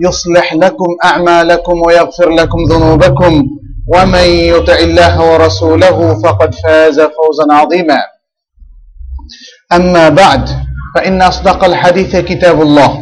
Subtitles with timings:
[0.00, 3.46] يصلح لكم أعمالكم ويغفر لكم ذنوبكم.
[3.94, 7.98] ومن يطع الله ورسوله فقد فاز فوزا عظيما.
[9.72, 10.48] أما بعد
[10.94, 12.98] فإن أصدق الحديث كتاب الله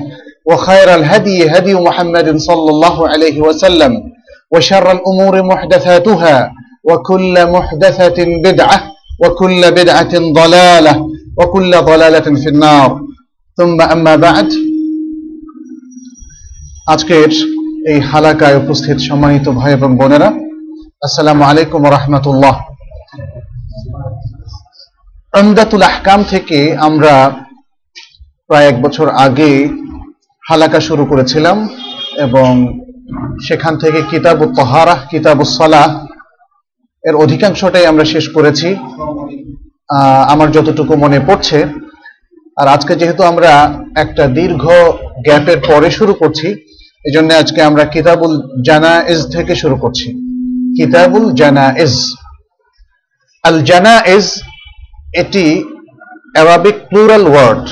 [0.47, 3.92] وخير الهدي هدي محمد صلى الله عليه وسلم
[4.53, 6.50] وشر الأمور محدثاتها
[6.84, 8.83] وكل محدثة بدعة
[9.25, 11.06] وكل بدعة ضلالة
[11.38, 13.00] وكل ضلالة في النار.
[13.56, 14.48] ثم أما بعد
[16.86, 17.30] আজকের
[17.92, 20.28] এই হালাকায় উপস্থিত সম্মানিত ভাই এবং বোনেরা,
[21.06, 22.56] আসসালামু আলাইকুম রহমতুল্লাহ।
[25.41, 27.14] আমদাতুল আহকাম থেকে আমরা
[28.48, 29.50] প্রায় এক বছর আগে
[30.44, 31.56] হালাকা শুরু করেছিলাম
[32.27, 32.50] এবং
[33.47, 35.88] সেখান থেকে কিতাব তহারা কিতাব সালাহ
[37.05, 38.69] এর অধিকাংশটাই আমরা শেষ করেছি।
[40.33, 41.58] আমার যতটুকু মনে পড়ছে,
[42.60, 43.50] আর আজকে যেহেতু আমরা
[44.05, 44.64] একটা দীর্ঘ
[45.27, 46.48] গ্যাপের পরে শুরু করছি
[47.05, 48.34] এই জন্য আজকে আমরা কিতাবুল
[48.69, 50.08] জানাইজ থেকে শুরু করছি।
[50.78, 51.94] কিতাবুল জানাইজ
[53.44, 54.27] আল জানাইজ
[55.22, 55.44] এটি
[56.34, 57.65] অ্যারাবিক প্লুরাল ওয়ার্ড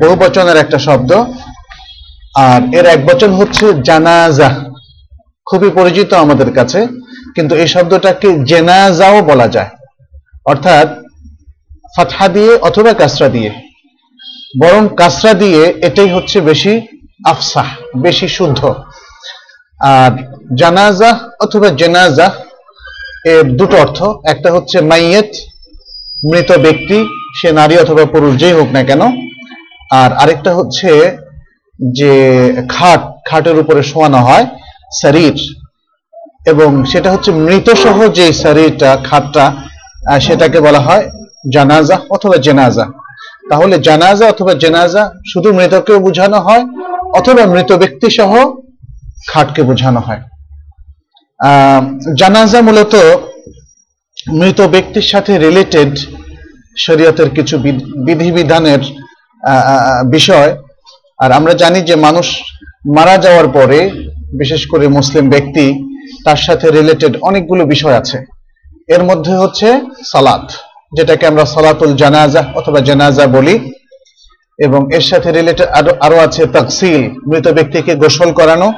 [0.00, 1.10] বহু বচনের একটা শব্দ,
[2.46, 4.50] আর এর এক বচন হচ্ছে জানাজা।
[5.46, 6.80] খুবই পরিচিত আমাদের কাছে,
[7.36, 9.70] কিন্তু এই শব্দটাকে জেনাজাও বলা যায়।
[10.52, 10.88] অর্থাৎ
[11.94, 13.50] ফাতহা দিয়ে অথবা কাসরা দিয়ে।
[14.60, 16.72] বরং কাসরা দিয়ে এটাই হচ্ছে বেশি
[17.26, 17.66] আফসাহ,
[17.96, 18.74] বেশি শুদ্ধ।
[19.80, 20.10] আর
[20.58, 22.30] জানাজা অথবা জেনাজা
[23.24, 25.30] এর দুটো অর্থ। একটা হচ্ছে মাইয়েত,
[26.32, 27.08] মৃত ব্যক্তি,
[27.40, 29.00] সে নারী অথবা পুরুষ, যেই হোক না কেন।
[29.90, 31.16] আর আরেকটা হচ্ছে
[31.92, 32.12] যে
[32.68, 34.46] খাট, খাটের উপরে শোয়ানো হয়,
[35.02, 35.34] শরীর।
[36.46, 39.52] এবং সেটা হচ্ছে মৃত সহ যে শরীরটা, খাটটা
[40.20, 41.10] সেটাকে বলা হয়
[41.52, 42.86] জানাজা অথবা জেনাজা।
[43.50, 46.64] তাহলে জানাজা অথবা জেনাজা শুধু মৃতকেও বোঝানো হয়
[47.14, 48.54] অথবা মৃত ব্যক্তি সহ
[49.28, 50.20] খাটকে বোঝানো হয়।
[52.18, 52.94] জানাজা মূলত
[54.32, 55.98] মৃত ব্যক্তির সাথে রিলেটেড
[56.78, 58.78] শরীয়তের কিছু বিধ- বিধিবিধানের
[60.10, 60.58] বিষয়।
[61.18, 62.40] আর আমরা জানি যে মানুষ
[62.94, 63.90] মারা যাওয়ার পরে,
[64.38, 68.24] বিশেষ করে মুসলিম ব্যক্তি, তার সাথে রিলেটেড অনেকগুলো বিষয় আছে।
[68.88, 70.52] এর মধ্যে হচ্ছে সালাত।
[70.96, 73.72] যেটাকে আমরা সালাতুল জানাজা অথবা জানাজা বলি।
[74.58, 78.72] এবং এর সাথে রিলেটেড আরও আরও আছে তাকসিল, মৃত ব্যক্তিকে গোসল করানো,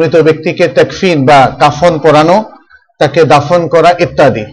[0.00, 2.44] মৃত ব্যক্তিকে তাকফিন বা কাফন পরানো,
[2.98, 4.44] তাকে দাফন করা ইত্যাদি।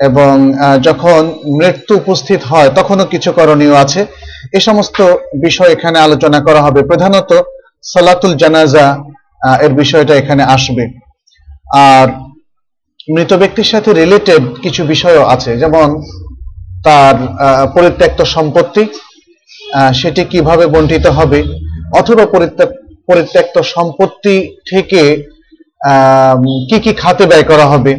[0.00, 0.52] এবং
[0.82, 4.06] যখন মৃত্যু উপস্থিত হয়, তখনও কিছু করণীয় আছে।
[4.52, 5.02] এ সমস্ত
[5.40, 7.42] বিষয় এখানে আলোচনা করা হবে। প্রধানত
[7.82, 8.98] সালাতুল জানাজা
[9.60, 11.00] এর বিষয়টা এখানে আসবে।
[11.74, 12.08] আর
[13.14, 16.02] মৃত ব্যক্তির সাথে রিলেটেড কিছু বিষয়ও আছে, যেমন
[16.84, 17.14] তার
[17.74, 18.86] পরিত্যক্ত সম্পত্তি
[19.94, 21.42] সেটি কীভাবে বন্টিত হবে,
[21.94, 25.16] অথবা পরিত্যক- পরিত্যক্ত সম্পত্তি থেকে
[26.68, 27.96] কি কি খাতে ব্যয় করা হবে,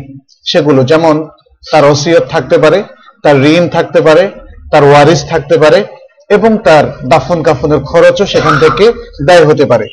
[0.51, 1.27] সেগুলো, যেমন
[1.71, 2.83] তার ওসিয়ত থাকতে পারে,
[3.23, 4.31] তার ঋণ থাকতে পারে,
[4.71, 5.83] তার ওয়ারিস থাকতে পারে,
[6.29, 8.91] এবং তার দাফন কাফনের খরচও সেখান থেকে
[9.25, 9.87] ব্যয় হতে পারে।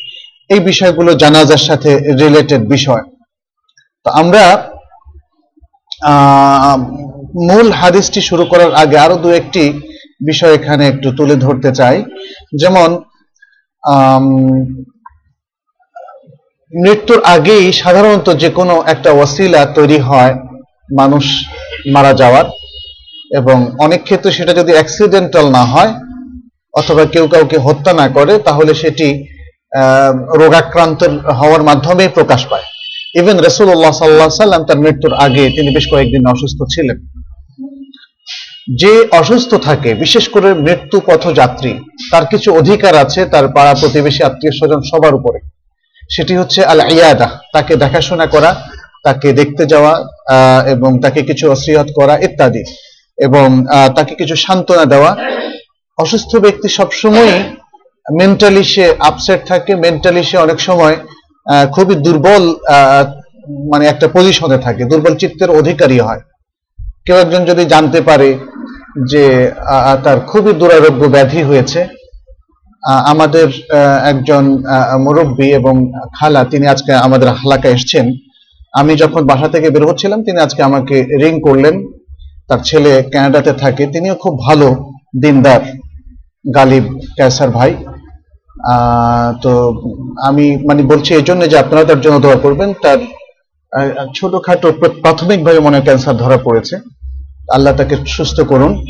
[0.49, 3.03] এই বিষয়গুলো জানাজার সাথে রিলেটেড বিষয়।
[4.05, 4.74] তো আমরা
[7.49, 9.65] মূল হাদিসটি শুরু করার আগে আরও দু একটি
[10.29, 11.97] বিষয় এখানে একটু তুলে ধরতে চাই।
[12.61, 12.91] যেমন
[16.73, 20.35] মৃত্যুর আগেই সাধারণত যে কোনো একটা ওসিলা তৈরি হয়
[21.01, 21.25] মানুষ
[21.95, 22.47] মারা যাওয়ার
[23.39, 25.93] এবং অনেক ক্ষেত্রে সেটা যদি অ্যাক্সিডেন্টাল না হয়
[26.75, 29.09] অথবা কেউ কাউকে হত্যা না করে, তাহলে সেটি
[30.41, 31.01] রোগাক্রান্ত
[31.39, 32.67] হওয়ার মাধ্যমেই প্রকাশ পায়।
[33.21, 36.99] ইভেন রসুল্লাহ সাল্লাহ সাল্লাম তার মৃত্যুর আগে তিনি বেশ কয়েকদিন অসুস্থ ছিলেন।
[38.83, 41.73] যে অসুস্থ থাকে, বিশেষ করে মৃত্যু পথযাত্রী,
[42.11, 45.39] তার কিছু অধিকার আছে তার পাড়া প্রতিবেশী আত্মীয় স্বজন সবার উপরে।
[46.15, 48.51] সেটি হচ্ছে আল ইয়াদা তাকে দেখাশোনা করা,
[49.05, 49.95] তাকে দেখতে যাওয়া
[50.75, 52.63] এবং তাকে কিছু অসিয়ত করা ইত্যাদি।
[53.19, 53.49] এবং
[53.97, 55.17] তাকে কিছু সান্ত্বনা দেওয়া।
[55.99, 57.35] অসুস্থ ব্যক্তি সবসময়
[58.19, 60.97] মেন্টালি সে আপসেট থাকে মেন্টালি সে অনেক সময়
[61.75, 62.45] খুবই দুর্বল
[63.73, 66.23] মানে একটা পজিশনে থাকে, দুর্বল চিত্তের অধিকারী হয়।
[67.07, 68.29] কেউ একজন যদি জানতে পারে
[69.11, 69.25] যে
[70.05, 71.81] তার খুবই দুরারোগ্য ব্যাধি হয়েছে
[73.13, 73.49] আমাদের
[74.13, 74.45] একজন
[75.05, 75.75] মুরব্বী এবং
[76.19, 78.07] খালা, তিনি আজকে আমাদের হালাকায় এসছেন।
[78.81, 81.75] আমি যখন বাসা থেকে বের হচ্ছিলাম, তিনি আজকে আমাকে রিং করলেন।
[82.49, 84.69] তার ছেলে কানাডাতে থাকে, তিনিও খুব ভালো
[85.23, 85.63] দিনদার,
[86.57, 86.85] গালিব,
[87.17, 87.73] ক্যাসার ভাই।
[89.43, 89.83] তো
[90.27, 92.99] আমি মানে বলছি এই জন্য যে আপনারা তার জন্য দোয়া করবেন। তার
[94.15, 96.77] ছোটখাটো প্র- প্রাথমিকভাবে মনে ক্যান্সার ধরা পড়েছে।
[97.55, 98.87] আল্লাহ তাকে সুস্থ করুন।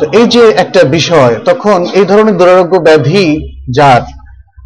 [0.00, 4.00] তো এই যে একটা বিষয়, তখন এই ধরনের দুরারোগ্য ব্যাধি যার,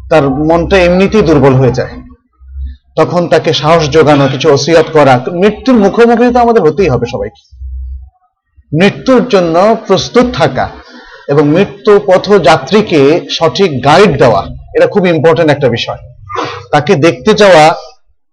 [0.09, 1.89] তার মনটা এমনিতেই দুর্বল হয়ে যায়।
[2.97, 7.57] তখন তাকে সাহস যোগানো, কিছু ওসিয়াত করা, মৃত্যুর মুখোমুখি তো আমাদের হতেই হবে সবাইকে।
[8.83, 10.69] মৃত্যুর জন্য প্রস্তুত থাকা
[11.31, 13.01] এবং মৃত্যু পথযাত্রীকে
[13.37, 14.41] সঠিক গাইড দেওয়া,
[14.75, 16.01] এটা খুব ইম্পর্টেন্ট একটা বিষয়।
[16.73, 17.65] তাকে দেখতে যাওয়া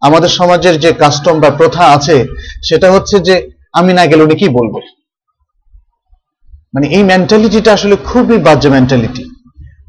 [0.03, 2.17] আমাদের সমাজের যে কাস্টম বা প্রথা আছে,
[2.69, 3.35] সেটা হচ্ছে যে
[3.79, 4.81] আমি না গেলে উনি কি বলবে?
[6.75, 9.23] মানে এই মেন্টালিটিটা আসলে খুবই বাজে মেন্টালিটি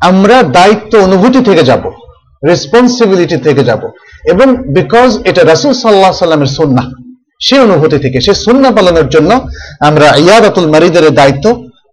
[0.10, 1.84] আমরা দায়িত্ব অনুভূতি থেকে যাব
[2.44, 3.82] রেসপন্সিবিলিটি থেকে যাব,
[4.32, 4.48] এবং
[4.78, 6.84] বিকজ এটা রাসুল সাল্লাহ সাল্লামের সন্না
[7.46, 9.32] সে অনুভূতি থেকে, সে সন্না পালনের জন্য
[9.88, 11.46] আমরা ইয়াদাতুল মারিদের দায়িত্ব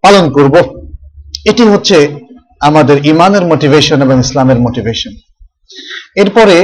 [0.05, 0.55] পালন করব।
[1.51, 1.99] এটি হচ্ছে
[2.69, 5.13] আমাদের ইমানের মোটিভেশন এবং ইসলামের মোটিভেশন
[6.23, 6.57] এরপরে,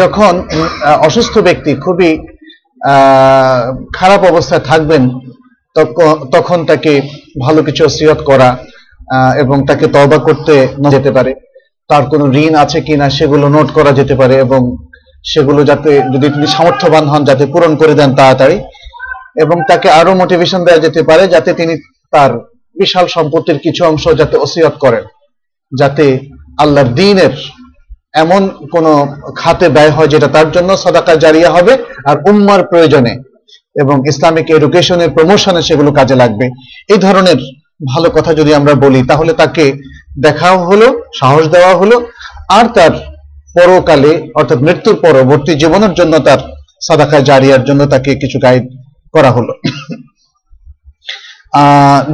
[0.00, 0.32] যখন
[1.06, 2.10] অসুস্থ ব্যক্তি খুবই
[3.98, 5.02] খারাপ অবস্থায় থাকবেন
[6.34, 6.92] তখন তাকে
[7.44, 8.48] ভালো কিছু ওসিয়ত করা
[9.42, 10.54] এবং তাকে তওবা করতে
[10.94, 11.32] যেতে পারে।
[11.90, 14.60] তার কোনো ঋণ আছে কিনা সেগুলো নোট করা যেতে পারে এবং
[15.24, 18.56] সেগুলো যাতে, যদি তিনি সামর্থ্যবান হন, যাতে পূরণ করে দেন তাড়াতাড়ি।
[19.42, 21.74] এবং তাকে আরও মোটিভেশন দেওয়া যেতে পারে, যাতে তিনি
[22.12, 22.30] তার
[22.80, 25.04] বিশাল সম্পত্তির কিছু অংশ যাতে ওসিয়ত করেন,
[25.72, 26.06] যাতে
[26.62, 27.34] আল্লাহর দিনের
[28.22, 28.42] এমন
[28.72, 28.86] কোন
[29.40, 31.72] খাতে ব্যয় হয় যেটা তার জন্য সদাকা জারিয়া হবে
[32.10, 33.12] আর উম্মার প্রয়োজনে
[33.82, 36.46] এবং ইসলামিক এডুকেশনের প্রমোশনে সেগুলো কাজে লাগবে।
[36.92, 37.38] এই ধরনের
[37.92, 39.64] ভালো কথা যদি আমরা বলি, তাহলে তাকে
[40.26, 40.86] দেখাও হলো,
[41.20, 41.96] সাহস দেওয়া হলো,
[42.58, 42.92] আর তার
[43.56, 46.40] পরকালে, অর্থাৎ মৃত্যুর পরবর্তী জীবনের জন্য তার
[46.86, 48.64] সাদাকা জারিয়ার জন্য তাকে কিছু গাইড
[49.14, 49.52] করা হলো।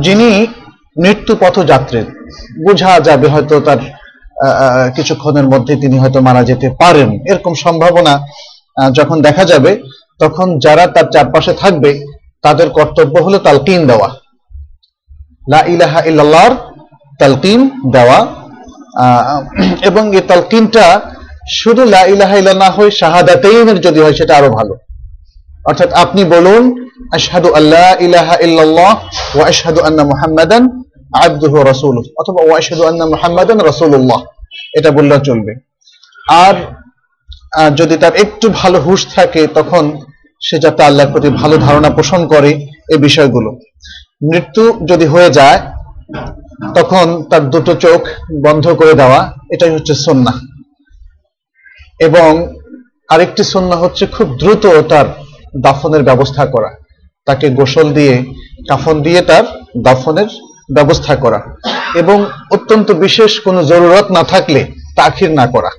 [0.00, 0.47] যিনি
[1.03, 2.00] মৃত্যু পথ পথযাত্রী
[2.67, 3.77] বোঝা যাবে হয়তো তার
[4.97, 8.27] কিছুক্ষণের মধ্যে তিনি হয়তো মারা যেতে পারেন। এরকম সম্ভাবনা
[8.93, 9.83] যখন দেখা যাবে,
[10.19, 12.05] তখন যারা তার চারপাশে থাকবে,
[12.43, 14.09] তাদের কর্তব্য হলো তালকিন দেওয়া।
[15.50, 16.56] লা ইলাহা ইল্লাল্লাহর
[17.19, 18.27] তালকিন দেওয়া।
[19.83, 21.00] এবং এই তালকিনটা
[21.50, 24.77] শুধু লা ইলাহা ইল্লাল্লাহ হয়ে শাহাদাতাইনের যদি হয়, সেটা আরও ভালো।
[25.68, 26.62] অর্থাৎ আপনি বলুন,
[27.18, 28.92] আশহাদু আল্লাহ ইলাহা ইল্লাল্লাহ
[29.36, 30.62] ওয়া আশহাদু আন্না মুহাম্মাদান
[31.26, 34.20] আবদুহু রাসূলুহু অথবা, ওয়া আশহাদু আন্না মুহাম্মাদান রাসূলুল্লাহ
[34.78, 35.52] এটা বললেও চলবে।
[36.44, 36.54] আর
[37.80, 39.84] যদি তার একটু ভালো হুঁশ থাকে, তখন
[40.46, 42.50] সে যাতে আল্লাহর প্রতি ভালো ধারণা পোষণ করে
[42.92, 43.50] এই বিষয়গুলো।
[44.30, 45.58] মৃত্যু যদি হয়ে যায়,
[46.78, 48.00] তখন তার দুটো চোখ
[48.46, 49.20] বন্ধ করে দেওয়া,
[49.54, 50.32] এটাই হচ্ছে সন্না
[52.06, 52.30] এবং
[53.14, 55.06] আরেকটি সন্না হচ্ছে খুব দ্রুত তার
[55.64, 56.70] দাফনের ব্যবস্থা করা।
[57.26, 58.14] তাকে গোসল দিয়ে,
[58.68, 59.44] কাফন দিয়ে তার
[59.82, 60.28] দাফনের
[60.76, 61.40] ব্যবস্থা করা।
[62.02, 62.18] এবং
[62.54, 64.60] অত্যন্ত বিশেষ কোনো জরুরত না থাকলে
[64.96, 65.70] তাখির না করা।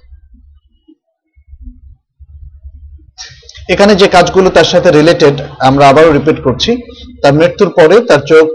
[3.73, 6.71] এখানে যে কাজগুলো তার সাথে রিলেটেড আমরা আবারও রিপিট করছি।
[7.21, 8.45] তার মৃত্যুর পরে তার চোখ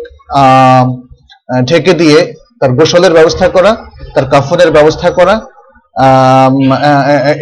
[1.68, 2.18] ঢেকে দিয়ে
[2.60, 3.72] তার গোসলের ব্যবস্থা করা,
[4.14, 5.34] তার কাফনের ব্যবস্থা করা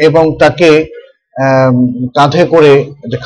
[0.09, 0.69] এবং তাকে
[2.17, 2.73] কাঁধে করে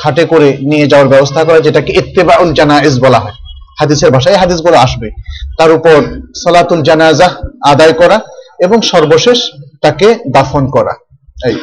[0.01, 3.37] খাটে করে নিয়ে যাওয়ার ব্যবস্থা করা, যেটাকে ইত্তেবাউল জানাইজ বলা হয়।
[3.79, 5.07] হাদিসের ভাষায় হাদিসগুলো আসবে।
[5.57, 5.97] তার উপর
[6.43, 7.27] সালাতুল জানাজা
[7.71, 8.17] আদায় করা
[8.65, 9.39] এবং সর্বশেষ
[9.81, 10.93] তাকে দাফন করা।
[11.47, 11.55] এই।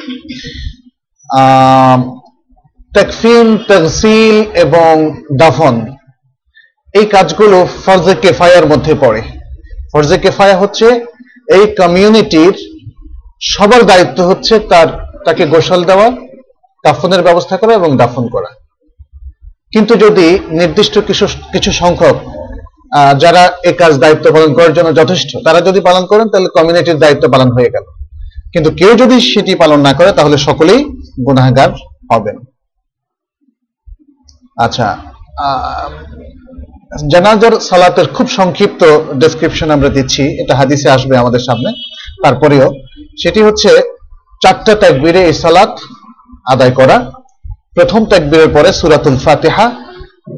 [2.93, 4.93] তাকফিন তহসিল এবং
[5.39, 5.75] দাফন,
[6.95, 9.23] এই কাজগুলো ফরজে কেফায়ার মধ্যে পড়ে।
[9.93, 10.87] ফরজে কেফায়া হচ্ছে
[11.57, 12.55] এই কমিউনিটির
[13.53, 14.89] সবার দায়িত্ব হচ্ছে তার,
[15.27, 16.09] তাকে গোসল দেওয়া
[16.85, 18.51] দাফনের ব্যবস্থা করা এবং দাফন করা।
[19.75, 20.27] কিন্তু যদি
[20.61, 21.25] নির্দিষ্ট কিছু
[21.55, 22.17] কিছু সংখ্যক
[23.23, 27.25] যারা এই কাজ দায়িত্ব পালন করার জন্য যথেষ্ট, তারা যদি পালন করেন, তাহলে কমিউনিটির দায়িত্ব
[27.35, 27.87] পালন হয়ে গেল।
[28.53, 30.81] কিন্তু কেউ যদি সেটি পালন না করে, তাহলে সকলেই
[31.27, 31.71] গুনাহগার
[32.11, 32.37] হবেন।
[34.67, 34.89] আচ্ছা
[37.13, 38.83] জানাজার সালাতের খুব সংক্ষিপ্ত
[39.23, 41.71] ডেসক্রিপশন আমরা দিচ্ছি। এটা হাদিসে আসবে আমাদের সামনে।
[42.23, 42.67] তারপরেও
[43.23, 43.71] সেটি হচ্ছে
[44.43, 45.73] চারটা তাকবীরে এই সালাত
[46.51, 47.11] আদায় করা।
[47.75, 49.71] প্রথম তাকবীরের পরে সুরাতুল ফাতিহা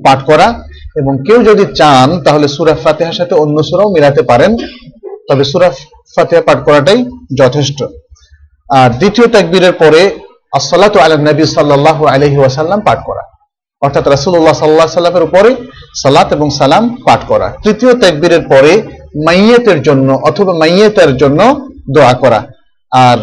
[0.05, 0.65] পাঠ করা।
[0.97, 4.57] এবং কেউ যদি চান, তাহলে সুরা ফাতিহার সাথে অন্য সুরাও মিলাতে পারেন।
[5.31, 5.71] তবে সুরা
[6.17, 7.05] ফাতিহা পাঠ করাটাই
[7.39, 7.85] যথেষ্ট।
[8.75, 10.19] আর দ্বিতীয় তাকবীরের পরে
[10.57, 13.21] আসসালাতু আলা নবী সাল্লাল্লাহু আলাইহি ওয়াসাল্লাম পাঠ করা।
[13.81, 15.71] অর্থাৎ রাসূলুল্লাহ সাল্লাল্লাহু আলাইহি সাল্লামের উপরে
[16.03, 18.83] সালাত এবং সালাম পাঠ করা। তৃতীয় তাকবীরের পরে
[19.27, 22.47] মাইয়াতের জন্য অথবা মাইয়াতের জন্য দোয়া করা।
[22.91, 23.19] আর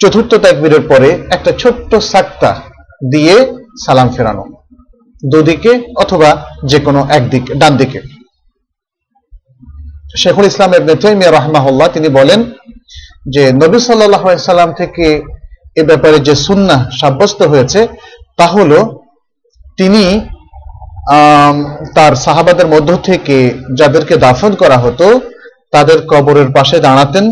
[0.00, 2.50] চতুর্থ তাকবীরের পরে একটা ছোট্ট সাক্তা
[3.12, 3.34] দিয়ে
[3.84, 4.44] সালাম ফেরানো।
[5.32, 5.72] দুদিকে
[6.02, 6.30] অথবা
[6.70, 8.00] যে কোনো একদিকে ডান দিকে
[10.22, 12.40] শেখুল ইসলাম ইবনে তাইমিয়া রাহমাহুল্লাহ তিনি বলেন
[13.34, 15.06] যে, নবী সাল্লাল্লাহু আলাইহি সাল্লাম থেকে
[15.80, 17.80] এ ব্যাপারে যে সুন্নাহ সাব্যস্ত হয়েছে,
[18.38, 18.78] তা হলো
[19.78, 20.04] তিনি
[21.96, 23.36] তার সাহাবাদের মধ্য থেকে
[23.78, 25.06] যাদেরকে দাফন করা হতো,
[25.74, 27.24] তাদের কবরের পাশে দাঁড়াতেন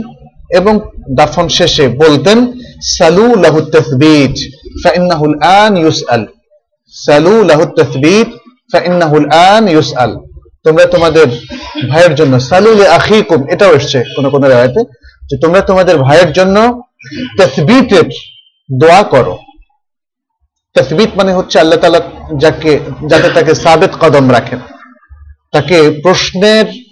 [0.51, 0.81] এবং
[1.17, 3.61] দাফন শেষে বলতেন, সালু লাহু
[4.85, 6.27] ফাইন্নাহুল আন ইউসআল।
[7.07, 7.65] সালু লাহু
[8.73, 10.17] ফাইন্নাহুল আন ইউসআল।
[10.65, 11.27] তোমরা তোমাদের
[11.91, 14.81] ভাইয়ের জন্য, সালু লি আখিকুম, এটাও এসেছে কোন কোন রায়তে
[15.31, 16.83] যে তোমরা তোমাদের ভাইয়ের জন্য
[17.39, 18.05] তাসবিতের
[18.79, 19.39] দোয়া করো।
[20.75, 22.01] তসবিত মানে হচ্ছে আল্লাহ তালা
[22.39, 24.59] যাকে, যাতে তাকে সাবেত কদম রাখেন।
[25.53, 26.84] তাকে প্রশ্নের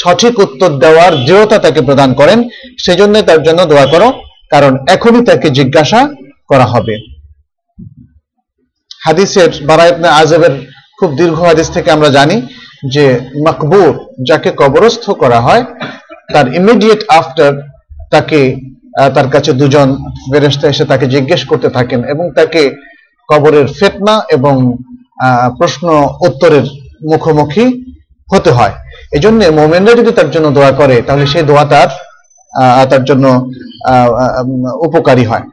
[0.00, 2.38] সঠিক উত্তর দেওয়ার দৃঢ়তা তাকে প্রদান করেন
[2.84, 4.08] সেজন্য তার জন্য দোয়া করো,
[4.52, 6.00] কারণ এখনই তাকে জিজ্ঞাসা
[6.50, 6.94] করা হবে।
[9.06, 10.54] হাদিসের বারায়তনে আজবের
[10.98, 12.36] খুব দীর্ঘ হাদিস থেকে আমরা জানি
[12.94, 13.04] যে
[13.46, 13.92] মকবুর
[14.28, 15.62] যাকে কবরস্থ করা হয়,
[16.32, 17.52] তার ইমিডিয়েট আফটার
[18.14, 18.40] তাকে
[19.16, 19.88] তার কাছে দুজন
[20.30, 22.62] ফেরেশতা এসে তাকে জিজ্ঞেস করতে থাকেন এবং তাকে
[23.28, 24.54] কবরের ফেতনা এবং
[25.58, 25.86] প্রশ্ন
[26.26, 26.66] উত্তরের
[27.10, 27.66] মুখোমুখি
[28.32, 28.74] হতে হয়।
[29.14, 31.88] এই জন্য মোমেনরা যদি তার জন্য দোয়া করে, তাহলে সেই দোয়া তার
[32.90, 33.24] তার জন্য
[34.86, 35.44] উপকারী হয়।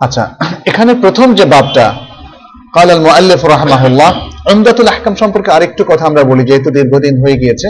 [0.00, 0.24] আচ্ছা
[0.70, 1.86] এখানে প্রথম যে বাবটা
[2.76, 4.10] কাল আল মুআল্লিফ রাহমাহুল্লাহ,
[4.52, 7.68] উমদাতুল আহকাম সম্পর্কে আরেকটু কথা আমরা বলি, যেহেতু দীর্ঘদিন হয়ে গিয়েছে।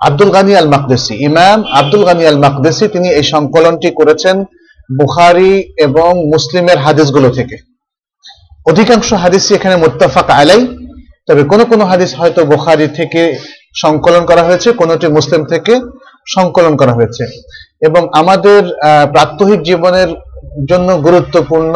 [0.00, 4.36] আব্দুল গানি আল মাকদেসি ইমাম আব্দুল গানি আল মাকদেসি তিনি এই সংকলনটি করেছেন
[4.90, 5.52] বুখারি
[5.86, 7.56] এবং মুসলিমের হাদিসগুলো থেকে।
[8.70, 10.62] অধিকাংশ হাদিসই এখানে মুত্তাফাক আলাই
[11.28, 13.22] তবে কোন কোন হাদিস হয়তো বুখারি থেকে
[13.82, 15.72] সংকলন করা হয়েছে, কোনটি মুসলিম থেকে
[16.34, 17.24] সংকলন করা হয়েছে।
[17.88, 18.60] এবং আমাদের
[19.14, 20.10] প্রাত্যহিক জীবনের
[20.70, 21.74] জন্য গুরুত্বপূর্ণ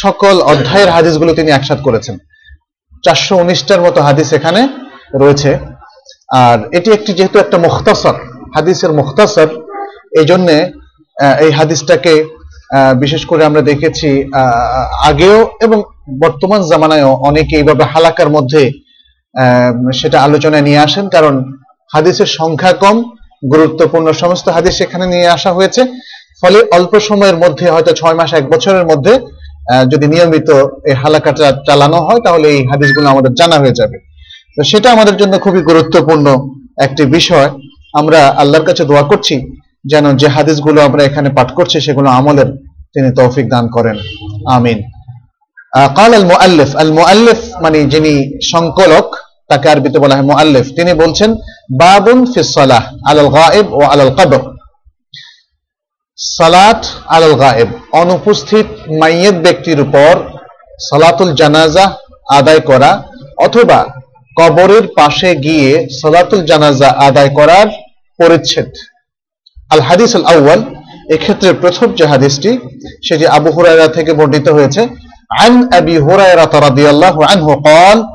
[0.00, 2.14] সকল অধ্যায়ের হাদিসগুলো তিনি একসাথ করেছেন।
[3.04, 4.62] চারশো উনিশটার মতো হাদিস এখানে
[5.22, 5.50] রয়েছে।
[6.44, 8.16] আর এটি একটি যেহেতু একটা মুখতাসর,
[8.56, 9.48] হাদিসের মুখতাসর
[10.18, 10.56] এই জন্যে
[11.44, 12.14] এই হাদিসটাকে
[13.02, 14.10] বিশেষ করে আমরা দেখেছি
[15.10, 15.78] আগেও এবং
[16.24, 18.62] বর্তমান জামানায়ও অনেকে এইভাবে হালাকার মধ্যে
[20.00, 21.34] সেটা আলোচনায় নিয়ে আসেন, কারণ
[21.94, 22.96] হাদিসের সংখ্যা কম,
[23.52, 25.82] গুরুত্বপূর্ণ সমস্ত হাদিস এখানে নিয়ে আসা হয়েছে।
[26.40, 29.14] ফলে অল্প সময়ের মধ্যে, হয়তো ছয় মাস, এক বছরের মধ্যে
[29.92, 30.48] যদি নিয়মিত
[30.88, 33.96] এই হালাকাটা চালানো হয়, তাহলে এই হাদিসগুলো আমাদের জানা হয়ে যাবে।
[34.56, 36.26] তো সেটা আমাদের জন্য খুবই গুরুত্বপূর্ণ
[36.86, 37.48] একটি বিষয়।
[38.00, 39.34] আমরা আল্লাহর কাছে দোয়া করছি
[39.92, 42.48] যেন যে হাদিসগুলো আমরা এখানে পাঠ করছি, সেগুলো আমলের
[42.94, 43.96] তিনি তৌফিক দান করেন।
[44.56, 44.78] আমিন।
[45.98, 48.12] কাল আল মুআল্লিফ আল মুআল্লিফ মানে যিনি
[48.52, 49.06] সংকলক
[49.49, 51.29] তাকে আরবিতে বলা হয় মুআল্লিফ তিনি বলছেন
[51.81, 54.41] বাবুন ফি সালাহ আলাল গায়েব ও আলাল কবর
[56.17, 57.69] সালাত আলাল গায়েব
[58.01, 58.67] অনুপস্থিত
[59.01, 60.13] মাইয়েত ব্যক্তির উপর
[60.81, 61.85] সালাতুল জানাজা
[62.31, 62.91] আদায় করা
[63.37, 63.79] অথবা
[64.37, 67.67] কবরের পাশে গিয়ে সালাতুল জানাজা আদায় করার
[68.19, 68.69] পরিচ্ছেদ
[69.71, 70.61] আল হাদিস আল আউ্য়াল
[71.15, 72.51] এক্ষেত্রে প্রথম যে হাদিসটি
[73.07, 74.81] সেটি আবু হুরায়রা থেকে বর্ণিত হয়েছে
[75.31, 78.14] عن أبي هريرة رضي الله عنه قال آه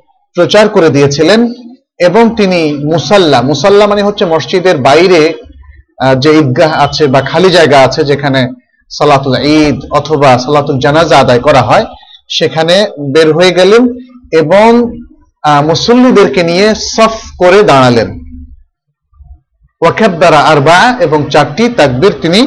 [0.35, 1.39] প্রচার করে দিয়েছিলেন
[2.07, 2.59] এবং তিনি
[2.93, 5.21] মুসাল্লা। মুসাল্লা মানে হচ্ছে মসজিদের বাইরে
[6.23, 8.41] যে ঈদগাহ আছে বা খালি জায়গা আছে যেখানে
[8.91, 11.85] সালাতুল ঈদ অথবা সালাতুল জানাজা আদায় করা হয়,
[12.37, 12.75] সেখানে
[13.13, 13.83] বের হয়ে গেলেন
[14.41, 14.67] এবং
[15.69, 18.09] মুসল্লিদেরকে নিয়ে সফ করে দাঁড়ালেন।
[19.81, 22.41] ওয়াকাব্বারা আরবা এবং চারটি তাকবীর তিনি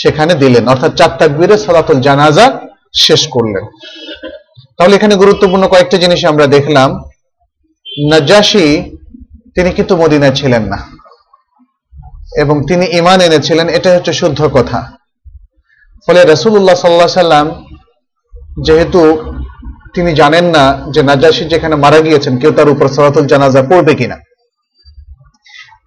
[0.00, 2.46] সেখানে দিলেন। অর্থাৎ চার তাকবিরে সালাতুল জানাজা
[3.04, 3.64] শেষ করলেন।
[4.78, 7.04] তাহলে এখানে গুরুত্বপূর্ণ কয়েকটা জিনিস আমরা দেখলাম।
[8.10, 8.96] নাজাসি
[9.54, 10.78] তিনি কিন্তু মদিনায় ছিলেন না।
[12.36, 14.92] এবং তিনি ইমান এনেছিলেন এটা হচ্ছে শুদ্ধ কথা।
[16.06, 17.64] ফলে রসুল্লাহ সাল্লাহ সাল্লাম
[18.62, 19.32] যেহেতু
[19.94, 24.16] তিনি জানেন না যে নাজাসি যেখানে মারা গিয়েছেন, কেউ তার উপর সালাতুল জানাজা পড়বে কিনা।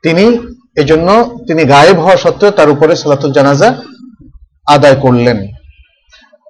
[0.03, 0.39] তিনি,
[0.77, 3.81] এজন্য তিনি গায়েব হওয়া সত্ত্বেও তার উপরে সালাতুল জানাজা
[4.67, 5.47] আদায় করলেন।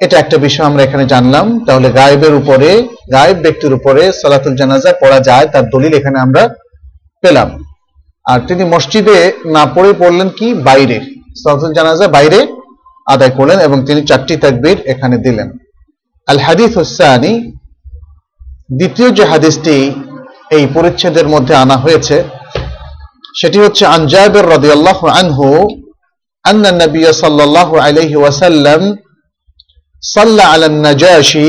[0.06, 2.70] এটা একটা বিষয় আমরা এখানে জানলাম। তাহলে গায়েবের উপরে,
[3.16, 6.44] গায়েব ব্যক্তির উপরে সালাতুল জানাজা পড়া যায়, তার দলিল এখানে আমরা
[7.24, 7.50] পেলাম।
[8.32, 9.18] আর তিনি মসজিদে
[9.56, 10.48] না পড়ে পড়লেন কি?
[10.68, 10.98] বাইরে।
[11.42, 12.40] সালাতুল জানাজা বাইরে
[13.08, 15.48] আদায় করলেন এবং তিনি চারটি তাকবীর এখানে দিলেন।
[16.28, 17.34] আল হাদিস হুসানি
[18.78, 19.76] দ্বিতীয় যে হাদিসটি
[20.56, 22.18] এই পরিচ্ছেদের মধ্যে আনা হয়েছে,
[23.40, 25.48] সেটি হচ্ছে আনজাবের রদিয়াল্লাহ আনহু,
[26.46, 28.82] আন্না নবী সাল্লাল্লাহু আলাইহি ওয়াসাল্লাম
[30.15, 31.49] صلى على النجاشي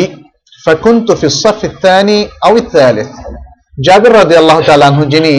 [0.60, 3.10] فكنت في الصف الثاني أو الثالث
[3.78, 5.34] জাবির রাদিয়াল্লাহু তাআলা আনহু যিনি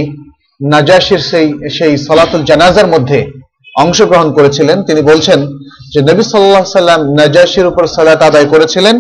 [0.73, 3.19] নাজাশির সেই সেই সালাতুল জানাজার মধ্যে
[3.75, 5.39] অংশগ্রহণ করেছিলেন তিনি বলছেন
[5.93, 8.97] যে নবী সাল্লাল্লাহু আলাইহি সাল্লাম নাজাশির উপর সালাত আদায় করেছিলেন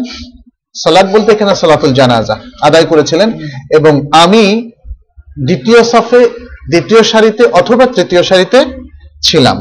[0.75, 2.35] সালাত বলতে এখানে সালাতুল জানাজা
[2.69, 3.29] আদায় করেছিলেন
[3.79, 3.93] এবং
[4.25, 4.45] আমি
[5.47, 6.21] দ্বিতীয় সাফে
[6.71, 8.59] দ্বিতীয় সারিতে অথবা তৃতীয় সারিতে
[9.23, 9.57] ছিলাম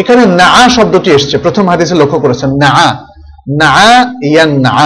[0.00, 2.72] এখানে না শব্দটি এসছে। প্রথম হাদিসে লক্ষ্য করেছেন, না।
[3.62, 3.72] না
[4.30, 4.78] ইয়ান না।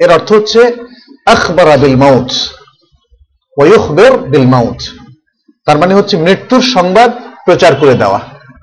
[0.00, 0.60] এর অর্থ হচ্ছে,
[1.26, 2.30] আখবরা বিল মাউত
[3.56, 4.80] ওয়ুখবের বিল মাউত।
[5.66, 7.10] তার মানে হচ্ছে মৃত্যুর সংবাদ
[7.44, 8.20] প্রচার করে দেওয়া,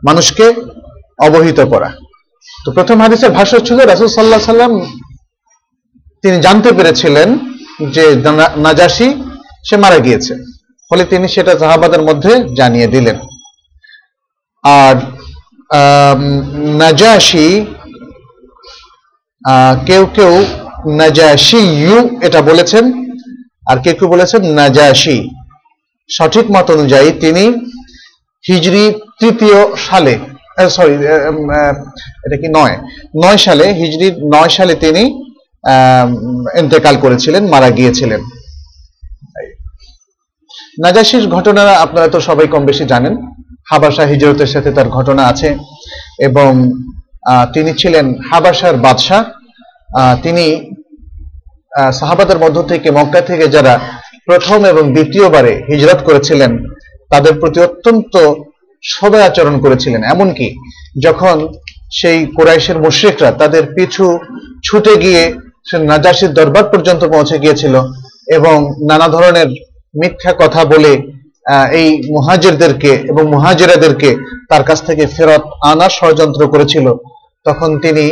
[0.08, 0.46] মানুষকে
[1.20, 1.90] অবহিত করা।
[2.66, 4.74] তো প্রথম হাদিসের ভাষ্য ছিল রাসুল সাল্লাহ সাল্লাম
[6.24, 7.30] তিনি জানতে পেরেছিলেন
[7.96, 8.04] যে
[8.58, 9.08] নাজাসি,
[9.68, 10.34] সে মারা গিয়েছে।
[10.90, 13.18] ফলে তিনি সেটা জাহাবাদের মধ্যে জানিয়ে দিলেন।
[14.64, 14.96] আর
[16.82, 17.48] নাজাসি
[19.88, 20.34] কেউ কেউ
[21.01, 22.84] নাজাসি ইউ এটা বলেছেন,
[23.70, 25.18] আর কেউ কেউ বলেছেন নাজাসি
[26.10, 27.44] সঠিক মত অনুযায়ী তিনি
[28.50, 28.86] হিজরি
[29.20, 30.13] তৃতীয় সালে
[30.75, 30.94] সরি
[32.25, 32.75] এটা কি নয়
[33.24, 35.03] নয় সালে, হিজরি নয় সালে তিনি
[36.62, 38.22] ইন্তেকাল করেছিলেন, মারা গিয়েছিলেন।
[40.83, 43.14] নাজাসির ঘটনা আপনারা তো সবাই কম বেশি জানেন।
[43.70, 45.50] হাবাসা হিজরতের সাথে তার ঘটনা আছে
[46.28, 46.50] এবং
[47.54, 49.22] তিনি ছিলেন হাবাসার বাদশাহ।
[50.24, 50.46] তিনি
[52.00, 53.74] সাহাবাদের মধ্য থেকে মক্কা থেকে যারা
[54.28, 56.52] প্রথম এবং দ্বিতীয়বারে হিজরত করেছিলেন,
[57.12, 58.14] তাদের প্রতি অত্যন্ত
[58.84, 60.48] সদয় আচরণ করেছিলেন। এমনকি
[61.04, 61.36] যখন
[62.00, 64.06] সেই কোরাইশের মুশ্রিকরা তাদের পিছু
[64.66, 65.24] ছুটে গিয়ে
[65.68, 67.76] সে নাজাসির দরবার পর্যন্ত পৌঁছে গিয়েছিল
[68.38, 68.56] এবং
[68.90, 69.50] নানা ধরনের
[70.02, 70.92] মিথ্যা কথা বলে
[71.79, 74.10] এই মুহাজিরদেরকে এবং মুহাজিরাদেরকে
[74.50, 76.86] তার কাছ থেকে ফেরত আনার ষড়যন্ত্র করেছিল।
[77.46, 78.06] তখন তিনি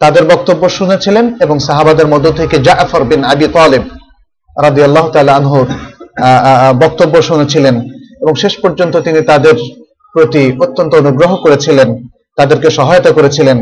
[0.00, 3.84] তাদের বক্তব্য শুনেছিলেন এবং সাহাবাদের মধ্য থেকে জাফর বিন আবি তালেব
[4.56, 5.04] রাদি আল্লাহ
[5.38, 5.66] আনহুর
[6.82, 7.74] বক্তব্য শুনেছিলেন
[8.22, 9.56] এবং শেষ পর্যন্ত তিনি তাদের
[10.14, 11.88] প্রতি অত্যন্ত অনুগ্রহ করেছিলেন,
[12.38, 13.58] তাদেরকে সহায়তা করেছিলেন,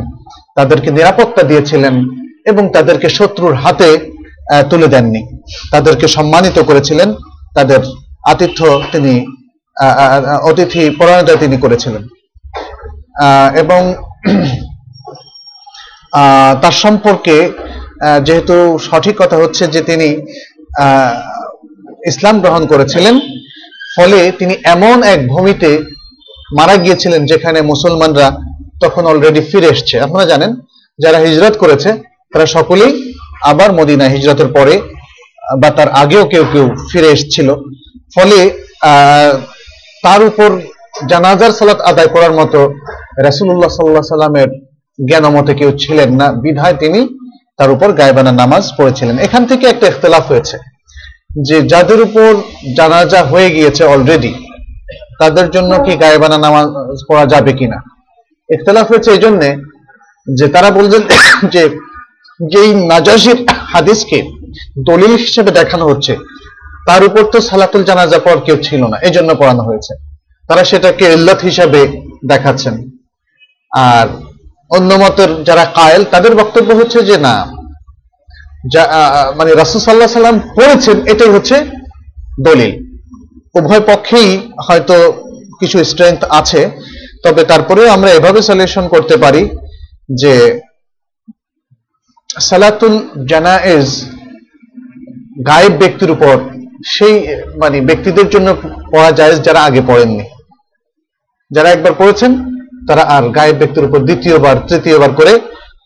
[0.55, 1.95] তাদেরকে নিরাপত্তা দিয়েছিলেন
[2.47, 3.89] এবং তাদেরকে শত্রুর হাতে
[4.71, 5.21] তুলে দেননি।
[5.71, 7.09] তাদেরকে সম্মানিত করেছিলেন,
[7.55, 7.81] তাদের
[8.31, 8.61] আতিথ্য
[8.93, 9.15] তিনি
[10.49, 12.03] অতিথি পরায়ণতা তিনি করেছিলেন।
[13.63, 13.81] এবং
[16.63, 17.37] তার সম্পর্কে
[18.27, 18.57] যেহেতু
[18.89, 20.09] সঠিক কথা হচ্ছে যে তিনি
[22.11, 23.15] ইসলাম গ্রহণ করেছিলেন,
[23.97, 25.71] ফলে তিনি এমন এক ভূমিতে
[26.59, 28.29] মারা গিয়েছিলেন যেখানে মুসলমানরা
[28.83, 30.51] তখন অলরেডি ফিরে এসছে। আপনারা জানেন,
[30.99, 31.91] যারা হিজরত করেছে,
[32.33, 32.93] তারা সকলেই
[33.51, 34.75] আবার মদিনা হিজরতের পরে
[35.63, 37.55] বা তার আগেও কেউ কেউ ফিরে এসছিল।
[38.15, 38.39] ফলে
[40.03, 40.61] তার উপর
[41.09, 42.61] জানাজার সালাত আদায় করার মতো
[43.25, 44.49] রাসুল্লাহ সাল্লাহ সাল্লামের
[45.09, 47.09] জ্ঞান মতে কেউ ছিলেন না। বিধায় তিনি
[47.57, 50.57] তার উপর গায়েবানা নামাজ পড়েছিলেন। এখান থেকে একটা ইখতলাফ হয়েছে
[51.43, 52.31] যে যাদের উপর
[52.77, 54.35] জানাজা হয়ে গিয়েছে অলরেডি
[55.19, 56.69] তাদের জন্য কি গায়েবানা নামাজ
[57.09, 57.79] পড়া যাবে কিনা?
[58.51, 59.57] ইখতলাফ হয়েছে এই জন্যে
[60.27, 61.03] যে তারা বলছেন
[61.55, 61.63] যে
[62.53, 63.39] যেই নাজাসির
[63.73, 64.19] হাদিসকে
[64.89, 66.13] দলিল হিসেবে দেখানো হচ্ছে।
[66.89, 69.93] তার উপর তো সালাতুল জানাজা পর কেউ ছিল না এই জন্য পড়ানো হয়েছে।
[70.49, 71.81] তারা সেটাকে ইল্লত হিসাবে
[72.31, 72.75] দেখাচ্ছেন।
[73.73, 74.07] আর
[74.77, 77.35] অন্য মতের যারা কায়েল, তাদের বক্তব্য হচ্ছে যে, না
[79.39, 81.57] মানে রাসুল সাল্লাহ সাল্লাম পড়েছেন, এটাই হচ্ছে
[82.49, 82.73] দলিল।
[83.59, 84.31] উভয় পক্ষেই
[84.67, 84.97] হয়তো
[85.61, 86.61] কিছু স্ট্রেংথ আছে,
[87.25, 89.43] তবে তারপরেও আমরা এভাবে সলিউশন করতে পারি
[90.23, 90.35] যে
[92.49, 92.95] সালাতুল
[93.33, 93.89] জানায়েজ
[95.47, 96.39] গায়েব ব্যক্তির উপর
[96.87, 97.15] সেই
[97.57, 98.57] মানে ব্যক্তিদের জন্য
[98.91, 100.25] পড়া যায় যারা আগে পড়েননি।
[101.51, 102.33] যারা একবার পড়েছেন,
[102.89, 105.39] তারা আর গায়েব ব্যক্তির উপর দ্বিতীয়বার, তৃতীয়বার করে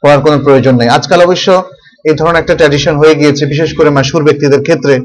[0.03, 1.65] পড়ার কোনো প্রয়োজন নেই। আজকাল অবশ্য
[2.05, 5.01] এই ধরনের একটা ট্র্যাডিশন হয়ে গিয়েছে, বিশেষ করে মাসুর ব্যক্তিদের ক্ষেত্রে।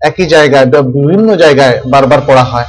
[0.00, 2.64] একই জায়গায় বা বিভিন্ন জায়গায় বারবার পড়া হয়।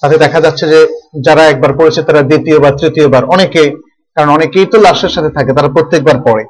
[0.00, 0.86] তাতে দেখা যাচ্ছে যে
[1.20, 3.70] যারা একবার পড়েছে, তারা দ্বিতীয়বার, তৃতীয়বার অনেকে
[4.14, 6.44] কারণ অনেকেই তো লাশের সাথে থাকে, তারা প্রত্যেকবার পড়ে।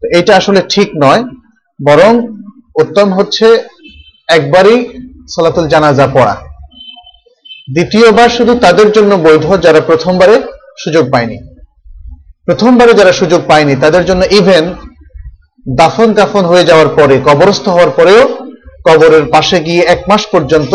[0.00, 1.24] তো এটা আসলে ঠিক নয়,
[1.86, 2.26] বরং
[2.82, 3.46] উত্তম হচ্ছে
[4.36, 4.76] একবারই
[5.34, 6.34] সালাতুল জানাজা পড়া।
[7.74, 10.36] দ্বিতীয়বার শুধু তাদের জন্য বৈধ যারা প্রথমবারে
[10.82, 11.38] সুযোগ পায়নি।
[12.46, 14.64] প্রথমবারে যারা সুযোগ পায়নি, তাদের জন্য ইভেন
[15.80, 18.22] দাফন কাফন হয়ে যাওয়ার পরে, কবরস্থ হওয়ার পরেও
[18.86, 20.72] কবরের পাশে গিয়ে এক মাস পর্যন্ত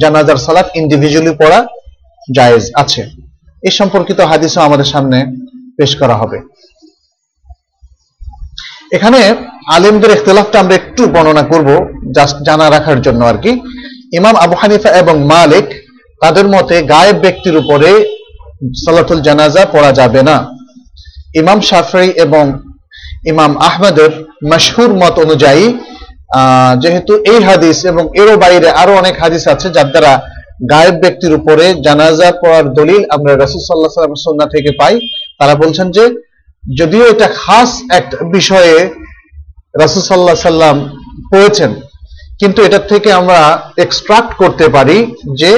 [0.00, 1.58] জানাজার সালাত ইন্ডিভিজুয়ালি পড়া
[2.36, 3.02] জায়েজ আছে।
[3.62, 5.18] এ সম্পর্কিত হাদিসও আমাদের সামনে
[5.76, 6.38] পেশ করা হবে।
[8.96, 9.20] এখানে
[9.74, 11.68] আলেমদের ইখতলাফটা আমরা একটু বর্ণনা করব
[12.16, 13.52] জাস্ট জানা রাখার জন্য আর কি।
[14.18, 15.66] ইমাম আবু হানিফা এবং মালিক,
[16.22, 17.90] তাদের মতে গায়েব ব্যক্তির উপরে
[18.82, 20.36] সালাতুল জানাজা পড়া যাবে না।
[21.40, 22.44] ইমাম শাফরি এবং
[23.32, 24.12] ইমাম আহমদের
[24.50, 25.64] মশহুর মত অনুযায়ী
[26.82, 30.12] যেহেতু এই হাদিস এবং এরও বাইরে আরও অনেক হাদিস আছে যার দ্বারা
[30.72, 34.94] গায়েব ব্যক্তির উপরে জানাজা পড়ার দলিল আমরা রসুল সাল্লাহ সাল্লাম সন্না থেকে পাই।
[35.38, 36.04] তারা বলছেন যে,
[36.78, 38.74] যদিও এটা খাস এক বিষয়ে
[39.82, 40.76] রাসুল সাল্লাহ সাল্লাম
[41.32, 41.70] পড়েছেন।
[42.40, 43.38] কিন্তু এটার থেকে আমরা
[43.84, 44.96] এক্সট্রাক্ট করতে পারি
[45.40, 45.50] যে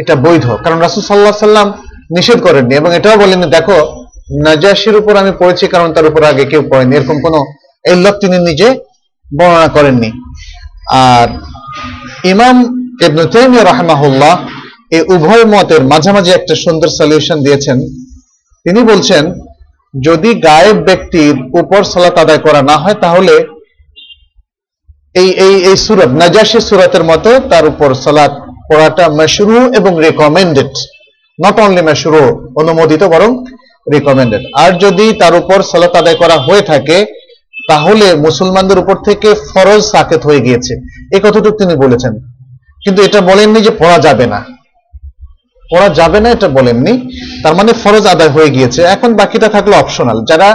[0.00, 1.68] এটা বৈধ। কারণ রাসুল সাল্লাহ সাল্লাম
[2.16, 3.76] নিষেধ করেননি এবং এটাও বলেননি, দেখো
[4.46, 7.34] নাজাসির উপর আমি পড়েছি, কারণ তার উপর আগে কেউ পড়েনি। এরকম কোন
[7.92, 8.68] এল্লক তিনি নিজে
[9.38, 10.10] বর্ণনা করেননি।
[11.06, 11.28] আর
[12.32, 12.56] ইমাম
[13.70, 14.34] রাহমাহুল্লাহ
[14.96, 17.78] এই উভয় মতের মাঝামাঝি একটা সুন্দর সলিউশন দিয়েছেন।
[18.64, 19.22] তিনি বলছেন
[19.94, 23.34] যদি গায়েব ব্যক্তির উপর সালাত আদায় করা না হয়, তাহলে
[25.14, 28.32] এই এই এই সুরত, নাজাসি সুরতের মতো তার উপর সালাত
[28.72, 30.72] পড়াটা মেশরু এবং রেকমেন্ডেড
[31.44, 33.44] নট অনলি মেশরু, অনুমোদিত বরং
[33.92, 37.06] রিকমেন্ডেড আর যদি তার উপর সালাত আদায় করা হয়ে থাকে,
[37.68, 40.74] তাহলে মুসলমানদের উপর থেকে ফরজ সাকেত হয়ে গিয়েছে।
[41.14, 42.12] এই কতটুকু তিনি বলেছেন।
[42.84, 44.44] কিন্তু এটা বলেননি যে পড়া যাবে না।
[45.72, 46.94] পড়া যাবে না, এটা বলেননি।
[47.42, 50.48] তার মানে ফরজ আদায় হয়ে গিয়েছে। এখন বাকিটা থাকল অপশনাল যারা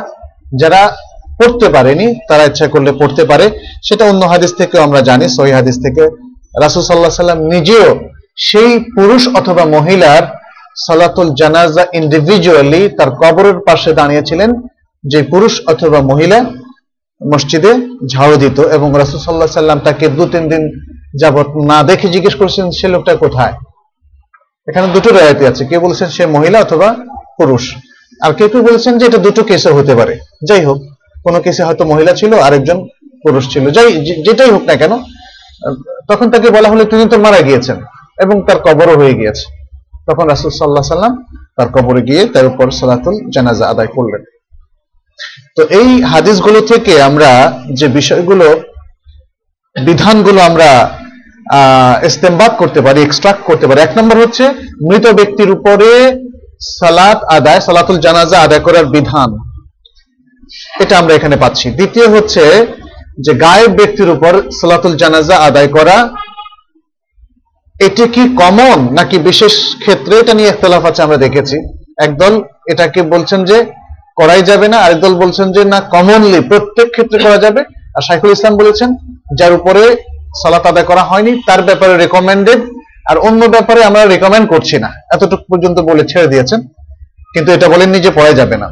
[0.61, 0.81] যারা
[1.39, 3.45] পড়তে পারেনি, তারা ইচ্ছা করলে পড়তে পারে।
[3.87, 6.03] সেটা অন্য হাদিস থেকে আমরা জানি, সহি হাদিস থেকে।
[6.63, 7.87] রাসুল সাল্লাহ সাল্লাম নিজেও
[8.47, 10.23] সেই পুরুষ অথবা মহিলার
[10.85, 14.49] সালাতুল জানাজা ইন্ডিভিজুয়ালি তার কবরের পাশে দাঁড়িয়েছিলেন,
[15.03, 16.37] যে পুরুষ অথবা মহিলা
[17.21, 17.71] মসজিদে
[18.13, 20.63] ঝাড়ু দিত এবং রাসুল সাল্লাহ সাল্লাম তাকে দু তিন দিন
[21.21, 23.55] যাবত না দেখে জিজ্ঞেস করেছেন, সে লোকটা কোথায়?
[24.67, 26.95] এখানে দুটো রায়তি আছে। কেউ বলেছেন সে মহিলা অথবা
[27.37, 27.75] পুরুষ?
[28.21, 30.79] আর কেউ কেউ বলেছেন যে এটা দুটো কেসে হতে পারে। যাই হোক,
[31.23, 32.77] কোনো কেসে হয়তো মহিলা ছিল, আরেকজন
[33.23, 33.87] পুরুষ ছিল। যাই
[34.25, 34.93] যেটাই হোক না কেন,
[36.09, 37.77] তখন তাকে বলা হলো, তিনি তো মারা গিয়েছেন
[38.23, 39.45] এবং তার কবরও হয়ে গিয়েছে।
[40.07, 41.13] তখন রাসুল সাল্লাহ সাল্লাম
[41.57, 44.21] তার কবরে গিয়ে তার উপর সালাতুল জানাজা আদায় করলেন।
[45.55, 48.47] তো এই হাদিসগুলো থেকে আমরা যে বিষয়গুলো,
[49.85, 50.69] বিধানগুলো আমরা
[52.03, 54.49] ইস্তেমবাদ করতে পারি এক্সট্রাক্ট করতে পারি। এক নম্বর হচ্ছে,
[54.89, 55.89] মৃত ব্যক্তির উপরে
[56.79, 59.29] সালাত আদায়, সালাতুল জানাজা আদায় করার বিধান।
[60.79, 62.67] এটা আমরা এখানে পাচ্ছি। দ্বিতীয় হচ্ছে
[63.19, 66.09] যে, গায়েব ব্যক্তির উপর সালাতুল জানাজা আদায় করা,
[67.81, 70.19] এটি কি কমন নাকি বিশেষ ক্ষেত্রে?
[70.19, 71.57] এটা নিয়ে ইখতলাফ আছে, আমরা দেখেছি।
[72.03, 73.65] একদল এটাকে বলছেন যে,
[74.15, 77.61] করাই যাবে না, আরেক দল বলছেন যে, না কমনলি প্রত্যেক ক্ষেত্রে করা যাবে।
[77.95, 78.89] আর শাইখুল ইসলাম বলেছেন,
[79.39, 79.83] যার উপরে
[80.41, 82.61] সালাত আদায় করা হয়নি, তার ব্যাপারে রেকমেন্ডেড
[83.09, 86.59] আর অন্য ব্যাপারে আমরা রেকমেন্ড করছি না। এতটুকু পর্যন্ত বলে ছেড়ে দিয়েছেন,
[87.33, 88.67] কিন্তু এটা বলেননি যে পড়া যাবে না।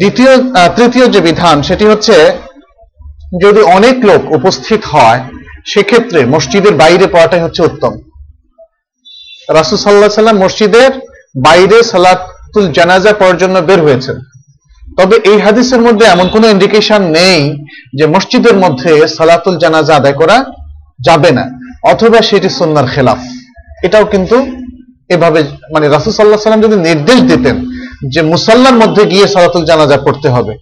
[0.00, 0.32] দ্বিতীয়
[0.76, 2.16] তৃতীয় যে বিধান, সেটি হচ্ছে
[3.44, 5.20] যদি অনেক লোক উপস্থিত হয়,
[5.72, 7.92] সেক্ষেত্রে মসজিদের বাইরে পড়াটাই হচ্ছে উত্তম।
[9.58, 10.90] রাসুল সাল্লাহ সাল্লাম মসজিদের
[11.46, 14.16] বাইরে সালাতুল জানাজা পড়ার জন্য বের হয়েছেন।
[14.98, 17.40] তবে এই হাদিসের মধ্যে এমন কোনো ইন্ডিকেশন নেই
[17.98, 20.36] যে মসজিদের মধ্যে সালাতুল জানাজা আদায় করা
[21.06, 21.44] যাবে না,
[21.92, 23.20] অথবা সেটি সন্ন্যার খেলাফ।
[23.86, 24.36] এটাও কিন্তু
[25.14, 25.40] এভাবে
[25.74, 27.56] মানে রাসুল সাল্লাহ সাল্লাম যদি নির্দেশ দিতেন
[28.12, 30.54] যে মুসাল্লার মধ্যে গিয়ে সালাতুল জানাজা পড়তে হবে,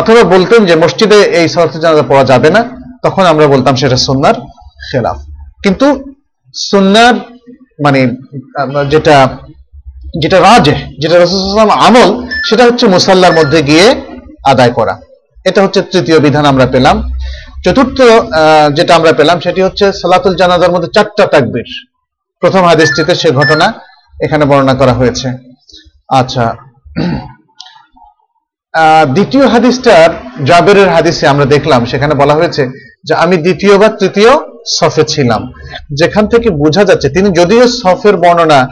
[0.00, 2.62] অথবা বলতেন যে মসজিদে এই সালাতুল জানাজা পড়া যাবে না,
[3.04, 4.36] তখন আমরা বলতাম সেটা সন্ন্যার
[4.88, 5.18] খেলাফ।
[5.64, 5.86] কিন্তু
[6.54, 7.14] সন্ন্যার
[7.84, 8.00] মানে
[8.92, 9.16] যেটা
[10.18, 13.94] যেটা রাজে, যেটা রসুলাম আমল, সেটা হচ্ছে মুসাল্লার মধ্যে গিয়ে
[14.44, 15.00] আদায় করা।
[15.44, 17.12] এটা হচ্ছে তৃতীয় বিধান আমরা পেলাম।
[17.64, 18.02] চতুর্থ
[18.74, 21.86] যেটা আমরা পেলাম, সেটি হচ্ছে সালাতুল জানাজার মধ্যে চারটা তাকবির।
[22.40, 23.72] প্রথম হাদিসটিতে সে ঘটনা
[24.22, 25.28] এখানে বর্ণনা করা হয়েছে।
[26.08, 26.56] আচ্ছা।
[29.14, 30.10] দ্বিতীয় হাদিসটার
[30.44, 32.68] জাবেরের হাদিসে আমরা দেখলাম। সেখানে বলা হয়েছে
[33.04, 34.30] যে আমি দ্বিতীয় বা তৃতীয়
[34.66, 35.52] সফে ছিলাম।
[35.94, 38.68] যেখান থেকে বোঝা যাচ্ছে, তিনি যদিও সফের বর্ণনা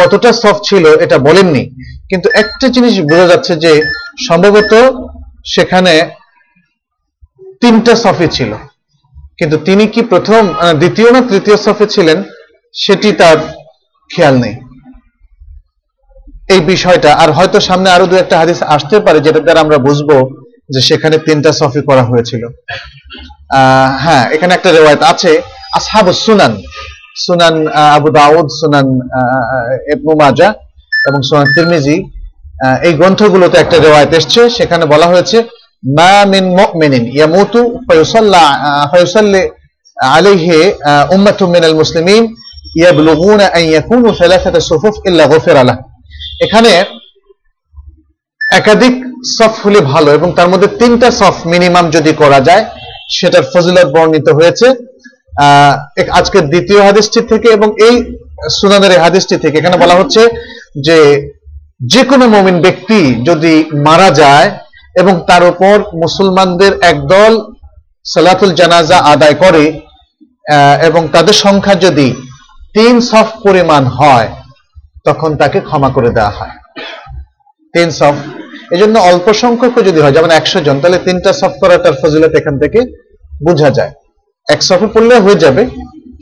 [0.00, 1.62] কতটা সফ ছিল এটা বলেননি।
[2.10, 3.72] কিন্তু একটা জিনিস বোঝা যাচ্ছে যে,
[4.28, 4.72] সম্ভবত
[5.54, 5.94] সেখানে
[7.62, 8.52] তিনটা সফে ছিল।
[9.38, 10.42] কিন্তু তিনি কি প্রথম
[10.80, 12.18] দ্বিতীয় না তৃতীয় সফে ছিলেন,
[12.74, 13.38] সেটি তার
[14.10, 14.54] খেয়াল নেই।
[16.54, 20.10] এই বিষয়টা, আর হয়তো সামনে আরও দু একটা হাদিস আসতে পারে যেটা দ্বারা আমরা বুঝব
[20.74, 22.42] যে সেখানে তিনটা সফি করা হয়েছিল।
[24.04, 25.30] হ্যাঁ এখানে একটা রেওয়ায়ত আছে
[25.78, 26.52] আসহাব সুনান।
[27.24, 27.56] সুনান
[27.96, 28.88] আবু দাউদ, সুনান
[29.92, 30.48] ইবনু মাজা
[31.08, 31.96] এবং সুনান তিরমিজি
[32.86, 35.38] এই গ্রন্থগুলোতে একটা রেওয়ায়ত এসছে, সেখানে বলা হয়েছে,
[35.98, 38.42] মা মিন মুমিনিন ইয়ামুতু ফায়ুসাল্লা
[38.92, 39.42] ফায়ুসাল্লি
[40.16, 40.58] আলাইহি
[41.14, 42.22] উম্মাতুম মিনাল মুসলিমিন
[42.80, 44.08] ইয়াবলুগুনা আন ইয়াকুনু
[44.70, 45.78] সুফুফ ইল্লা গুফিরা লাহ।
[46.44, 46.72] এখানে
[48.58, 48.94] একাধিক
[49.36, 52.64] সফ হলে ভালো এবং তার মধ্যে তিনটা সফ মিনিমাম যদি করা যায়,
[53.16, 54.66] সেটার ফজিলত বর্ণিত হয়েছে।
[56.18, 57.94] আজকের দ্বিতীয় হাদিসটি থেকে এবং এই
[58.58, 60.22] সুনানের হাদিসটি থেকে। এখানে বলা হচ্ছে
[60.86, 60.98] যে
[61.92, 63.54] যে কোনো মমিন ব্যক্তি যদি
[63.86, 64.48] মারা যায়
[65.00, 67.32] এবং তার উপর মুসলমানদের একদল
[68.12, 69.64] সালাতুল জানাজা আদায় করে
[70.88, 72.08] এবং তাদের সংখ্যা যদি
[72.76, 74.28] তিন সফ পরিমাণ হয়,
[75.06, 76.54] তখন তাকে ক্ষমা করে দেওয়া হয়।
[77.74, 78.14] তিন সফ।
[78.74, 82.54] এই জন্য অল্প সংখ্যক যদি হয়, যেমন একশো জন, তাহলে তিনটা সফ করাটার ফজিলত এখান
[82.62, 82.80] থেকে
[83.46, 83.92] বোঝা যায়।
[84.48, 85.62] এক সফে পড়লে হয়ে যাবে,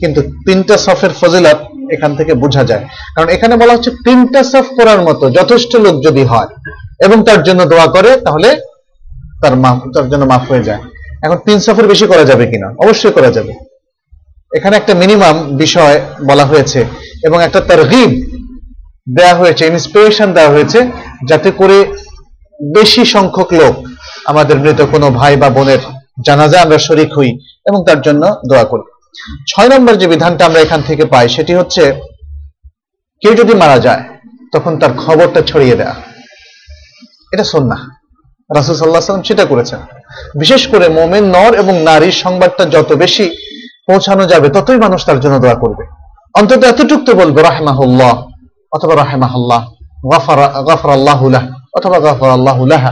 [0.01, 1.59] কিন্তু তিনটা সফের ফজিলত
[1.95, 2.83] এখান থেকে বোঝা যায়।
[3.15, 6.49] কারণ এখানে বলা হচ্ছে তিনটা সফ করার মতো যথেষ্ট লোক যদি হয়
[7.05, 8.49] এবং তার জন্য দোয়া করে, তাহলে
[9.41, 10.81] তার মাফ তার জন্য মাফ হয়ে যায়।
[11.25, 12.67] এখন তিন সফের বেশি করা যাবে কিনা?
[12.83, 13.51] অবশ্যই করা যাবে।
[14.57, 15.97] এখানে একটা মিনিমাম বিষয়
[16.29, 16.79] বলা হয়েছে
[17.27, 18.11] এবং একটা তারগিব
[19.17, 20.79] দেওয়া হয়েছে ইন্সপিরেশন দেওয়া হয়েছে,
[21.29, 21.77] যাতে করে
[22.77, 23.73] বেশি সংখ্যক লোক
[24.31, 25.81] আমাদের মৃত কোনো ভাই বা বোনের
[26.25, 27.31] জানাজা আমরা শরিক হই
[27.65, 28.85] এবং তার জন্য দোয়া করি।
[29.49, 31.83] ছয় নম্বর যে বিধানটা আমরা এখান থেকে পাই, সেটি হচ্ছে,
[33.21, 34.03] কেউ যদি মারা যায়,
[34.53, 35.95] তখন তার খবরটা ছড়িয়ে দেয়া।
[37.33, 37.77] এটা সন্না
[38.55, 39.79] রাসুল সাল্লাহ সাল্লাম সেটা করেছেন।
[40.39, 43.25] বিশেষ করে মোমেন নর এবং নারীর সংবাদটা যত বেশি
[43.87, 45.83] পৌঁছানো যাবে, ততই মানুষ তার জন্য দোয়া করবে।
[46.33, 48.13] অন্তত এতটুক তো বলবে, রাহমাহুল্লাহ,
[48.71, 49.61] অথবা রাহেমাহুল্লাহ,
[50.69, 51.43] গাফর আল্লাহুল্লাহ
[51.77, 52.83] অথবা গাফর আল্লাহুল্লাহ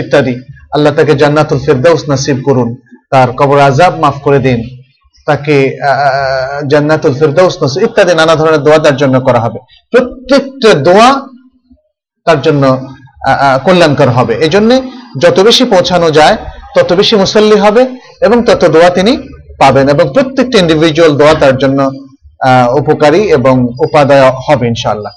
[0.00, 0.34] ইত্যাদি।
[0.76, 2.68] আল্লাহ তাকে জান্নাতুল ফেরদাউস নাসিব করুন,
[3.12, 4.60] তার কবর আজাব মাফ করে দিন,
[5.28, 5.56] তাকে
[6.72, 9.58] জান্নাতুল ফেরদাউস নাসিব, ইত্যাদি নানা ধরনের দোয়া তার জন্য করা হবে।
[9.92, 11.08] প্রত্যেকটা দোয়া
[12.26, 12.64] তার জন্য
[13.66, 14.70] কল্যাণকর হবে। এই জন্য
[15.22, 16.36] যত বেশি পৌঁছানো যায়,
[16.74, 17.82] তত বেশি মুসল্লি হবে
[18.26, 19.12] এবং তত দোয়া তিনি
[19.60, 21.80] পাবেন এবং প্রত্যেকটা ইন্ডিভিজুয়াল দোয়া তার জন্য
[22.80, 23.54] উপকারী এবং
[23.86, 25.12] উপাদায় হবে, ইনশাআল্লাহ।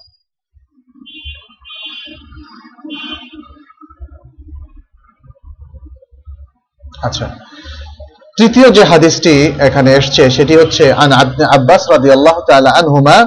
[7.02, 7.26] আচ্ছা
[8.36, 13.18] তৃতীয় যে হাদিসটি এখানে এসছে সেটি হচ্ছে আন আবনে আব্বাস রাদিয়াল্লাহু তাআলা আনহুমা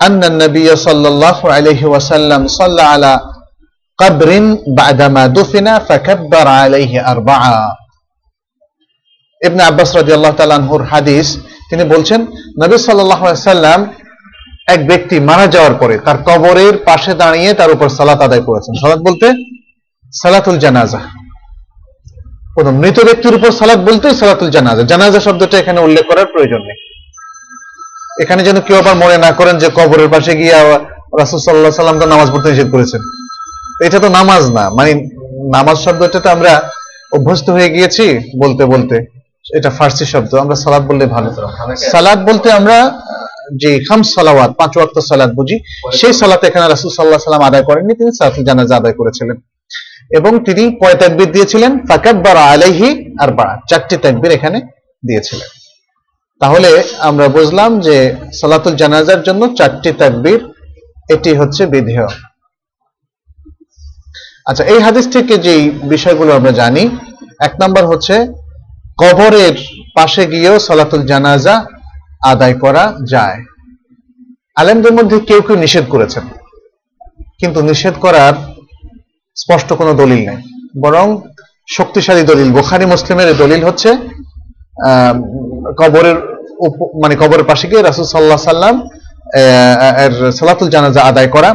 [0.00, 3.12] أن النبي صلى الله عليه وسلم صلى على
[3.98, 4.30] قبر
[4.70, 7.54] بعدما دفن فكبر عليه أربعة
[9.40, 11.26] ইবনে আব্বাস রাদিয়াল্লাহু তাআলা আনহুর হাদিস
[11.70, 12.20] তিনি বলছেন
[12.62, 13.80] নবী সাল্লাল্লাহু আলাইহি সাল্লাম
[14.68, 19.00] এক ব্যক্তি মারা যাওয়ার পরে তার কবরের পাশে দাঁড়িয়ে তার উপর সালাত আদায় করেছেন সালাত
[19.08, 19.26] বলতে
[20.12, 21.00] সালাতুল জানাজা
[22.57, 26.77] কোন মৃত ব্যক্তির উপর সালাত বলতেই সালাতুল জানাজা। জানাজা শব্দটা এখানে উল্লেখ করার প্রয়োজন নেই।
[28.23, 30.53] এখানে যেন কেউ আবার মনে না করেন যে কবরের পাশে গিয়ে
[31.19, 33.01] রাসুল সাল্লাহ সাল্লাম তো নামাজ পড়তে নিষেধ করেছেন।
[33.85, 34.91] এটা তো নামাজ না। মানে
[35.55, 36.69] নামাজ শব্দটা তো আমরা
[37.15, 38.05] অভ্যস্ত হয়ে গিয়েছি
[38.43, 38.95] বলতে বলতে।
[39.57, 41.29] এটা ফার্সি শব্দ। আমরা সালাদ বললে ভালো।
[41.91, 42.77] সালাদ বলতে আমরা
[43.61, 45.57] যে খাম সালাওয়াত, পাঁচ ওয়াক্ত সালাদ বুঝি,
[45.99, 49.37] সেই সালাত এখানে রাসুল সাল্লাহ সাল্লাম আদায় করেননি, তিনি সালাতুল জানাজা আদায় করেছিলেন।
[50.11, 51.85] এবং তিনি কয় তাকবির দিয়েছিলেন?
[51.87, 54.61] ফাকাব্বারা আলাইহি আর বা চারটি তাকবির এখানে
[55.07, 55.47] দিয়েছিলেন।
[56.41, 60.39] তাহলে আমরা বুঝলাম যে সালাতুল জানাজার জন্য চারটি তাকবির,
[61.09, 62.07] এটি হচ্ছে বিধেয়।
[64.45, 66.89] আচ্ছা এই হাদিস থেকে যে বিষয়গুলো আমরা জানি,
[67.39, 68.27] এক নম্বর হচ্ছে
[68.97, 69.55] কবরের
[69.95, 71.65] পাশে গিয়েও সালাতুল জানাজা
[72.23, 73.43] আদায় করা যায়।
[74.55, 76.27] আলেমদের মধ্যে কেউ কেউ নিষেধ করেছেন।
[77.39, 78.33] কিন্তু নিষেধ করার
[79.41, 80.39] স্পষ্ট কোনো দলিল নেই।
[80.83, 81.05] বরং
[81.77, 83.89] শক্তিশালী দলিল। বোখারি মুসলিমের দলিল হচ্ছে
[85.81, 86.17] কবরের
[87.01, 88.75] মানে কবরের পাশে গিয়ে রাসুল সাল্লাহ সাল্লাম
[90.05, 91.49] এর সালাতুল জানাজা আদায় করা।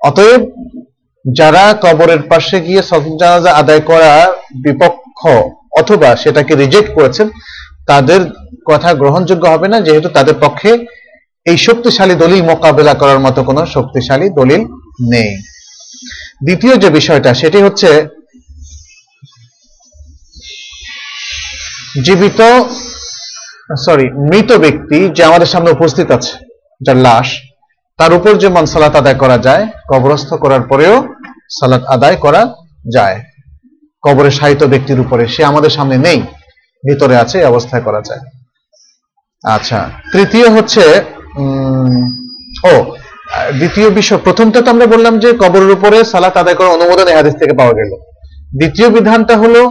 [0.00, 0.42] অতএব
[1.24, 4.12] যারা কবরের পাশে গিয়ে সালাতুল জানাজা আদায় করা
[4.64, 5.20] বিপক্ষ
[5.80, 7.26] অথবা সেটাকে রিজেক্ট করেছেন,
[7.90, 8.20] তাদের
[8.70, 10.70] কথা গ্রহণযোগ্য হবে না, যেহেতু তাদের পক্ষে
[11.50, 14.62] এই শক্তিশালী দলিল মোকাবেলা করার মতো কোনো শক্তিশালী দলিল
[15.14, 15.30] নেই।
[16.44, 17.90] দ্বিতীয় যে বিষয়টা, সেটি হচ্ছে
[22.06, 22.40] জীবিত
[23.84, 26.34] সরি মৃত ব্যক্তি যে আমাদের সামনে উপস্থিত আছে,
[26.80, 27.28] যার লাশ,
[27.98, 30.94] তার উপর যেমন সালাত আদায় করা যায়, কবরস্থ করার পরেও
[31.58, 32.42] সালাত আদায় করা
[32.96, 33.18] যায়।
[34.04, 36.20] কবরে সাহিত্য ব্যক্তির উপরে সে আমাদের সামনে নেই,
[36.84, 38.22] ভিতরে আছে অবস্থায় করা যায়।
[39.44, 39.80] আচ্ছা
[40.12, 40.84] তৃতীয় হচ্ছে
[42.70, 42.72] ও
[43.60, 47.34] দ্বিতীয় বিষয়, প্রথমটা তো আমরা বললাম যে কবরের উপরে সালাত আদায় করার অনুমোদন এই হাদিস
[47.40, 47.90] থেকে পাওয়া গেল।
[48.58, 49.62] দ্বিতীয় বিধানটা হলো,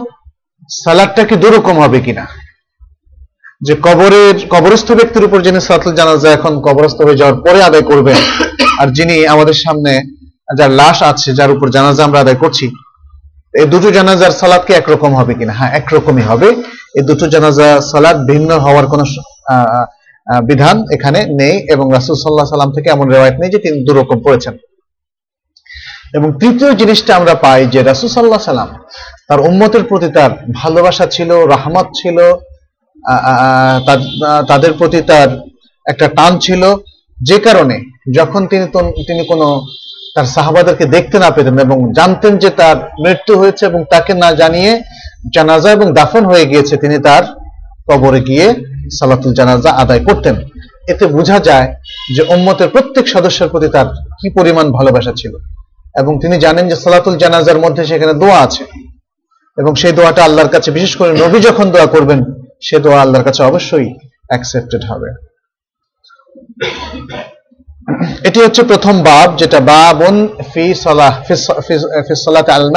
[0.84, 2.24] সালাদটা কি দুরকম হবে কিনা?
[3.66, 8.18] যে কবরের, কবরস্থ ব্যক্তির উপর যিনি সালাতুল জানাজা এখন কবরস্থ হয়ে যাওয়ার পরে আদায় করবেন,
[8.80, 9.92] আর যিনি আমাদের সামনে
[10.58, 12.66] যার লাশ আছে, যার উপর জানাজা আমরা আদায় করছি,
[13.60, 15.52] এই দুটো জানাজার সালাদ কি একরকম হবে কিনা?
[15.58, 16.48] হ্যাঁ একরকমই হবে।
[16.98, 19.04] এই দুটো জানাজা সালাদ ভিন্ন হওয়ার কোনো
[20.48, 24.54] বিধান এখানে নেই এবং রাসুল সাল্লাহ সাল্লাম থেকে এমন রেওয়ায়ত নেই যে তিনি দুরকম পড়েছেন।
[26.16, 28.70] এবং তৃতীয় জিনিসটা আমরা পাই যে রাসুল সাল্লাহ সাল্লাম
[29.28, 32.18] তার উম্মতের প্রতি তার ভালোবাসা ছিল, রাহমত ছিল
[34.50, 35.28] তাদের প্রতি তার
[35.86, 36.62] একটা টান ছিল।
[37.28, 37.76] যে কারণে
[38.18, 38.64] যখন তিনি
[39.08, 39.48] তিনি কোনো
[40.14, 44.72] তার সাহাবাদেরকে দেখতে না পেতেন এবং জানতেন যে তার মৃত্যু হয়েছে এবং তাকে না জানিয়ে
[45.34, 47.24] জানাজা এবং দাফন হয়ে গিয়েছে, তিনি তার
[47.88, 48.46] কবরে গিয়ে
[48.90, 50.34] সালাতুল জানাজা আদায় করতেন।
[50.88, 51.74] এতে বোঝা যায়
[52.16, 55.36] যে উম্মতের প্রত্যেক সদস্যের প্রতি তার কি পরিমাণ ভালোবাসা ছিল।
[55.98, 58.64] এবং তিনি জানেন যে সালাতুল জানাজার মধ্যে সেখানে দোয়া আছে।
[59.58, 62.24] এবং সেই দোয়াটা আল্লাহর কাছে, বিশেষ করে নবী যখন দোয়া করবেন,
[62.62, 63.94] সে দোয়া আল্লাহর কাছে অবশ্যই
[64.28, 65.28] অ্যাকসেপ্টেড হবে।
[68.24, 72.70] এটি হচ্ছে প্রথম বাব, যেটা বাবন ফি সলাহ, ফি সলাত আল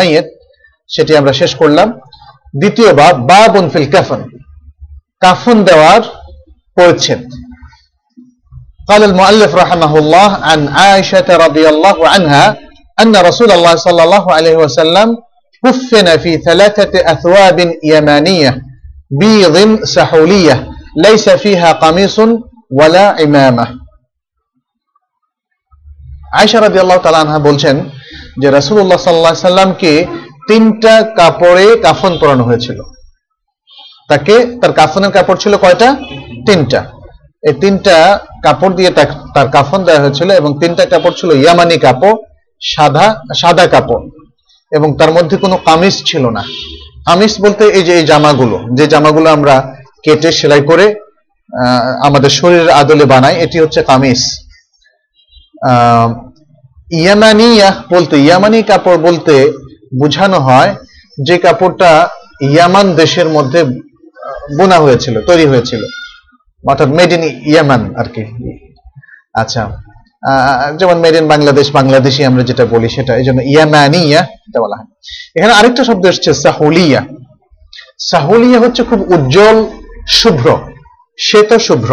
[0.87, 1.99] সেটি আমরা শেষ করলাম।
[2.59, 4.29] দ্বিতীয় বাব, বাবন ফিল কাফন।
[5.22, 6.02] কাফন দেওয়ার
[6.76, 7.22] পরিচ্ছেদ
[8.88, 12.44] قال المؤلف رحمه الله عن عائشة رضي الله عنها
[12.98, 15.08] أن رسول الله صلى الله عليه وسلم
[15.62, 18.52] كفن في ثلاثة أثواب يمانية
[19.10, 20.56] بيض سحولية
[20.96, 22.16] ليس فيها قميص
[22.70, 23.66] ولا عمامة
[26.32, 27.76] আয়সা রাদি আল্লাহ তালানহা বলছেন
[28.40, 29.92] যে রাসুল্লাহ সাল্লাহ সাল্লামকে
[30.48, 32.78] তিনটা কাপড়ে কাফন পরানো হয়েছিল
[34.11, 35.89] তাকে, তার কাফনের কাপড় ছিল কয়টা?
[36.47, 36.81] তিনটা।
[37.47, 37.95] এই তিনটা
[38.45, 38.91] কাপড় দিয়ে
[39.35, 42.17] তার কাফন দেওয়া হয়েছিল এবং তিনটা কাপড় ছিল ইয়ামানি কাপড়,
[42.61, 43.05] সাদা
[43.41, 44.03] সাদা কাপড়
[44.71, 46.43] এবং তার মধ্যে কোনো কামিজ ছিল না।
[47.07, 49.55] কামিজ বলতে এই যে, এই জামাগুলো, যে জামাগুলো আমরা
[50.03, 50.85] কেটে সেলাই করে
[52.07, 54.21] আমাদের শরীরের আদলে বানাই, এটি হচ্ছে কামিজ।
[57.01, 59.35] ইয়ামানিয়া বলতে, ইয়ামানি কাপড় বলতে
[60.01, 60.71] বোঝানো হয়
[61.27, 61.91] যে কাপড়টা
[62.53, 63.61] ইয়ামান দেশের মধ্যে
[64.57, 65.81] বোনা হয়েছিল, তৈরি হয়েছিল।
[66.63, 68.23] অর্থাৎ মেড ইন ইয়ামান আর কি
[69.41, 69.61] আচ্ছা
[70.79, 74.87] যেমন মেড ইন বাংলাদেশ, বাংলাদেশি আমরা যেটা বলি সেটা, এই জন্য ইয়ামানিয়া এটা বলা হয়।
[75.37, 77.01] এখানে আরেকটা শব্দ এসছে সাহুলিয়া
[78.11, 79.57] সাহুলিয়া হচ্ছে খুব উজ্জ্বল,
[80.19, 80.47] শুভ্র
[81.27, 81.91] শ্বেত শুভ্র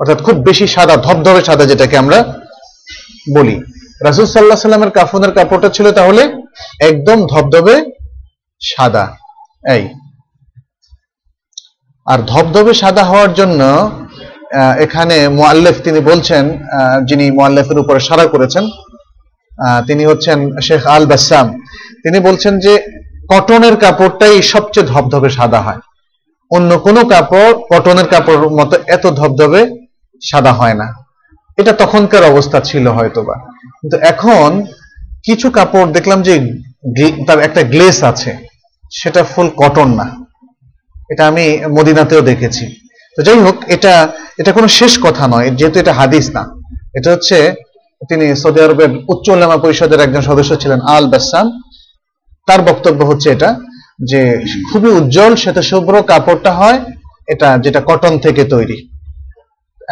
[0.00, 2.18] অর্থাৎ খুব বেশি সাদা, ধবধবে সাদা যেটাকে আমরা
[3.36, 3.56] বলি।
[4.06, 6.22] রাসুল সাল্লাহ সাল্লামের কাফনের কাপড়টা ছিল তাহলে
[6.90, 7.74] একদম ধবধবে
[8.60, 9.04] সাদা।
[9.74, 9.82] এই
[12.06, 13.60] আর ধবধবে সাদা হওয়ার জন্য
[14.84, 16.44] এখানে মোয়াল্লেফ তিনি বলছেন
[17.08, 18.64] যিনি মোয়াল্লেফের উপরে সারা করেছেন
[19.88, 21.46] তিনি হচ্ছেন শেখ আল বাসাম।
[22.02, 22.72] তিনি বলছেন যে
[23.32, 25.80] কটনের কাপড়টাই সবচেয়ে ধবধবে সাদা হয়।
[26.50, 29.60] অন্য কোনো কাপড় কটনের কাপড় মতো এত ধবধবে
[30.22, 30.86] সাদা হয় না।
[31.60, 33.36] এটা তখনকার অবস্থা ছিল হয়তোবা।
[33.80, 34.50] কিন্তু এখন
[35.26, 36.34] কিছু কাপড় দেখলাম যে
[37.26, 38.30] তার একটা গ্লেস আছে,
[38.98, 40.06] সেটা ফুল কটন না।
[41.10, 41.44] এটা আমি
[41.76, 42.64] মদিনাতেও দেখেছি।
[43.16, 43.94] তো যাই হোক, এটা
[44.40, 46.42] এটা কোনো শেষ কথা নয়, যেহেতু এটা হাদিস না।
[46.98, 47.36] এটা হচ্ছে
[48.10, 51.46] তিনি সৌদি আরবের উচ্চ উল্লামা পরিষদের একজন সদস্য ছিলেন আল বাসাম
[52.48, 53.50] তার বক্তব্য হচ্ছে এটা,
[54.10, 54.20] যে
[54.68, 56.78] খুবই উজ্জ্বল সেটা শুভ্র কাপড়টা হয়,
[57.32, 58.78] এটা যেটা কটন থেকে তৈরি।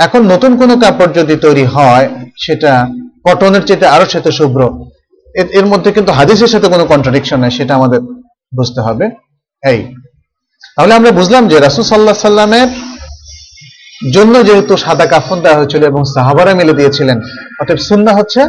[0.07, 2.07] এখন নতুন কোনো কাপড় যদি তৈরি হয়,
[2.45, 2.73] সেটা
[3.27, 4.61] কটনের চেয়ে আরও সেটা শুভ্র
[5.59, 8.01] এর মধ্যে কিন্তু হাদিসের সাথে কোনো কন্ট্রাডিকশন নেই, সেটা আমাদের
[8.53, 9.05] বুঝতে হবে।
[9.63, 9.79] এই
[10.77, 12.69] তাহলে আমরা বুঝলাম যে রাসুল সাল্লাহ সাল্লামের
[14.15, 17.19] জন্য যেহেতু সাদা কাফন দেওয়া হয়েছিল এবং সাহাবারা মিলে দিয়েছিলেন
[17.61, 18.41] অর্থাৎ সুন্না হচ্ছে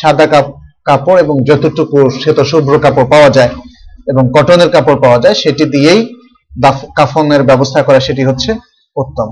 [0.00, 0.26] সাদা
[0.88, 3.52] কাপড় এবং যতটুকু শ্বেত শুভ্র কাপড় পাওয়া যায়
[4.08, 6.00] এবং কটনের কাপড় পাওয়া যায়, সেটি দিয়েই
[6.96, 8.50] কাফনের ব্যবস্থা করা সেটি হচ্ছে
[8.96, 9.28] উত্তম।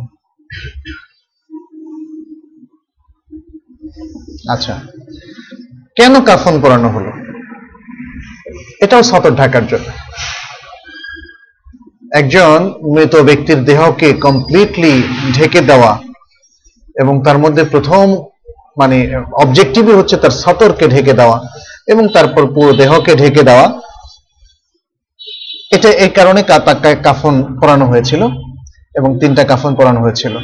[4.55, 4.75] আচ্ছা
[5.97, 7.11] কেন কাফন পরানো হলো?
[8.85, 9.89] এটাও সতর ঢাকার জন্য।
[12.13, 15.03] একজন মৃত ব্যক্তির দেহকে কমপ্লিটলি
[15.35, 15.93] ঢেকে দেওয়া
[16.97, 18.17] এবং তার মধ্যে প্রথম
[18.77, 21.41] মানে অবজেক্টিভই হচ্ছে তার সতরকে ঢেকে দেওয়া
[21.89, 23.67] এবং তারপর পুরো দেহকে ঢেকে দেওয়া।
[25.73, 26.43] এটা এই কারণে
[27.03, 28.23] কাফন পরানো হয়েছিল
[28.95, 30.39] এবং তিনটা কাফন পরানো হয়েছিল।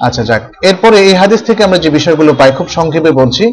[0.00, 3.44] আচ্ছা যাক। এরপরে এই হাদিস থেকে আমরা যে বিষয়গুলো পাই, খুব সংক্ষেপে বলছি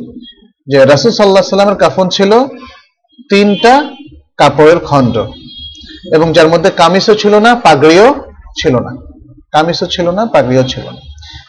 [0.67, 2.31] যে রাসুল সাল্লাহ সাল্লামের কাফন ছিল
[3.29, 3.73] তিনটা
[4.37, 5.15] কাপড়ের খণ্ড।
[6.15, 8.15] এবং যার মধ্যে কামিজও ছিল না, পাগড়িও
[8.57, 8.91] ছিল না।
[9.51, 11.01] কামিজও ছিল না, পাগড়িও ছিল না।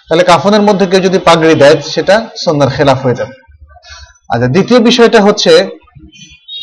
[0.09, 3.35] তাহলে কাফনের মধ্যে কেউ যদি পাগড়ি দেয়, সেটা সন্ন্যার খেলাফ হয়ে যাবে।
[4.33, 5.69] আচ্ছা দ্বিতীয় বিষয়টা হচ্ছে,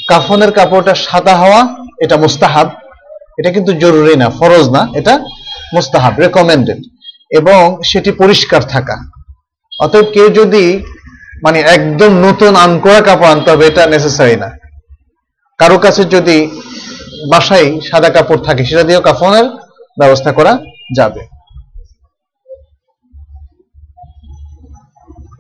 [0.09, 2.67] কাফনের কাপড়টা সাদা হওয়া, এটা মুস্তাহাব।
[3.37, 5.19] এটা কিন্তু জরুরি না, ফরজ না, এটা
[5.73, 6.77] মুস্তাহাব রেকমেন্ডেড
[7.31, 8.97] এবং সেটি পরিষ্কার থাকা।
[9.79, 10.83] অতএব কেউ যদি
[11.43, 14.49] মানে একদম নতুন আনকোয়া কাপড় আনতে হবে, এটা নেসেসারি না।
[15.57, 16.37] কারও কাছে যদি
[17.31, 19.45] বাসায় সাদা কাপড় থাকে, সেটা দিয়েও কাফনের
[19.99, 20.53] ব্যবস্থা করা
[20.97, 21.21] যাবে।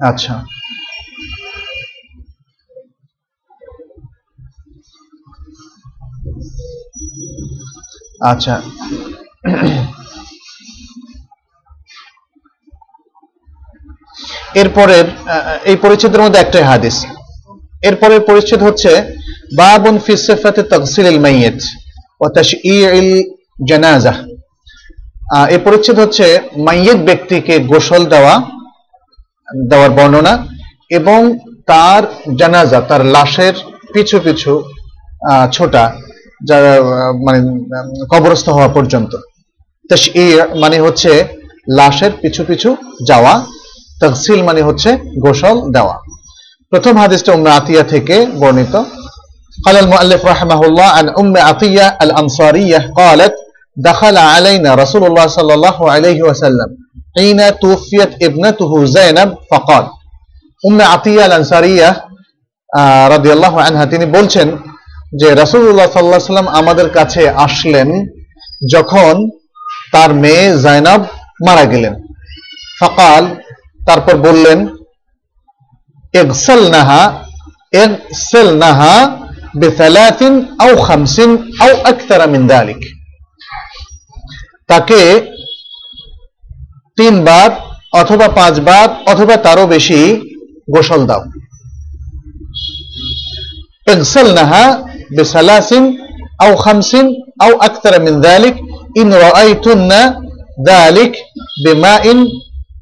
[0.09, 0.35] আচ্ছা।
[8.31, 8.55] আচ্ছা।
[14.61, 15.05] এরপরের
[15.63, 16.95] এই পরিচ্ছেদের মধ্যে একটাই হাদিস।
[17.81, 18.91] এরপরের পরিচ্ছেদ হচ্ছে
[20.05, 21.59] ফি সিফাতি তাগসিলিল মাইয়িত
[22.19, 23.09] ওয়া তাশঈইল
[23.69, 24.13] জানাজা
[25.53, 26.25] এই পরিচ্ছেদ হচ্ছে
[26.67, 28.33] মাইয়িত ব্যক্তিকে গোসল দেওয়া,
[29.71, 30.33] দেওয়ার বর্ণনা
[30.97, 31.19] এবং
[31.69, 32.03] তার
[32.41, 33.55] জানাজা, তার লাশের
[33.93, 34.53] পিছু পিছু
[35.55, 35.83] ছোটা
[36.49, 36.71] যারা
[37.25, 37.39] মানে
[38.11, 39.11] কবরস্থ হওয়া পর্যন্ত।
[39.89, 40.25] তাশঈ
[40.63, 41.11] মানে হচ্ছে
[41.79, 42.69] লাশের পিছু পিছু
[43.09, 43.33] যাওয়া
[44.01, 44.89] তফসিল মানে হচ্ছে
[45.25, 45.95] গোসল দেওয়া।
[46.71, 48.75] প্রথম হাদিসটা উম্মে আতিয়া থেকে বর্ণিত।
[49.66, 53.34] قال المؤلف رحمه الله عن أم عطية الأنصارية قالت
[53.76, 56.68] دخل علينا رسول الله صلى الله عليه وسلم
[57.16, 59.84] حين توفيت ابنته زينب فقال
[60.64, 61.88] উম্মে আতিয়া আল আনসারিয়া
[63.14, 64.48] রাদিয়াল্লাহু আনহা তিনি বলছেন
[65.12, 67.88] যে রাসূলুল্লাহ সাল্লাল্লাহু আলাইহি সাল্লাম আমাদের কাছে আসলেন
[68.74, 69.14] যখন
[69.92, 71.00] তার মেয়ে জায়নাব
[71.46, 71.94] মারা গেলেন
[72.80, 73.24] ফাকাল
[73.80, 74.58] তারপর বললেন
[76.14, 77.02] اغسلنها
[77.74, 78.94] اغسلنها
[79.54, 80.20] بثلاث
[80.60, 81.16] أو خمس
[81.64, 82.80] أو أكثر من ذلك
[84.68, 85.00] তাকে
[86.98, 87.50] তিনবার
[87.92, 90.00] অথবা পাঁচবার অথবা তারও বেশি
[90.74, 91.22] গোসল দাও
[93.86, 94.64] اغسلنها
[95.16, 95.70] بثلاث
[96.44, 96.92] أو خمس
[97.44, 98.54] أو أكثر من ذلك
[99.00, 99.92] إن رأيتن
[100.70, 101.12] ذلك
[101.64, 102.04] بماء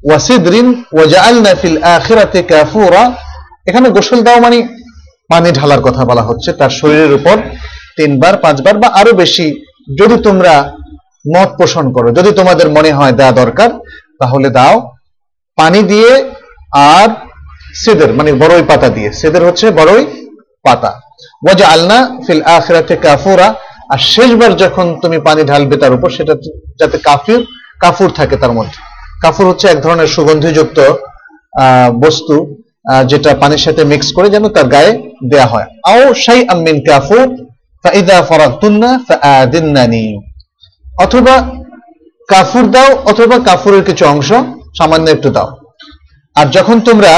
[0.03, 0.53] وسدر
[0.97, 3.03] وجعلنا في الآخرة كافورا
[3.69, 4.57] এখানে গোসল দাও মানে
[5.30, 7.36] পানি ঢালার কথা বলা হচ্ছে তার শরীরের উপর
[7.96, 9.46] তিনবার পাঁচবার বা আরও বেশি।
[10.00, 10.72] যদি তোমরা
[11.36, 13.70] মত পোষণ করো যদি তোমাদের মনে হয় দেওয়া দরকার
[14.18, 14.90] তাহলে দাও
[15.56, 16.30] পানি দিয়ে
[16.72, 17.08] আর
[17.74, 20.04] সেদের মানে বড়ই পাতা দিয়ে। সেদের হচ্ছে বড়ই
[20.62, 21.00] পাতা।
[21.42, 23.54] ওয়াজা আলনা ফিল আখিরাতে কাফুরা।
[23.90, 26.34] আর শেষবার যখন তুমি পানি ঢালবে তার উপর সেটা
[26.80, 27.46] যাতে কাফির
[27.80, 28.78] কাফুর থাকে তার মধ্যে।
[29.22, 30.78] কাফুর হচ্ছে এক ধরনের সুগন্ধিযুক্ত
[31.60, 32.63] আহ, বস্তু।
[33.06, 34.92] যেটা পানির সাথে মিক্স করে যেন তার গায়ে
[35.30, 37.26] দেয়া হয়। আও শাই আমিন কাফুর,
[37.84, 40.04] ফাইদা ফরাতুন্না ফাআদিন্নানি।
[41.02, 41.34] অথবা
[42.28, 44.32] কাফুর দাও, অথবা কাফুরের কিছু অংশ
[44.78, 45.48] সামান্য একটু দাও।
[46.36, 47.12] আর যখন তোমরা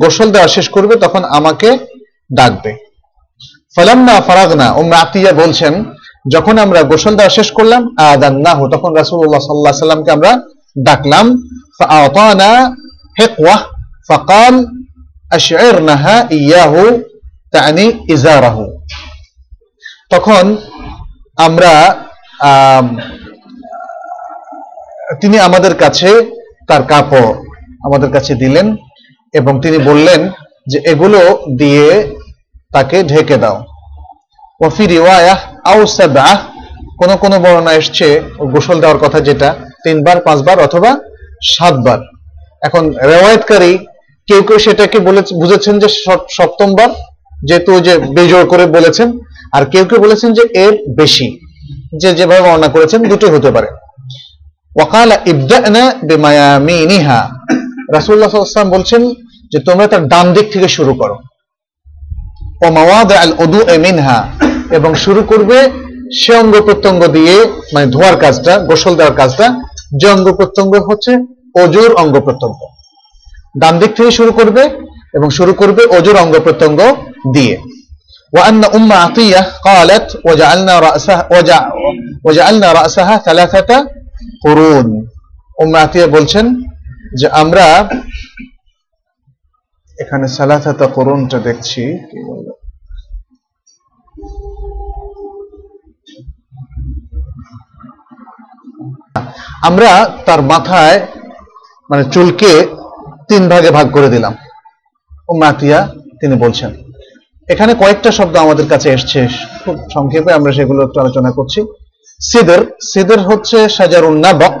[0.00, 1.68] গোসল দেওয়া শেষ করবে, তখন আমাকে
[2.32, 2.72] ডাকবে।
[3.76, 5.84] ফালাম্মা ফারাগনা উম্মে আতিয়া বলছেন,
[6.32, 10.32] যখন আমরা গোসল দেওয়া শেষ করলাম আদান্নাহু তখন রাসূলুল্লাহ সাল্লাল্লাহু আলাইহি সাল্লামকে আমরা
[10.84, 11.26] ডাকলাম,
[11.78, 12.50] ফাআতানা
[13.18, 13.56] হিকওয়া,
[14.08, 14.54] ফাকাল
[15.30, 16.82] আশইরনাহা ইয়াহু
[17.52, 18.64] তানি ইজারাহু।
[20.10, 20.44] তখন
[21.36, 21.72] আমরা
[22.40, 22.86] আম,
[25.20, 26.10] তিনি আমাদের কাছে
[26.68, 27.30] তার কাপড়
[27.86, 28.66] আমাদের কাছে দিলেন
[29.34, 30.20] এবং তিনি বললেন
[30.66, 31.20] যে এগুলো
[31.60, 31.88] দিয়ে
[32.74, 33.56] তাকে ঢেকে দাও।
[34.60, 35.38] ওয়াফি রিওয়ায়াহ
[35.98, 36.36] সাবআহ
[36.98, 38.06] কোন কোন বর্ণনা এসছে
[38.52, 39.48] গোসল দেওয়ার কথা যেটা
[39.84, 40.90] তিনবার পাঁচবার অথবা
[41.52, 42.00] সাতবার।
[42.62, 43.72] এখন রেওয়ায়তকারী
[44.26, 45.88] কেউ কেউ সেটাকে বলে বুঝেছেন যে
[46.30, 46.88] সপ্তমবার,
[47.44, 49.18] যেহেতু যে বেজোর করে বলেছেন,
[49.52, 51.40] আর কেউ কেউ বলেছেন যে এর বেশি,
[52.00, 53.66] যে যেভাবে বর্ণনা করেছেন দুটোই হতে পারে।
[54.76, 55.92] ওয়াকালা ইবদানা
[58.64, 59.10] বলছেন
[59.52, 61.16] যে তোমরা তার ডান দিক থেকে শুরু করো।
[62.66, 64.28] ও মাওয়াদা আল উদু মিনহা।
[64.70, 65.70] এবং শুরু করবে
[66.22, 67.44] সে অঙ্গ প্রত্যঙ্গ দিয়ে
[67.74, 69.60] মানে ধোয়ার কাজটা, গোসল দেওয়ার কাজটা।
[70.00, 71.12] যে অঙ্গ প্রত্যঙ্গ হচ্ছে
[71.62, 72.58] অজুর অঙ্গ প্রত্যঙ্গ।
[73.55, 74.63] ডান দিক থেকে শুরু করবে
[75.13, 76.79] এবং শুরু করবে অজুর অঙ্গ প্রত্যঙ্গ
[77.33, 77.55] দিয়ে
[78.33, 81.59] وأن أم عطية قالت وجعلنا رأسها وجع
[82.25, 83.71] وجعلنا رأسها ثلاثة
[84.45, 84.87] قرون
[85.57, 86.45] أم عطية বলছেন
[87.19, 87.65] যে আমরা
[89.97, 92.53] এখানে সালাথাতা করুনটা দেখছি কি বলবো?
[99.61, 99.91] আমরা
[100.25, 100.97] তার মাথায়
[101.89, 102.51] মানে চুলকে
[103.28, 104.32] তিন ভাগে ভাগ করে দিলাম।
[105.30, 105.78] ও মাতিয়া
[106.20, 106.70] তিনি বলছেন।
[107.48, 109.20] এখানে কয়েকটা শব্দ আমাদের কাছে এসছে,
[109.62, 111.60] খুব সংক্ষেপে আমরা সেগুলো একটু আলোচনা করছি।
[112.20, 112.60] সিদের
[112.90, 114.56] সিদের হচ্ছে সাজারুন নাবক।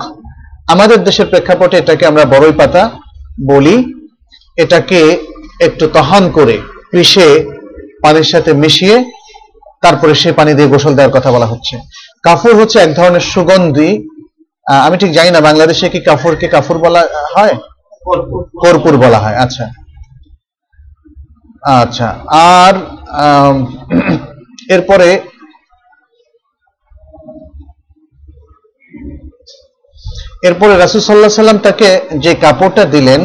[0.72, 2.82] আমাদের দেশের প্রেক্ষাপটে এটাকে আমরা বড়ই পাতা
[3.50, 3.76] বলি।
[4.62, 5.00] এটাকে
[5.66, 6.56] একটু তহান করে
[6.92, 7.28] পিষে
[8.02, 8.96] পানির সাথে মিশিয়ে
[9.84, 11.74] তারপরে সে পানি দিয়ে গোসল দেওয়ার কথা বলা হচ্ছে।
[12.26, 13.90] কাফুর হচ্ছে এক ধরনের সুগন্ধি।
[14.86, 17.02] আমি ঠিক জানি না, বাংলাদেশে কি কাফুরকে কাফুর বলা
[17.34, 17.54] হয়?
[18.62, 19.64] কর্পূর বলা হয় আচ্ছা।
[21.76, 22.08] আচ্ছা
[22.54, 22.74] আর
[24.68, 25.08] এরপরে
[30.42, 31.88] এরপরে রাসুল সাল্লাহ সাল্লাম তাকে
[32.18, 33.20] যে কাপড়টা দিলেন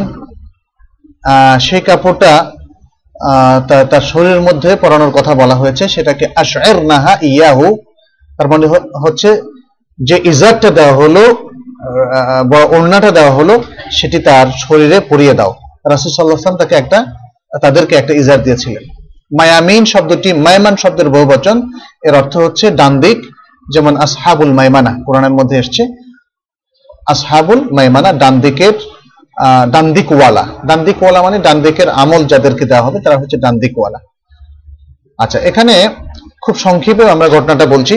[1.60, 2.32] সেই কাপড়টা
[3.16, 7.68] আহ, তা- তার শরীরের মধ্যে পরানোর কথা বলা হয়েছে সেটাকে আশআর নাহা ইয়াহু
[8.30, 8.66] তার মানে
[9.04, 9.30] হচ্ছে
[10.00, 11.24] যে ইজারটা দেওয়া হলো
[12.76, 13.54] ওড়নাটা দেওয়া হলো,
[13.98, 15.52] সেটি তার শরীরে পরিয়ে দাও।
[15.92, 17.00] রাসুল সাল্লাহ সাল্লাম তাকে একটা,
[17.64, 18.84] তাদেরকে একটা ইজার দিয়েছিলেন।
[19.40, 21.58] মায়ামিন শব্দটি, মায়মান শব্দের বহুবচন,
[22.08, 23.20] এর অর্থ হচ্ছে ডান দিক,
[23.74, 25.84] যেমন আসহাবুল মাইমানা কোরআনের মধ্যে এসছে,
[27.14, 28.76] আসহাবুল মাইমানা ডান দিকের
[29.74, 34.00] ডান দিকওয়ালা। ডান দিকওয়ালা মানে ডান দিকের আমল যাদেরকে দেওয়া হবে, তারা হচ্ছে ডান দিকওয়ালা।
[35.24, 35.76] আচ্ছা এখানে
[36.44, 37.96] খুব সংক্ষেপে আমরা ঘটনাটা বলছি।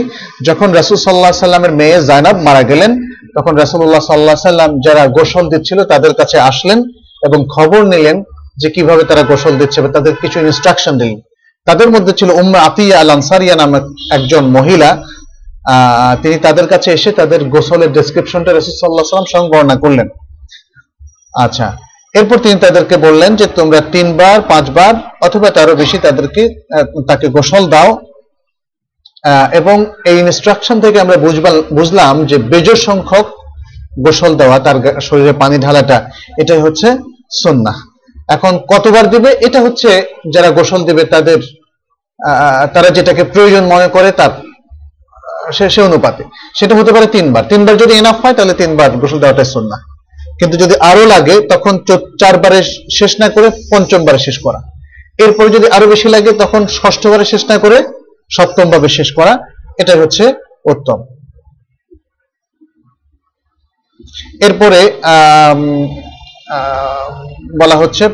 [0.48, 2.90] যখন রাসূল সাল্লাহ সাল্লামের মেয়ে জায়নাব মারা গেলেন
[3.36, 6.78] তখন রাসূলুল্লাহ সাল্লাহ সাল্লাম যারা গোসল দিচ্ছিল তাদের কাছে আসলেন
[7.26, 8.16] এবং খবর নিলেন
[8.60, 11.18] যে কীভাবে তারা গোসল দিচ্ছে বা তাদের কিছু ইনস্ট্রাকশন দিলেন।
[11.66, 13.84] তাদের মধ্যে ছিল উম্মা আতিয়া আল আনসারিয়া নামক
[14.16, 14.90] একজন মহিলা
[16.22, 20.08] তিনি তাদের কাছে এসে তাদের গোসলের ডেসক্রিপশনটা রসুল সাল্লাহ সাল্লাম সঙ্গে বর্ণনা করলেন।
[21.44, 21.68] আচ্ছা
[22.18, 24.92] এরপর তিনি তাদেরকে বললেন যে তোমরা তিনবার, পাঁচবার
[25.26, 26.42] অথবা তারও বেশি তাদেরকে
[27.10, 27.90] তাকে গোসল দাও।
[29.60, 29.76] এবং
[30.10, 31.16] এই ইনস্ট্রাকশন থেকে আমরা
[31.78, 33.26] বুঝলাম যে বেজোর সংখ্যক
[34.04, 34.76] গোসল দেওয়া, তার
[35.08, 35.96] শরীরে পানি ঢালাটা,
[36.42, 36.88] এটাই হচ্ছে
[37.42, 37.72] সন্না
[38.34, 39.30] এখন কতবার দিবে?
[39.46, 39.90] এটা হচ্ছে
[40.34, 41.38] যারা গোসল দিবে, তাদের
[42.74, 44.32] তারা যেটাকে প্রয়োজন মনে করে তার,
[45.74, 46.22] সে অনুপাতে।
[46.58, 49.76] সেটা হতে পারে তিনবার। তিনবার যদি এনাফ হয়, তাহলে তিনবার গোসল দেওয়াটাই সন্না
[50.40, 51.74] কিন্তু যদি আরও লাগে, তখন
[52.20, 52.60] চারবারে
[52.98, 54.60] শেষ না করে পঞ্চমবারে শেষ করা।
[55.24, 57.78] এরপরে যদি আরও বেশি লাগে, তখন ষষ্ঠবারে শেষ না করে
[58.36, 59.32] সপ্তম ভাবে শেষ করা,
[59.80, 60.24] এটাই হচ্ছে
[60.72, 60.98] উত্তম।
[64.46, 64.80] এরপরে
[67.60, 68.04] বলা হচ্ছে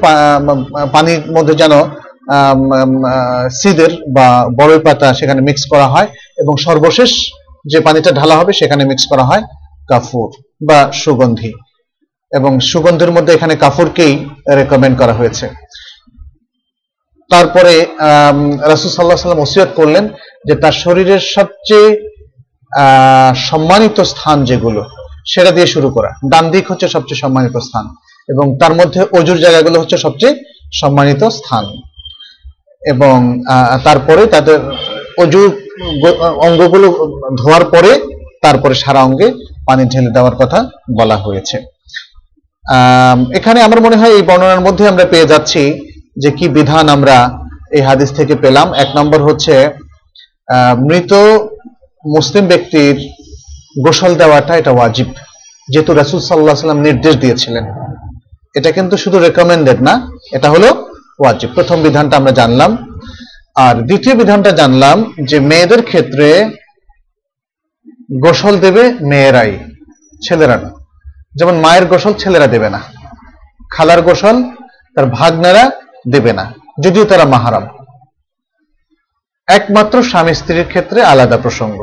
[0.94, 1.74] পানির মধ্যে যেন
[3.60, 4.26] সিদের বা
[4.58, 6.08] বড়ই পাতা সেখানে মিক্স করা হয়
[6.42, 7.10] এবং সর্বশেষ
[7.72, 9.42] যে পানিটা ঢালা হবে সেখানে মিক্স করা হয়
[9.90, 10.28] কাফুর
[10.68, 11.50] বা সুগন্ধি।
[12.32, 14.12] এবং সুগন্ধির মধ্যে এখানে কাফুরকেই
[14.58, 15.46] রেকমেন্ড করা হয়েছে।
[17.30, 17.74] তারপরে
[18.72, 20.04] রাসুল সাল্লাহ সাল্লাম ওসিয়ত করলেন
[20.48, 21.88] যে তার শরীরের সবচেয়ে
[23.50, 24.82] সম্মানিত স্থান যেগুলো,
[25.32, 27.84] সেটা দিয়ে শুরু করা। ডান দিক হচ্ছে সবচেয়ে সম্মানিত স্থান
[28.32, 30.34] এবং তার মধ্যে অজুর জায়গাগুলো হচ্ছে সবচেয়ে
[30.80, 31.64] সম্মানিত স্থান।
[32.82, 33.16] এবং
[33.86, 34.58] তারপরে তাদের
[35.22, 35.42] অজু
[36.46, 36.86] অঙ্গগুলো
[37.40, 37.92] ধোয়ার পরে
[38.44, 39.28] তারপরে সারা অঙ্গে
[39.68, 40.58] পানি ঢেলে দেওয়ার কথা
[40.98, 41.56] বলা হয়েছে।
[43.38, 45.62] এখানে আমার মনে হয় এই বর্ণনার মধ্যে আমরা পেয়ে যাচ্ছি
[46.22, 47.16] যে কি বিধান আমরা
[47.76, 49.54] এই হাদিস থেকে পেলাম। এক নম্বর হচ্ছে
[50.88, 51.12] মৃত
[52.04, 52.94] মুসলিম ব্যক্তির
[53.84, 55.08] গোসল দেওয়াটা এটা ওয়াজিব,
[55.68, 57.64] যেহেতু রাসুল সাল্লাহ সাল্লাম নির্দেশ দিয়েছিলেন।
[58.58, 59.94] এটা কিন্তু শুধু রেকমেন্ডেড না,
[60.36, 60.68] এটা হলো
[61.20, 62.70] ওয়াজিব। প্রথম বিধানটা আমরা জানলাম।
[63.64, 64.96] আর দ্বিতীয় বিধানটা জানলাম
[65.30, 66.28] যে মেয়েদের ক্ষেত্রে
[68.24, 69.52] গোসল দেবে মেয়েরাই,
[70.26, 70.70] ছেলেরা না।
[71.38, 72.80] যেমন মায়ের গোসল ছেলেরা দেবে না।
[73.74, 74.36] খালার গোসল,
[74.94, 75.64] তার ভাগনারা
[76.12, 76.44] দেবে না।
[76.84, 77.64] যদিও তারা মাহারাম।
[79.48, 81.78] একমাত্র স্বামী স্ত্রীর ক্ষেত্রে আলাদা প্রসঙ্গ।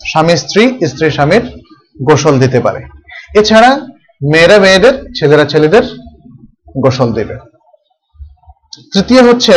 [0.00, 1.44] স্বামী স্ত্রী স্ত্রী স্বামীর
[2.02, 2.80] গোসল দিতে পারে।
[3.40, 3.70] এছাড়া
[4.32, 5.84] মেয়েরা মেয়েদের, ছেলেরা ছেলেদের
[6.82, 7.36] গোসল দেবে।
[8.92, 9.54] তৃতীয় হচ্ছে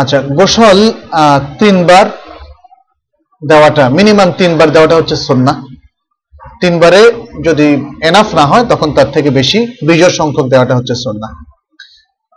[0.00, 0.78] আচ্ছা গোসল
[1.58, 2.06] তিনবার
[3.42, 5.52] দেওয়াটা, মিনিমাম তিনবার দেওয়াটা হচ্ছে সন্না
[6.62, 7.02] তিনবারে
[7.46, 7.68] যদি
[8.08, 9.58] এনাফ না হয়, তখন তার থেকে বেশি
[9.88, 11.28] বিজয় সংখ্যক দেওয়াটা হচ্ছে সন্না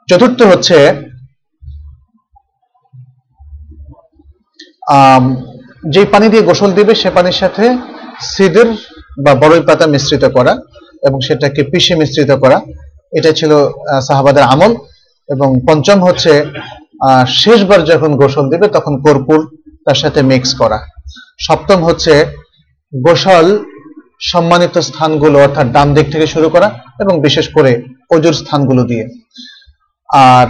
[0.10, 0.78] চতুর্থ হচ্ছে
[5.94, 7.66] যে পানি দিয়ে গোসল দিবে, সে পানির সাথে
[8.32, 8.68] সিদের
[9.24, 10.54] বা বড়ই পাতা মিশ্রিত করা
[11.08, 12.58] এবং সেটাকে পিষে মিশ্রিত করা।
[13.18, 13.52] এটা ছিল
[14.08, 14.72] সাহাবাদের আমল
[15.30, 16.32] এবং পঞ্চম হচ্ছে
[17.42, 19.40] শেষবার যখন গোসল দিবে, তখন কর্পূর
[19.86, 20.80] তার সাথে মিক্স করা।
[21.48, 22.14] সপ্তম হচ্ছে,
[22.94, 23.48] গোসল
[24.22, 26.68] সম্মানিত স্থানগুলো, অর্থাৎ ডান দিক থেকে শুরু করা
[27.04, 27.72] এবং বিশেষ করে
[28.16, 29.06] অজুর স্থানগুলো দিয়ে।
[30.32, 30.48] আর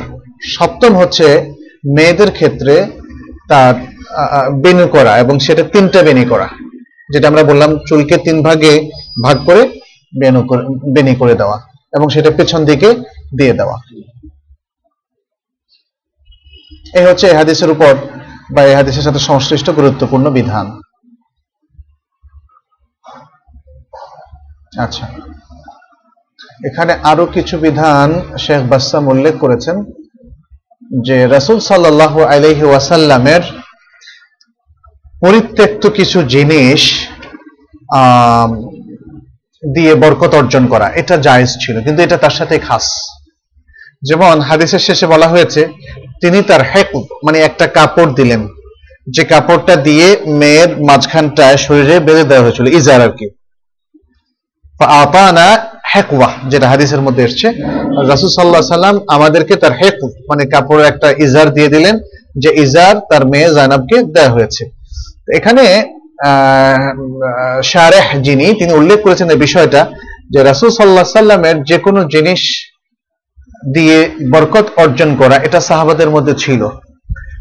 [0.55, 1.27] সপ্তম হচ্ছে
[1.95, 2.73] মেয়েদের ক্ষেত্রে
[3.51, 3.73] তার
[4.63, 6.47] বেনু করা এবং সেটা তিনটা বেনি করা,
[7.13, 8.73] যেটা আমরা বললাম চুলকে তিন ভাগে
[9.25, 9.61] ভাগ করে
[10.21, 10.63] বেনু করে
[10.95, 11.57] বেনি করে দেওয়া
[11.95, 12.89] এবং সেটা পেছন দিকে
[13.37, 13.77] দিয়ে দেওয়া।
[16.99, 17.91] এই হচ্ছে এই হাদিসের উপর
[18.55, 20.65] বা এই হাদিসের সাথে সংশ্লিষ্ট গুরুত্বপূর্ণ বিধান।
[24.83, 25.05] আচ্ছা।
[26.67, 29.75] এখানে আরও কিছু বিধান শেখ বাসাম উল্লেখ করেছেন
[31.07, 33.43] যে রাসুল সাল্লাহ আলহি ওয়াসাল্লামের
[35.21, 36.81] পরিত্যক্ত কিছু জিনিস
[39.63, 42.85] দিয়ে বরকত অর্জন করা, এটা জায়েজ ছিল, কিন্তু এটা তার সাথে খাস।
[44.01, 45.61] যেমন হাদিসের শেষে বলা হয়েছে,
[46.21, 46.89] তিনি তার হেক
[47.25, 48.47] মানে একটা কাপড় দিলেন,
[49.07, 53.27] যে কাপড়টা দিয়ে মেয়ের মাঝখানটায় শরীরে বেঁধে দেওয়া হয়েছিল ইজার আর কি।
[54.79, 55.47] আপানা
[55.91, 57.47] হেকওয়া যেটা হাদিসের মধ্যে এসছে।
[58.11, 59.97] রাসুল সাল্লাহ সাল্লাম আমাদেরকে তার হেক
[60.29, 61.95] মানে কাপড়ের একটা ইজার দিয়ে দিলেন,
[62.43, 64.63] যে ইজার তার মেয়ে জাইনাবকে দেওয়া হয়েছে।
[65.37, 65.65] এখানে
[67.71, 69.81] শারেহ যিনি, তিনি উল্লেখ করেছেন এই বিষয়টা,
[70.33, 72.41] যে রাসুল সাল্লাহ সাল্লামের যে কোনো জিনিস
[73.75, 73.97] দিয়ে
[74.33, 76.61] বরকত অর্জন করা, এটা সাহাবাদের মধ্যে ছিল।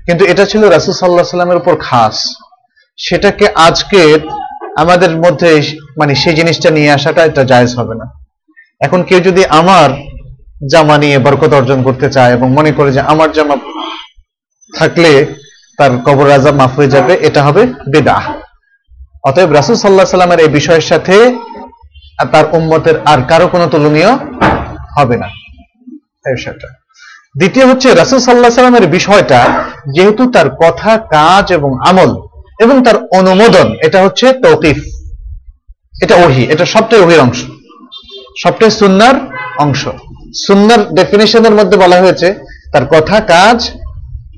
[0.07, 2.17] কিন্তু এটা ছিল রাসুল সাল্লাহ সাল্লামের উপর খাস।
[2.99, 4.01] সেটাকে আজকে
[4.83, 5.51] আমাদের মধ্যে
[5.99, 8.07] মানে সেই জিনিসটা নিয়ে আসাটা এটা জায়েজ হবে না।
[8.81, 9.89] এখন কেউ যদি আমার
[10.73, 13.57] জামা নিয়ে বরকত অর্জন করতে চায় এবং মনে করে যে আমার জামা
[14.79, 15.11] থাকলে
[15.79, 18.17] তার কবর রাজা মাফ হয়ে যাবে, এটা হবে বেদা
[19.29, 21.17] অতএব রাসুল সাল্লাহ সাল্লামের এই বিষয়ের সাথে
[22.33, 24.11] তার উম্মতের আর কারও কোনো তুলনীয়
[24.97, 25.29] হবে না।
[26.37, 26.69] বিষয়টা।
[27.39, 29.41] দ্বিতীয় হচ্ছে রাসুল সাল্লাহ সাল্লামের বিষয়টা
[29.95, 32.11] যেহেতু তার কথা, কাজ এবং আমল
[32.65, 34.79] এবং তার অনুমোদন, এটা হচ্ছে তৌকিফ।
[36.03, 37.45] এটা ওহি, এটা সবটাই ওহির অংশ।
[38.43, 39.15] সবটাই সুন্নার
[39.59, 39.89] অংশ।
[40.47, 42.35] সুন্নার ডেফিনেশনের মধ্যে বলা হয়েছে
[42.73, 43.71] তার কথা, কাজ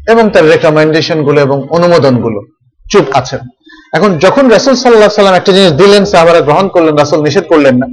[0.08, 2.40] এবং তার রেকমেন্ডেশনগুলো এবং অনুমোদনগুলো
[2.90, 3.38] চুপ আছেন।
[3.92, 7.86] এখন যখন রাসুল সাল্লাহ সাল্লাম একটা জিনিস দিলেন, সাহাবারা গ্রহণ করলেন, রাসুল নিষেধ করলেন না।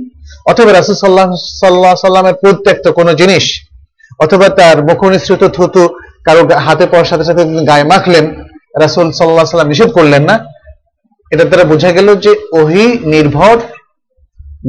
[0.46, 3.68] অথবা রাসুল সাল্লাহ সাল্লাহ সাল্লামের প্রত্যেকটা কোনো জিনিস,
[4.20, 5.90] অথবা তার মুখনিসৃত থুতু
[6.26, 8.26] কারও হাতে পড়ার সাথে সাথে গায়ে মাখলেন,
[8.82, 10.53] রাসুল সাল্লাহ সাল্লাম নিষেধ করলেন না।
[11.34, 13.58] এটা দ্বারা বোঝা গেল যে ওহি নির্ভর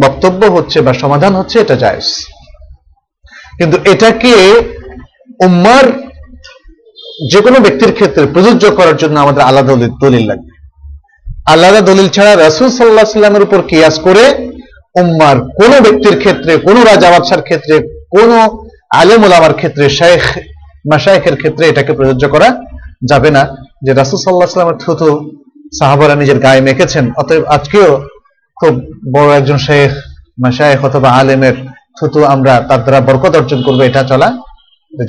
[0.02, 2.08] বক্তব্য হচ্ছে বা সমাধান হচ্ছে এটা জায়জ।
[3.58, 4.32] কিন্তু এটাকে
[5.46, 5.84] উম্মার
[7.30, 10.50] যে কোনো ব্যক্তির ক্ষেত্রে প্রযোজ্য করার জন্য আমাদের আলাদা দলিল লাগবে।
[11.46, 14.24] আলাদা দলিল ছাড়া রাসুল সাল্লাহ সাল্লামের উপর কিয়াস করে
[15.00, 17.74] উম্মার কোন ব্যক্তির ক্ষেত্রে, কোন রাজা বাদশার ক্ষেত্রে,
[18.10, 18.30] কোন
[18.94, 20.22] আলেম ওলামার ক্ষেত্রে শেখ
[20.90, 22.48] মাসায়েখের ক্ষেত্রে এটাকে প্রযোজ্য করা
[23.10, 23.42] যাবে না।
[23.84, 25.08] যে রাসুল সাল্লাহ সাল্লামের থুতু
[25.78, 27.90] সাহাবারা নিজের গায়ে মেখেছেন। অতএব আজকেও
[28.56, 28.72] খুব
[29.14, 29.90] বড় একজন শেখ
[30.42, 31.56] মাসায়েখ অথবা আলেমের
[32.00, 34.28] থুতু আমরা তার দ্বারা বরকত অর্জন করব, এটা চলা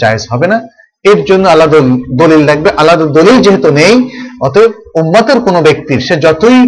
[0.02, 0.58] জায়েজ হবে না।
[1.04, 1.80] এর জন্য আলাদা
[2.22, 3.94] দলিল লাগবে। আলাদা দলিল যেহেতু নেই,
[4.42, 6.60] অতএব উম্মতের কোনো ব্যক্তির, সে যতই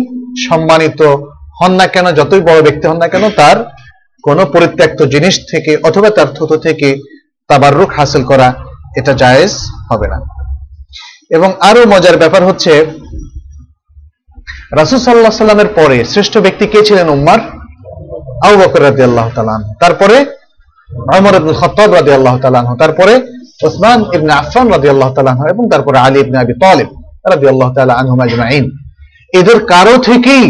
[0.49, 1.01] সম্মানিত
[1.61, 3.57] হন না কেন, যতই বড় ব্যক্তি হন না কেন, তার
[4.23, 6.87] কোন পরিত্যক্ত জিনিস থেকে অথবা তার থুতু থেকে
[7.47, 8.53] তাবাররুক হাসিল করা
[8.97, 9.53] এটা জায়েজ
[9.91, 10.17] হবে না।
[11.29, 12.85] এবং আরও মজার ব্যাপার হচ্ছে
[14.71, 17.39] রাসুল সাল্লাহ সাল্লামের পরে শ্রেষ্ঠ ব্যক্তি কে ছিলেন উম্মার
[18.45, 20.25] আবু বকর রাজি আল্লাহ তালান তারপরে
[21.17, 23.21] অমর আব্দুল খত্তাব রাজি আল্লাহ তালান তারপরে
[23.63, 26.87] ওসমান ইবনে আফান রাজি আল্লাহ তালান এবং তারপরে আলী ইবনে আবি তালিব
[27.29, 28.71] রাজি আল্লাহ তালা আনহুম আজমাইন।
[29.33, 30.45] এদের কারও থেকেই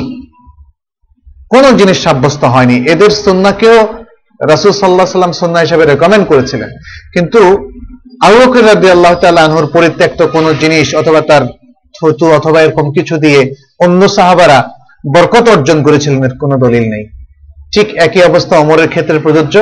[1.49, 3.87] কোন জিনিস সাব্যস্ত হয়নি। এদের সন্নাকেও
[4.49, 6.69] রাসুল সাল্লাহ সাল্লাম সন্না হিসেবে রেকমেন্ড করেছিলেন।
[7.13, 7.69] কিন্তু
[8.25, 11.43] আবু বকর রাজি আল্লাহ তালা আনহুর পরিত্যক্ত কোন জিনিস অথবা তার
[11.95, 14.59] থুতু অথবা এরকম কিছু দিয়ে অন্য সাহাবারা
[15.13, 17.03] বরকত অর্জন করেছিলেন, এর কোনো দলিল নেই।
[17.73, 19.55] ঠিক একই অবস্থা অমরের ক্ষেত্রে প্রযোজ্য,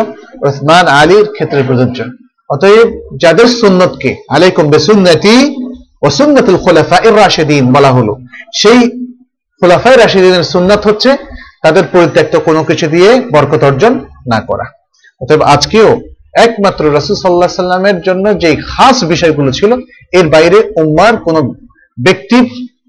[0.48, 2.00] ওসমান আলীর ক্ষেত্রে প্রযোজ্য।
[2.50, 2.88] অতএব
[3.24, 5.36] যাদের সুন্নতকে, আলাইকুম বেসুন্নতি
[6.08, 8.14] ওসুন্নতুল খোলাফা এর রাশেদিন বলা হলো,
[8.62, 8.80] সেই
[9.62, 11.12] খোলাফায় রাশেদিনের সুন্নত হচ্ছে
[11.64, 13.94] তাদের পরিত্যক্ত কোনো কিছু দিয়ে বরকত অর্জন
[14.32, 14.66] না করা।
[15.22, 15.90] অতএব আজকেও
[16.46, 19.72] একমাত্র রাসুল সাল্লাহ সাল্লামের জন্য যে খাস বিষয়গুলো ছিল,
[20.18, 21.36] এর বাইরে উম্মার কোন
[21.98, 22.46] ব্যক্তির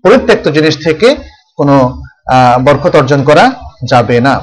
[0.07, 1.09] পরিত্যক্ত জিনিস থেকে
[1.59, 1.77] কোনো
[2.67, 3.45] বরকত অর্জন করা
[3.91, 4.35] যাবে না।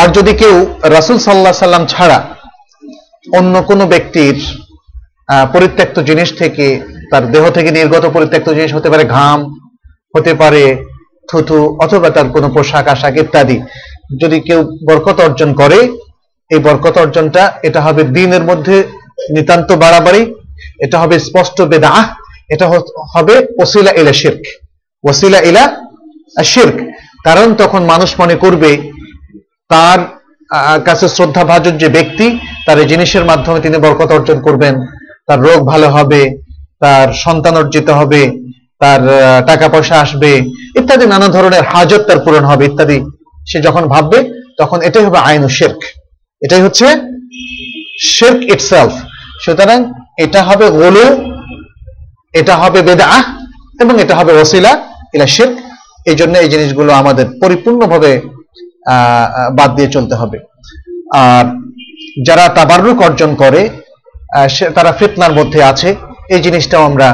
[0.00, 0.54] আর যদি কেউ
[0.96, 2.18] রাসুল সাল্লাহ সাল্লাম ছাড়া
[3.38, 4.36] অন্য কোনো ব্যক্তির
[5.54, 6.66] পরিত্যক্ত জিনিস থেকে,
[7.10, 9.38] তার দেহ থেকে নির্গত পরিত্যক্ত জিনিস হতে পারে ঘাম,
[10.14, 10.64] হতে পারে
[11.28, 13.56] থুথু, অথবা তার কোনো পোশাক, আশাক ইত্যাদি,
[14.20, 15.78] যদি কেউ বরকত অর্জন করে,
[16.50, 18.76] এই বরকত অর্জনটা, এটা হবে দিনের মধ্যে
[19.34, 20.22] নিতান্ত বাড়াবাড়ি
[20.84, 21.92] এটা হবে স্পষ্ট বেদা
[22.54, 22.66] এটা
[23.14, 24.42] হবে ওসিলা ইলা শির্ক।
[25.04, 25.64] ওসিলা ইলা
[26.44, 26.76] শির্ক।
[27.26, 28.70] কারণ তখন মানুষ মনে করবে,
[29.72, 29.98] তার
[30.84, 32.26] কাছে শ্রদ্ধা ভাজন যে ব্যক্তি,
[32.66, 34.74] তার এই জিনিসের মাধ্যমে তিনি বরকত অর্জন করবেন।
[35.26, 36.20] তার রোগ ভালো হবে,
[36.80, 38.22] তার সন্তান অর্জিত হবে,
[38.78, 39.00] তার
[39.46, 40.30] টাকা পয়সা আসবে,
[40.78, 42.98] ইত্যাদি নানা ধরনের হাজত তার পূরণ হবে, ইত্যাদি।
[43.48, 44.18] সে যখন ভাববে,
[44.58, 45.80] তখন এটাই হবে আইন ও শেরক।
[46.42, 46.86] এটাই হচ্ছে
[48.14, 48.92] শেরক ইটসেলফ
[49.44, 49.78] সুতরাং
[50.24, 51.06] এটা হবে গোলু,
[52.40, 53.08] এটা হবে বেদা
[53.82, 54.72] এবং এটা হবে ওসিলা
[55.14, 55.50] ইলা শির
[56.10, 58.10] এই জন্য এই জিনিসগুলো আমাদের পরিপূর্ণভাবে
[59.58, 60.38] বাদ দিয়ে চলতে হবে।
[61.24, 61.44] আর
[62.26, 63.62] যারা তাবারুক অর্জন করে
[64.76, 65.88] তারা ফিতনার মধ্যে আছে,
[66.34, 67.08] এই জিনিসটাও আমরা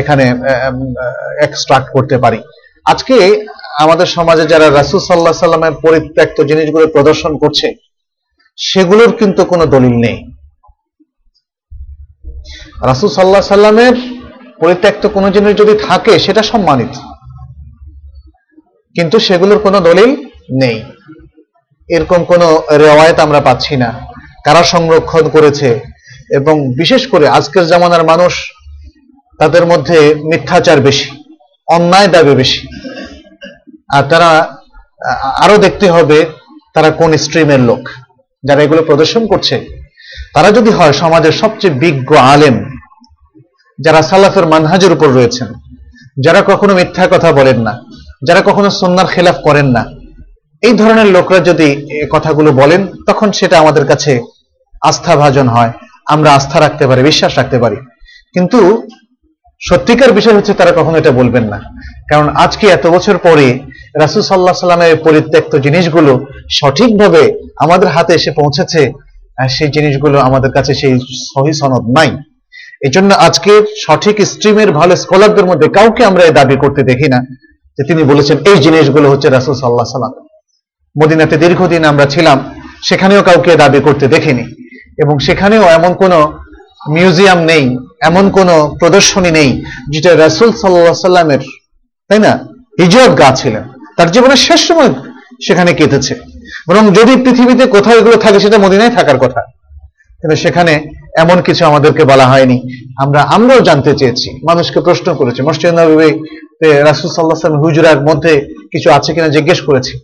[0.00, 0.24] এখানে
[1.46, 2.38] এক্সট্রাক্ট করতে পারি।
[2.92, 3.14] আজকে
[3.84, 7.66] আমাদের সমাজে যারা রাসূল সাল্লাহ সাল্লামের পরিত্যক্ত জিনিসগুলো প্রদর্শন করছে,
[8.58, 10.16] সেগুলোর কিন্তু কোনো দলিল নেই।
[12.86, 13.92] রাসূল সাল্লাহ সাল্লামের
[14.60, 16.96] পরিত্যক্ত কোনো জিনিস যদি থাকে, সেটা সম্মানিত।
[18.94, 20.16] কিন্তু সেগুলোর কোনো দলিল
[20.62, 20.82] নেই।
[21.88, 24.00] এরকম কোনো রেওয়ায়ত আমরা পাচ্ছি না।
[24.44, 25.80] কারা সংরক্ষণ করেছে?
[26.30, 28.52] এবং বিশেষ করে আজকের জামানার মানুষ
[29.38, 31.10] তাদের মধ্যে মিথ্যাচার বেশি,
[31.66, 32.66] অন্যায় দাবি বেশি।
[33.94, 34.56] আর তারা,
[35.22, 36.26] আরও দেখতে হবে
[36.74, 37.88] তারা কোন স্ট্রিমের লোক,
[38.44, 39.80] যারা এগুলো প্রদর্শন করছে।
[40.34, 42.69] তারা যদি হয় সমাজের সবচেয়ে বিজ্ঞ আলেম
[43.84, 45.48] যারা সালাফের মানহাজের উপর রয়েছেন,
[46.24, 47.74] যারা কখনো মিথ্যা কথা বলেন না,
[48.26, 49.82] যারা কখনো সন্ন্যার খেলাফ করেন না,
[50.62, 51.68] এই ধরনের লোকরা যদি
[52.12, 54.20] কথাগুলো বলেন, তখন সেটা আমাদের কাছে
[54.82, 55.72] আস্থাভাজন হয়,
[56.06, 57.76] আমরা আস্থা রাখতে পারি, বিশ্বাস রাখতে পারি।
[58.34, 58.86] কিন্তু
[59.68, 61.58] সত্যিকার বিষয় হচ্ছে তারা কখনো এটা বলবেন না।
[62.10, 63.46] কারণ আজকে এত বছর পরে
[64.00, 66.12] রাসুল সাল্লাহ সাল্লামের পরিত্যক্ত জিনিসগুলো
[66.50, 67.22] সঠিকভাবে
[67.58, 68.92] আমাদের হাতে এসে পৌঁছেছে
[69.48, 70.94] সেই জিনিসগুলো আমাদের কাছে সেই
[71.34, 72.10] সহি সনদ নাই।
[72.86, 73.52] এই জন্য আজকে
[73.86, 77.18] সঠিক স্ট্রিমের ভালো স্কলারদের মধ্যে কাউকে আমরা এই দাবি করতে দেখি না
[77.78, 80.14] যে তিনি বলেছেন, এই জিনিসগুলো হচ্ছে রাসুল সাল্লাহ সাল্লাম
[81.02, 84.44] মদিনাতে দীর্ঘদিন আমরা ছিলাম, সেখানেও কাউকে দাবি করতে দেখিনি।
[84.98, 86.18] এবং সেখানেও এমন কোনো
[86.90, 89.62] মিউজিয়াম নেই, এমন কোনো প্রদর্শনী নেই,
[89.92, 91.38] যেটা রাসুল সাল্লাহ সাল্লামের
[92.08, 92.32] তাই না?
[92.80, 93.62] হিজরত গা ছিলেন।
[93.96, 94.94] তার জীবনের শেষ সময়
[95.46, 96.14] সেখানে কেটেছে।
[96.68, 99.40] বরং যদি পৃথিবীতে কোথাও এগুলো থাকে, সেটা মদিনায় থাকার কথা।
[100.20, 100.72] কিন্তু সেখানে
[101.18, 102.58] এমন কিছু আমাদেরকে বলা হয়নি।
[103.02, 106.10] আমরা, আমরাও জানতে চেয়েছি। মানুষকে প্রশ্ন করেছি, মসজিদ নবী
[106.62, 109.98] রাসুল সাল্লাহ হুজুরার মধ্যে কিছু আছে কিনা জিজ্ঞেস করেছি।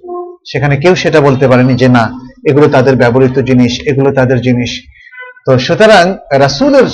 [0.52, 2.12] সেখানে কেউ সেটা বলতে পারেনি যে না,
[2.46, 4.82] এগুলো তাদের ব্যবহৃত জিনিস, এগুলো তাদের জিনিস।
[5.46, 6.84] তো সুতরাং রাসুলের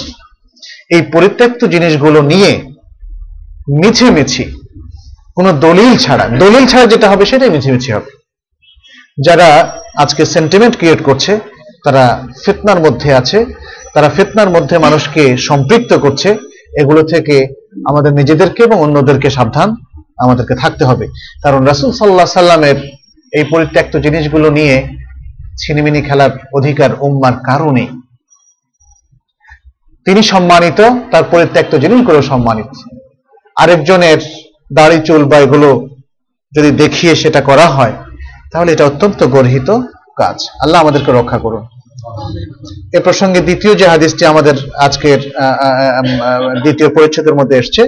[0.90, 2.62] এই পরিত্যক্ত জিনিসগুলো নিয়ে
[3.80, 4.44] মিছিমিছি
[5.34, 8.10] কোনো দলিল ছাড়া দলিল ছাড়া যেটা হবে সেটাই মিছিমিছি হবে।
[9.24, 11.38] যারা আজকে সেন্টিমেন্ট ক্রিয়েট করছে,
[11.84, 13.44] তারা ফিতনার মধ্যে আছে।
[13.94, 16.38] তারা ফিতনার মধ্যে মানুষকে সম্পৃক্ত করছে,
[16.80, 17.36] এগুলো থেকে
[17.88, 19.76] আমাদের নিজেদেরকে এবং অন্যদেরকে সাবধান
[20.18, 21.06] আমাদেরকে থাকতে হবে।
[21.42, 22.76] কারণ রাসুল সাল্লাহ সাল্লামের
[23.32, 24.88] এই পরিত্যক্ত জিনিসগুলো নিয়ে
[25.60, 27.86] ছিনিমিনি খেলার অধিকার উম্মার কারণে
[30.04, 30.80] তিনি সম্মানিত,
[31.10, 32.70] তার পরিত্যক্ত জিনিসগুলো সম্মানিত।
[33.56, 34.18] আরেকজনের
[34.72, 35.88] দাড়ি চুল বা এগুলো
[36.52, 37.92] যদি দেখিয়ে সেটা করা হয়,
[38.52, 39.68] তাহলে এটা অত্যন্ত গর্হিত
[40.16, 41.66] কাজ। আল্লাহ আমাদেরকে রক্ষা করুন।
[42.93, 45.79] এ প্রসঙ্গে দ্বিতীয় যে হাদিসটি আমাদের আজকের আহ, আহ,
[46.21, 47.83] আহ, দ্বিতীয় পরিচ্ছেদের মধ্যে এসছে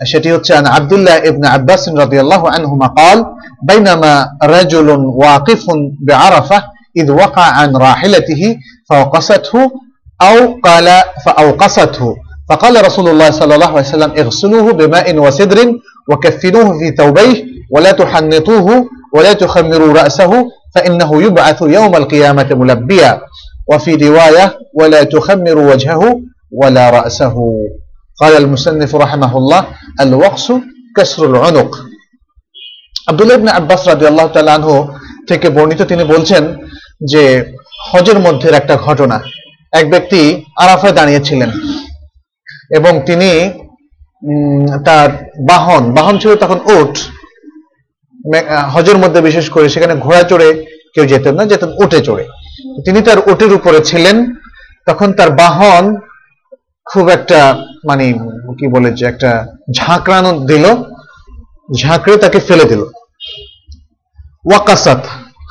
[0.00, 3.18] সেটি হচ্ছে আন আব্দুল্লাহ ইবনে আব্বাস রাদিয়াল্লাহু আনহুমা قال
[3.62, 4.12] بينما
[4.56, 4.88] رجل
[5.22, 5.62] واقف
[6.08, 6.58] بعرفة
[6.96, 8.42] إذ وقع عن راحلته
[8.90, 9.54] فوقسته
[10.20, 10.36] أو
[10.66, 10.86] قال
[11.24, 12.04] فأوقسته
[12.48, 15.58] فقال رسول الله صلى الله عليه وسلم اغسلوه بماء وسدر
[16.10, 17.36] وكفنوه في ثوبيه
[17.74, 18.68] ولا تحنطوه
[19.14, 20.32] ولا تخمروا رأسه
[20.74, 23.12] فإنه يبعث يوم القيامة ملبيا
[23.70, 24.44] وفي رواية
[24.74, 26.02] ولا تخمروا وجهه
[26.52, 27.36] ولا رأسه
[28.18, 29.62] قال المصنف رحمه الله
[30.00, 30.46] الوقس
[30.96, 31.70] كسر العنق
[33.06, 34.74] আব্দুল্লাহ ইবনে আব্বাস রাদিয়াল্লাহু তাআলা আনহু
[35.28, 36.42] থেকে বর্ণিত তিনি বলছেন
[37.04, 37.22] যে
[37.92, 39.16] হজের মধ্যের একটা ঘটনা
[39.72, 40.20] এক ব্যক্তি
[40.56, 41.50] আরাফায় দাঁড়িয়েছিলেন
[42.70, 43.30] এবং তিনি
[44.22, 45.08] উম, তার
[45.48, 46.94] বাহন বাহন ছিল তখন উট
[48.24, 50.48] মে- আহ, হজের মধ্যে বিশেষ করে সেখানে ঘোড়া চড়ে
[50.94, 52.24] কেউ যেতেন না যেতেন উটে চড়ে
[52.85, 54.35] তিনি তার উটের উপরে ছিলেন।
[54.85, 55.95] তখন তার বাহন
[56.85, 57.55] খুব একটা
[57.87, 58.13] মানে
[58.59, 59.47] কি বলে যে, একটা
[59.77, 60.65] ঝাঁকড়ানো দিল।
[61.81, 62.81] ঝাঁকড়ে তাকে ফেলে দিল।
[64.45, 65.05] ওয়াকাসাত,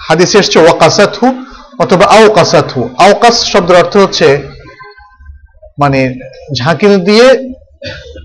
[0.09, 1.45] হাদিসে এসছে ওয়াকাসাত হু
[1.79, 4.49] অথবা আওকাসাত হু আওকাস শব্দের অর্থ হচ্ছে
[5.79, 6.15] মানে
[6.59, 7.55] ঝাঁকি দিয়ে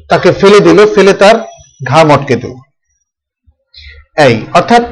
[0.09, 1.35] তাকে ফেলে দিল, ফেলে তার
[1.87, 2.53] ঘাম আটকে দিল।
[4.17, 4.83] এই, অর্থাৎ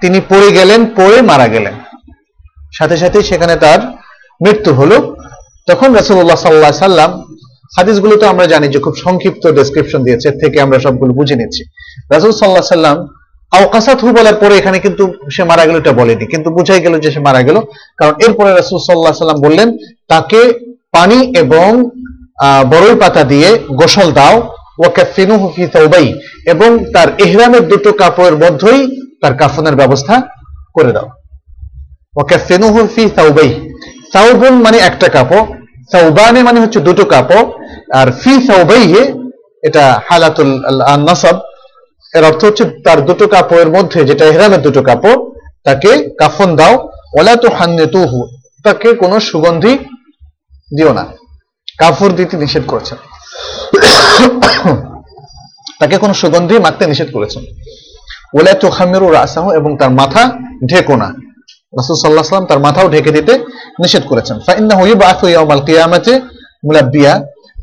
[0.00, 1.74] তিনি পড়ে গেলেন, পড়ে মারা গেলেন।
[2.72, 3.80] সাথে সাথে সেখানে তার
[4.44, 4.96] মৃত্যু হলো।
[5.70, 7.10] তখন রাসূলুল্লাহ সাল্লাল্লাহু আলাইহি সাল্লাম
[7.76, 11.62] হাদিসগুলো তো আমরা জানি যে খুব সংক্ষিপ্ত ডেসক্রিপশন দিয়েছে থেকে আমরা সবগুলো বুঝে নিচ্ছি
[12.12, 12.98] রাসূল আলাইহি সাল্লাম
[13.52, 15.04] আওকাসাত হু বলার পরে এখানে কিন্তু
[15.34, 17.56] সে মারা গেল এটা বলেনি, কিন্তু বুঝাই গেল যে সে মারা গেল।
[17.98, 19.68] কারণ এরপরে রাসূল আলাইহি সাল্লাম বললেন,
[20.12, 20.40] তাকে
[20.96, 21.68] পানি এবং
[22.72, 23.48] বড়ই পাতা দিয়ে
[23.80, 24.36] গোসল দাও
[26.52, 28.80] এবং তার ইহরামের দুটো কাপড়ের মধ্যেই
[29.22, 30.14] তার কাফনের ব্যবস্থা
[30.76, 31.08] করে দাও।
[32.18, 33.50] ওয়াকাফিনুহু ফি তাওবাই
[34.14, 35.44] তাওবুন মানে একটা কাপড়
[35.92, 37.46] তাওবানে মানে হচ্ছে দুটো কাপড়,
[37.98, 39.02] আর ফি সাউবাইহে
[39.68, 40.52] এটা হালাতুল
[41.08, 41.36] নাসাব
[42.12, 45.18] এর অর্থ হচ্ছে তার দুটো কাপড়ের মধ্যে, যেটা ইহরামের দুটো কাপড়,
[45.66, 45.90] তাকে
[46.20, 46.74] কাফন দাও
[47.18, 48.20] ওলা তো হান্নেতুহু
[48.66, 49.72] তাকে কোনো সুগন্ধি
[50.76, 51.04] দিও না।
[51.80, 52.98] কাফর দিতে নিষেধ করেছেন।
[55.80, 57.42] তাকে কোনো সুগন্ধি মাখতে নিষেধ করেছেন।
[58.38, 60.22] ওলা তো খামেরু রাসাহ, এবং তার মাথা
[60.70, 61.08] ঢেকো না।
[61.72, 63.32] রাসূল সাল্লাল্লাহু আলাইহি ওয়াসাল্লাম তার মাথাও ঢেকে দিতে
[63.82, 64.36] নিষেধ করেছেন।
[64.90, 66.14] ইউবআথু ইয়াউমাল কিয়ামাতি
[66.66, 67.14] মুলাব্বিয়া।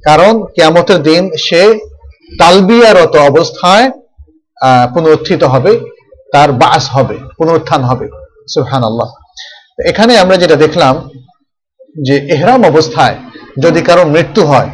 [0.08, 1.62] কারণ কিয়ামতের দিন সে
[2.40, 3.86] তালবিয়ারত অবস্থায়
[4.94, 5.72] পুনরুত্থিত হবে,
[6.34, 8.06] তার বাস হবে, পুনরুত্থান হবে।
[8.54, 9.10] সুবহানাল্লাহ।
[9.90, 10.96] এখানে আমরা যেটা দেখলাম
[12.08, 13.16] যে এহরাম অবস্থায়
[13.64, 14.70] যদি কারও মৃত্যু হয়,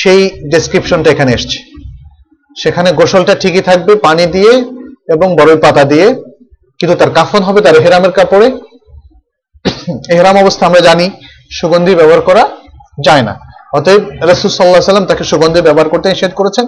[0.00, 0.20] সেই
[0.52, 1.58] ডেসক্রিপশনটা এখানে এসছে।
[2.62, 4.52] সেখানে গোসলটা ঠিকই থাকবে, পানি দিয়ে
[5.14, 6.06] এবং বরই পাতা দিয়ে,
[6.78, 8.48] কিন্তু তার কাফন হবে তার এহরামের কাপড়ে।
[10.14, 11.06] এহরাম অবস্থা আমরা জানি,
[11.58, 12.44] সুগন্ধি ব্যবহার করা
[13.06, 13.34] যায় না।
[13.78, 16.66] অতএব রসুল সাল্লাহ সাল্লাম তাকে সুগন্ধি ব্যবহার করতে নিষেধ করেছেন।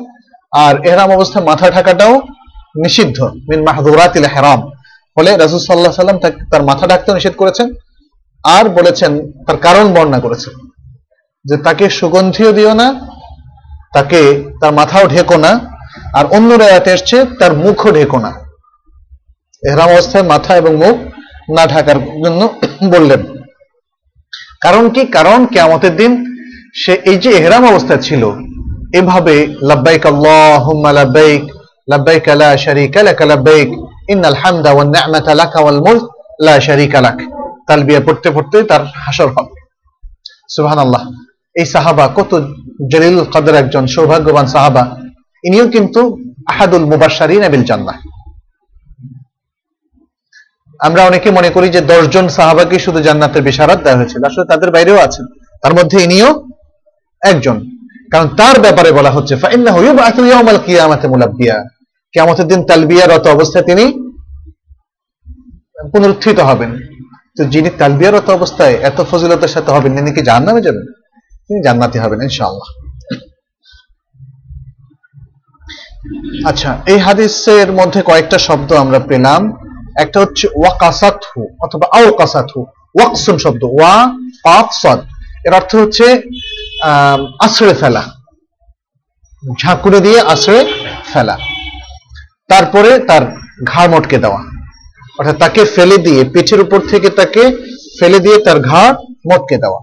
[0.52, 2.14] আর এহরাম অবস্থায় মাথা ঢাকাটাও
[2.84, 3.18] নিষিদ্ধ,
[3.48, 4.60] মিন মাহদুরাতিল হেরাম
[5.16, 6.18] ফলে রসুল সাল্লাহ সাল্লাম
[6.52, 7.68] তার মাথা ঢাকতেও নিষেধ করেছেন
[8.44, 9.12] আর বলেছেন,
[9.46, 10.54] তার কারণ বর্ণনা করেছেন।
[11.44, 12.88] যে তাকে সুগন্ধিও দিও না,
[13.96, 14.20] তাকে
[14.60, 15.52] তার মাথাও ঢেকো না,
[16.18, 18.30] আর অন্য রেয়াতে এসছে তার মুখও ঢেকো না।
[19.62, 20.96] এহরাম অবস্থায় মাথা এবং মুখ
[21.54, 22.40] না ঢাকার জন্য
[22.84, 23.22] বললেন।
[24.60, 25.04] কারণ কি?
[25.06, 26.12] কারণ কেয়ামতের দিন
[26.74, 28.22] সে এই যে এহরাম অবস্থায় ছিল,
[28.94, 31.42] এভাবে লাব্বাইক আল্লাহুম্মা লাব্বাইক
[31.90, 33.68] লাব্বাইক লা শারীকা লাক লাব্বাইক,
[34.10, 36.04] ইন্নাল হামদা ওয়ান নি'মাতা লাকা ওয়াল মুলক,
[36.42, 37.18] লা শারীকা লাক।
[37.66, 39.60] তালবিয়া পড়তে পড়তে তার হাসর হবে।
[40.50, 41.02] সুবহানাল্লাহ।
[41.54, 42.32] এই সাহাবা কত
[42.92, 44.96] জলিল কদর একজন সৌভাগ্যবান সাহাবা।
[45.44, 48.15] ইনিও কিন্তু আহাদুল মুবাশশারিন বিল জান্নাহ।
[50.80, 54.98] আমরা অনেকে মনে করি যে দশজন সাহাবাকে শুধু জান্নাতের বিশারাত দেওয়া হয়েছিল। আসলে তাদের বাইরেও
[54.98, 55.26] আছেন।
[55.62, 56.48] তার মধ্যে ইনিও
[57.22, 57.70] একজন।
[58.12, 59.36] কারণ তার ব্যাপারে বলা হচ্ছে
[62.12, 63.92] কিয়ামতের দিন তালবিয়ারত অবস্থায় তিনি
[65.92, 66.78] পুনরুত্থিত হবেন।
[67.38, 70.92] তো যিনি তালবিয়ারত অবস্থায় এত ফজিলতের সাথে হবেন, তিনি কি জাহান্নামে যাবেন?
[71.30, 72.86] তিনি জান্নাতি হবেন, ইনশাআল্লাহ।
[76.48, 79.52] আচ্ছা এই হাদিসের মধ্যে কয়েকটা শব্দ আমরা পেলাম।
[80.02, 82.60] একটা হচ্ছে ওয়াকাসাতহু অথবা আওকাসাতহু
[82.96, 83.94] ওয়াকসুন শব্দ, ওয়া,
[84.44, 84.68] কাফ
[85.46, 86.06] এর অর্থ হচ্ছে
[87.46, 88.02] আশ্রয় ফেলা।
[89.62, 90.64] ঝাঁকুড়ে দিয়ে আশ্রয়
[91.12, 91.36] ফেলা।
[92.50, 93.22] তারপরে তার
[93.70, 94.40] ঘাড় মটকে দেওয়া।
[95.18, 97.42] অর্থাৎ তাকে ফেলে দিয়ে, পিঠের উপর থেকে তাকে
[97.98, 98.94] ফেলে দিয়ে তার ঘাড়
[99.28, 99.80] মটকে দেওয়া।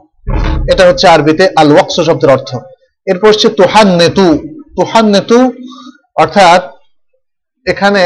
[0.72, 2.50] এটা হচ্ছে আরবিতে আল ওয়াকস শব্দের অর্থ।
[3.08, 4.28] এরপর হচ্ছে তুহান নেতু
[4.78, 5.40] তুহান নেতু
[6.24, 6.62] অর্থাৎ
[7.66, 8.02] এখানে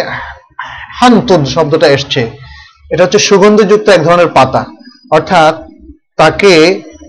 [0.99, 2.21] হান্তুদ শব্দটা এসছে।
[2.91, 4.65] এটা হচ্ছে সুগন্ধযুক্ত এক ধরনের পাতা।
[5.11, 5.55] অর্থাৎ
[6.17, 6.51] তাকে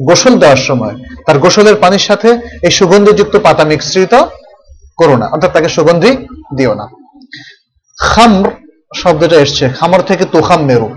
[0.03, 0.95] গোসল দেওয়ার সময়,
[1.26, 2.28] তার গোসলের পানির সাথে
[2.62, 4.14] এই সুগন্ধযুক্ত পাতা মিশ্রিত
[4.97, 6.11] করো না, অর্থাৎ তাকে সুগন্ধি
[6.57, 6.86] দিও না।
[7.99, 8.51] খামর
[8.97, 10.89] শব্দটা এসছে। খামর থেকে তুখাম মেরু।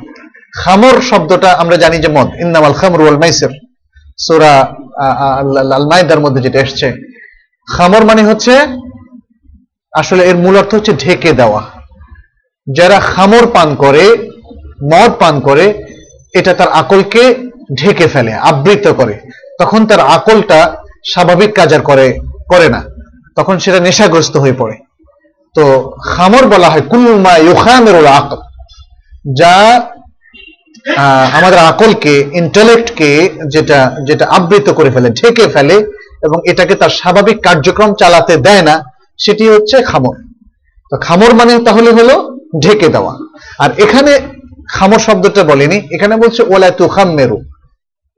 [0.55, 3.51] খামর শব্দটা আমরা জানি যে মদ। ইন্নামাল খামর ওয়াল মাইসির।
[4.19, 4.53] সূরা
[5.75, 6.87] আল মাইদার মধ্যে যেটা এসছে।
[7.67, 8.53] খামর মানে হচ্ছে,
[9.91, 11.80] আসলে এর মূল অর্থ হচ্ছে ঢেকে দেওয়া।
[12.67, 14.17] যারা খামর পান করে,
[14.83, 15.83] মদ পান করে,
[16.33, 17.35] এটা তার আকলকে
[17.75, 19.19] ঢেকে ফেলে, আবৃত করে।
[19.59, 20.75] তখন তার আকলটা
[21.13, 22.83] স্বাভাবিক কাজ আর করে করে না।
[23.35, 24.77] তখন সেটা নেশাগ্রস্ত হয়ে পড়ে।
[25.55, 28.37] তো খামর বলা হয় কুল্লুমা ইউখামের আকল।
[29.33, 29.81] যা
[31.33, 35.75] আমাদের আকলকে ইন্টেলেক্টকে যেটা যেটা আবৃত করে ফেলে, ঢেকে ফেলে
[36.23, 38.83] এবং এটাকে তার স্বাভাবিক কার্যক্রম চালাতে দেয় না,
[39.17, 40.15] সেটি হচ্ছে খামর।
[40.91, 42.30] তো খামর মানে তাহলে হলো
[42.63, 43.13] ঢেকে দেওয়া।
[43.63, 44.11] আর এখানে
[44.75, 47.37] খামর শব্দটা বলেনি, এখানে বলছে, ওলা তুখাম মেরু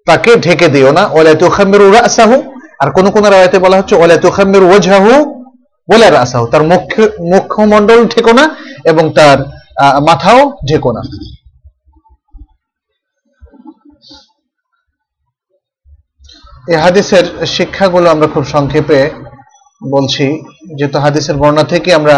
[0.08, 2.38] তাকে ঢেকে দিও না, ওলা তুখাম মেরু রাসাহু।
[2.82, 5.14] আর কোন কোন রায়তে বলা হচ্ছে, ওলা তুখাম মেরু ওঝাহু
[5.94, 6.96] ওলা রাসাহু। তার মুখ্য
[7.34, 8.46] মুখমণ্ডল ঢেকো না
[8.92, 9.38] এবং তার
[10.08, 11.04] মাথাও ঢেকো না।
[16.72, 17.26] এই হাদিসের
[17.56, 19.00] শিক্ষাগুলো আমরা খুব সংক্ষেপে
[19.82, 20.26] বলছি।
[20.78, 22.16] যেহেতু হাদিসের বর্ণনা থেকে আমরা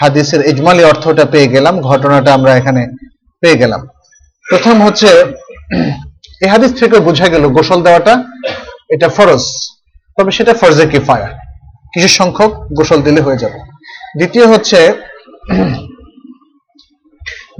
[0.00, 2.82] হাদিসের ইজমালি অর্থটা পেয়ে গেলাম, ঘটনাটা আমরা এখানে
[3.42, 3.80] পেয়ে গেলাম।
[4.50, 5.08] প্রথম হচ্ছে,
[6.44, 8.14] এই হাদিস থেকে বোঝা গেল গোসল দেওয়াটা
[8.94, 9.42] এটা ফরজ,
[10.16, 11.28] তবে সেটা ফরজে কিফায়া।
[11.92, 13.58] কিছু সংখ্যক গোসল দিলে হয়ে যাবে।
[14.18, 14.78] দ্বিতীয় হচ্ছে,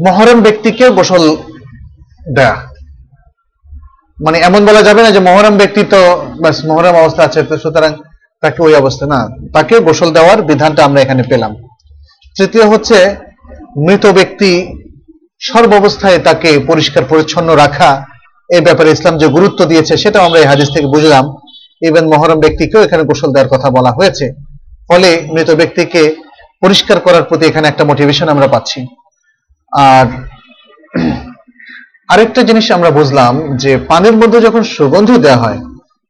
[0.06, 1.36] মহরম ব্যক্তিকে গোসল
[2.36, 2.56] দেয়া।
[4.24, 6.00] মানে এমন বলা যাবে না যে মহরম ব্যক্তি তো
[6.68, 7.92] মহরম অবস্থা আছে, তো সুতরাং
[8.42, 9.18] তাকে ওই অবস্থা না।
[9.52, 11.52] তাকে গোসল দেওয়ার বিধানটা আমরা এখানে পেলাম।
[12.37, 12.99] তৃতীয় হচ্ছে,
[13.87, 14.51] মৃত ব্যক্তি
[15.51, 17.91] সর্বাবস্থায় তাকে পরিষ্কার পরিচ্ছন্ন রাখা।
[18.51, 21.24] এই ব্যাপারে ইসলাম যে গুরুত্ব দিয়েছে, সেটাও আমরা এই হাদিস থেকে বুঝলাম।
[21.89, 24.26] ইভেন মহরম ব্যক্তিকেও এখানে গোসল দেওয়ার কথা বলা হয়েছে।
[24.89, 26.03] ফলে মৃত ব্যক্তিকে
[26.62, 28.80] পরিষ্কার করার প্রতি এখানে একটা মোটিভেশন আমরা পাচ্ছি।
[29.72, 30.07] আর
[32.12, 33.32] আরেকটা জিনিস আমরা বুঝলাম
[33.62, 35.61] যে, পানির মধ্যে যখন সুগন্ধ দেওয়া হয়,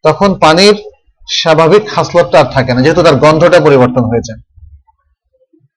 [0.04, 0.76] তখন পানির
[1.40, 4.40] স্বাভাবিক হাসলতটা আর থাকে না, যেহেতু তার গন্ধটা পরিবর্তন হয়ে যায়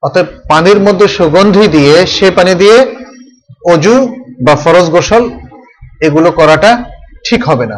[0.04, 2.78] অতএব পানির মধ্যে সুগন্ধি দিয়ে, সে পানি দিয়ে
[3.74, 3.96] অজু
[4.46, 5.24] বা ফরজ গোসল
[6.08, 6.72] এগুলো করাটা
[7.28, 7.78] ঠিক হবে না।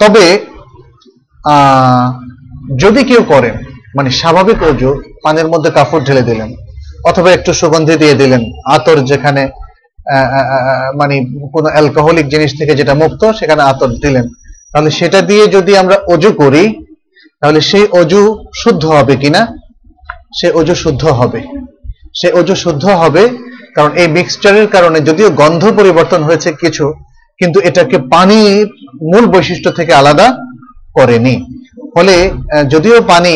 [0.00, 0.24] তবে
[2.82, 3.54] যদি কেউ করেন
[3.96, 4.90] মানে স্বাভাবিক অজু,
[5.24, 6.50] পানির মধ্যে কাপড় ঢেলে দিলেন,
[7.10, 8.42] অথবা একটু সুগন্ধি দিয়ে দিলেন,
[8.76, 9.42] আতর যেখানে
[11.00, 11.14] মানে
[11.54, 14.26] কোনো অ্যালকোহলিক জিনিস থেকে যেটা মুক্ত, সেখানে আতর দিলেন,
[14.72, 16.64] তাহলে সেটা দিয়ে যদি আমরা অজু করি
[17.42, 18.22] তাহলে সেই অজু
[18.62, 19.42] শুদ্ধ হবে কিনা?
[20.38, 21.40] সে অজু শুদ্ধ হবে।
[22.18, 23.22] সে অজু শুদ্ধ হবে
[23.76, 26.86] কারণ এই মিক্সচারের কারণে যদিও গন্ধ পরিবর্তন হয়েছে কিছু,
[27.40, 28.66] কিন্তু এটাকে পানির
[29.10, 30.26] মূল বৈশিষ্ট্য থেকে আলাদা
[30.96, 31.34] করেনি।
[31.94, 32.14] ফলে
[32.72, 33.34] যদিও পানি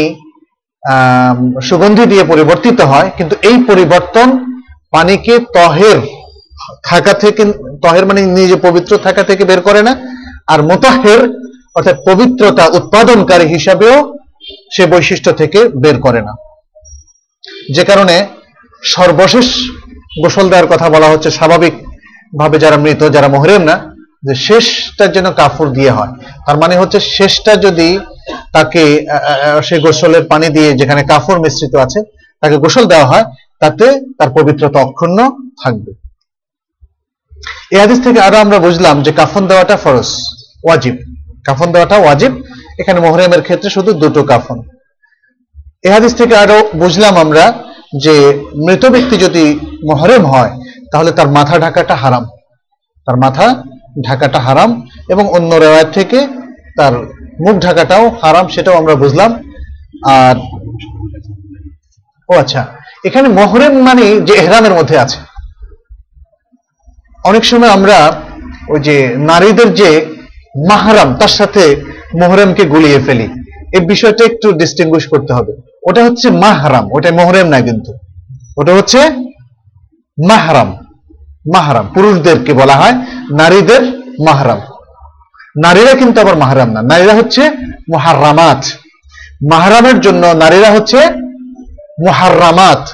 [1.69, 4.29] সুগন্ধি দিয়ে পরিবর্তিত হয়, কিন্তু এই পরিবর্তন
[4.95, 5.99] পানিকে তহের
[6.89, 7.43] থাকা থেকে,
[7.85, 9.93] তহের মানে নিজে পবিত্র থাকা থেকে বের করে না,
[10.53, 11.21] আর মোতাহের
[11.77, 13.97] অর্থাৎ পবিত্রতা উৎপাদনকারী হিসাবেও
[14.75, 16.33] সে বৈশিষ্ট্য থেকে বের করে না।
[17.77, 18.17] যে কারণে
[18.83, 19.47] সর্বশেষ
[20.23, 21.75] গোসল দেওয়ার কথা বলা হচ্ছে স্বাভাবিক
[22.41, 23.77] ভাবে যারা মৃত, যারা মহরেম না,
[24.27, 26.13] যে শেষটা যেন কাফুর দিয়ে হয়।
[26.47, 27.89] তার মানে হচ্ছে শেষটা যদি
[28.57, 28.83] তাকে
[29.67, 32.01] সেই গোসলের পানি দিয়ে যেখানে কাফুর মিশ্রিত আছে,
[32.43, 33.25] তাকে গোসল দেওয়া হয়,
[33.63, 33.87] তাতে
[34.19, 35.19] তার পবিত্রতা অক্ষুণ্ণ
[35.63, 35.91] থাকবে।
[37.75, 40.09] এ হাদিস থেকে আরও আমরা বুঝলাম যে কাফন দেওয়াটা ফরজ,
[40.65, 40.97] ওয়াজিব।
[41.47, 42.33] কাফন দেওয়াটা ওয়াজিব।
[42.81, 44.59] এখানে মোহরেমের ক্ষেত্রে শুধু দুটো কাফন।
[45.87, 47.45] এ হাদিস থেকে আরও বুঝলাম আমরা
[48.05, 48.15] যে
[48.67, 49.45] মৃত ব্যক্তি যদি
[49.91, 50.53] মহরেম হয়,
[50.93, 52.25] তাহলে তার মাথা ঢাকাটা হারাম।
[53.07, 53.47] তার মাথা
[54.07, 54.71] ঢাকাটা হারাম
[55.13, 56.19] এবং অন্য রেওয়ায়ত থেকে
[56.79, 56.95] তার
[57.45, 59.31] মুখ ঢাকাটাও হারাম সেটাও আমরা বুঝলাম।
[60.17, 60.37] আর
[62.29, 62.63] ও আচ্ছা
[63.05, 65.19] এখানে মহরেম মানে যে এহরামের মধ্যে আছে।
[67.25, 67.99] অনেক সময় আমরা
[68.73, 68.97] ওই যে
[69.31, 69.91] নারীদের যে
[70.69, 71.77] মাহারাম, তার সাথে
[72.21, 73.29] মোহরেমকে গুলিয়ে ফেলি।
[73.73, 75.53] এই বিষয়টা একটু ডিস্টিংগুইশ করতে হবে।
[75.89, 77.93] ওটা হচ্ছে মাহারাম, ওটা মোহরেম না কিন্তু।
[78.57, 78.99] ওটা হচ্ছে
[80.29, 80.77] মাহারাম
[81.55, 82.93] মাহারাম। পুরুষদেরকে বলা হয়,
[83.39, 83.83] নারীদের
[84.27, 84.59] মাহারাম।
[85.63, 87.51] নারীরা কিন্তু আবার মাহারাম না। নারীরা হচ্ছে
[87.93, 88.65] মুহাররামাত।
[89.51, 90.97] মাহারামের জন্য নারীরা হচ্ছে
[92.07, 92.89] মহারামাত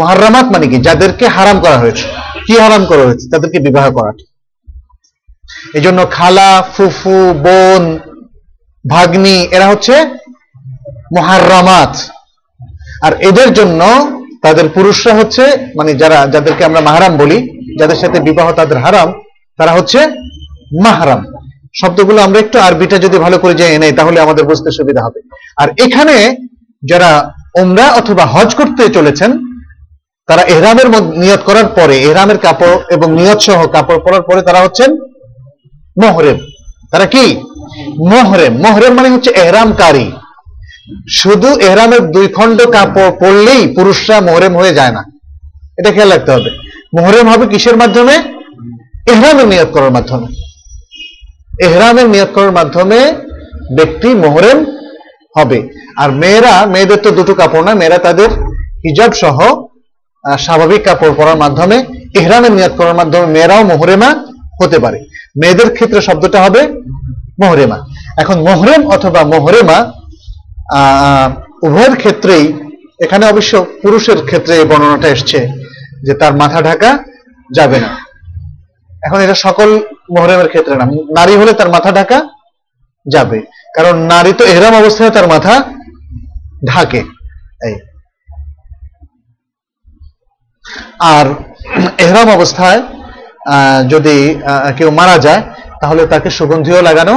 [0.00, 0.76] মহারামাত মানে কি?
[0.76, 2.02] যাদেরকে হারাম করা হয়েছে।
[2.46, 3.28] কি হারাম করা হয়েছে?
[3.30, 4.31] তাদেরকে বিবাহ করাটা
[5.76, 7.82] এই জন্য খালা, ফুফু, বোন,
[8.84, 9.94] ভাগ্নি, এরা হচ্ছে
[11.16, 11.92] মহারামাত
[13.02, 13.80] আর এদের জন্য
[14.42, 15.44] তাদের পুরুষরা হচ্ছে
[15.76, 17.38] মানে যারা, যাদেরকে আমরা মাহারাম বলি,
[17.80, 19.08] যাদের সাথে বিবাহ তাদের হারাম,
[19.58, 20.00] তারা হচ্ছে
[20.84, 21.20] মাহারাম।
[21.80, 25.20] শব্দগুলো আমরা একটু আরবিটা যদি ভালো করে জেনে নেই, তাহলে আমাদের বুঝতে সুবিধা হবে।
[25.56, 26.16] আর এখানে
[26.82, 27.10] যারা
[27.60, 29.30] ওমরা অথবা হজ করতে চলেছেন,
[30.28, 30.88] তারা এহরামের
[31.22, 34.90] নিয়ত করার পরে, এহরামের কাপড় এবং নিয়ত সহ কাপড় পরার পরে তারা হচ্ছেন
[36.00, 36.38] মোহরেম।
[36.90, 37.36] তারা কি?
[38.10, 40.12] মোহরেম। মোহরেম মানে হচ্ছে এহরামকারী।
[41.10, 45.04] শুধু এহরামের দুই খণ্ড কাপড় পরলেই পুরুষরা মোহরেম হয়ে যায় না।
[45.78, 46.50] এটা খেয়াল রাখতে হবে।
[47.00, 48.12] মোহরেম হবে কিসের মাধ্যমে?
[49.12, 50.26] এহরামের নিয়ত করার মাধ্যমে।
[51.66, 53.12] এহরামের নিয়ত করার মাধ্যমে
[53.76, 54.64] ব্যক্তি মোহরেম
[55.38, 58.30] হবে। আর মেয়েরা, মেয়েদের তো দুটো কাপড় না, মেয়েরা তাদের
[58.84, 59.62] হিজাব সহ
[60.38, 61.84] স্বাভাবিক কাপড় পরার মাধ্যমে
[62.14, 64.26] এহরামের নিয়ত করার মাধ্যমে মেয়েরাও মোহরেমা
[64.60, 64.98] হতে পারে।
[65.42, 66.68] মেয়েদের ক্ষেত্রে শব্দটা হবে
[67.42, 67.78] মোহরেমা।
[68.18, 69.92] এখন মোহরেম অথবা মোহরেমা
[71.62, 72.52] উভয়ের ক্ষেত্রেই,
[73.00, 75.48] এখানে অবশ্য পুরুষের ক্ষেত্রে এই বর্ণনাটা এসছে
[76.02, 76.98] যে তার মাথা ঢাকা
[77.54, 77.88] যাবে না।
[79.02, 79.76] এখন এটা সকল
[80.10, 82.28] মোহরেমের ক্ষেত্রে না। নারী হলে তার মাথা ঢাকা
[83.06, 83.40] যাবে।
[83.74, 85.62] কারণ নারী তো এহরাম অবস্থায় তার মাথা
[86.66, 87.04] ঢাকে।
[87.64, 87.74] এই।
[91.00, 91.26] আর
[91.98, 92.82] এহরাম অবস্থায়
[93.92, 94.16] যদি
[94.78, 95.42] কেউ মারা যায়,
[95.82, 97.14] তাহলে তাকে সুগন্ধিও লাগানো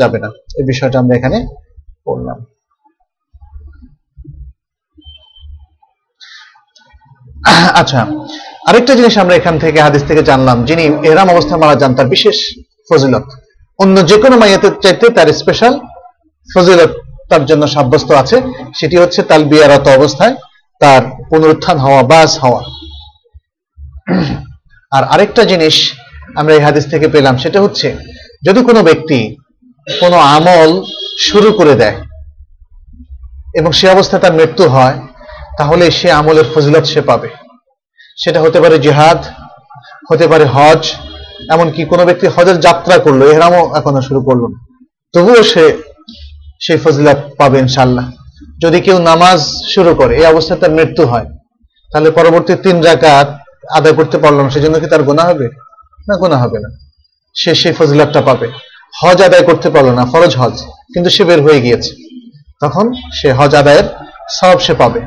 [0.00, 1.38] যাবে না। এই বিষয়টা আমরা এখানে
[2.08, 2.38] বললাম
[7.80, 8.00] আচ্ছা
[8.68, 12.36] আরেকটা জিনিস আমরা এখান থেকে হাদিস থেকে জানলাম, যিনি এহরাম অবস্থায় মারা যান, তার বিশেষ
[12.88, 13.26] ফজিলত।
[13.78, 15.74] অন্য যে কোনো মাইয়াতের চাইতে তার স্পেশাল
[16.48, 16.92] ফজিলত
[17.30, 18.36] তার জন্য সাব্যস্ত আছে,
[18.78, 20.34] সেটি হচ্ছে তাল বিয়ারত অবস্থায়
[20.80, 22.60] তার পুনরুত্থান হওয়া, বাস হওয়া।
[24.96, 25.76] আর আরেকটা জিনিস
[26.40, 27.88] আমরা এই হাদিস থেকে পেলাম, সেটা হচ্ছে
[28.46, 29.18] যদি কোনো ব্যক্তি
[30.02, 30.70] কোনো আমল
[31.28, 31.96] শুরু করে দেয়
[33.58, 34.96] এবং সে অবস্থায় তার মৃত্যু হয়,
[35.58, 37.28] তাহলে সে আমলের ফজিলত সে পাবে।
[38.22, 39.20] সেটা হতে পারে জিহাদ,
[40.10, 40.82] হতে পারে হজ,
[41.54, 44.58] এমনকি কোনো ব্যক্তি হজের যাত্রা করল, এহরামও এখনও শুরু করল না।
[45.14, 45.64] তবুও সে
[46.64, 48.06] সেই ফজিলাত পাবে ইনশাল্লাহ
[48.62, 49.38] যদি কেউ নামাজ
[49.74, 51.26] শুরু করে, এই অবস্থায় তার মৃত্যু হয়,
[51.92, 53.28] তাহলে পরবর্তী তিন রাকাত
[53.74, 55.48] আদায় করতে পারল না, সেজন্য কি তার গোনা হবে?
[56.08, 56.68] না, গোনা হবে না।
[57.34, 58.48] সে সেই ফজিলাতটা পাবে।
[59.02, 60.62] হজ আদায় করতে পারল না, ফরজ হজ,
[60.94, 61.94] কিন্তু সে বের হয়ে গিয়েছে।
[62.60, 63.84] তখন সে হজ আদায়ের
[64.28, 65.00] সব সে পাবে।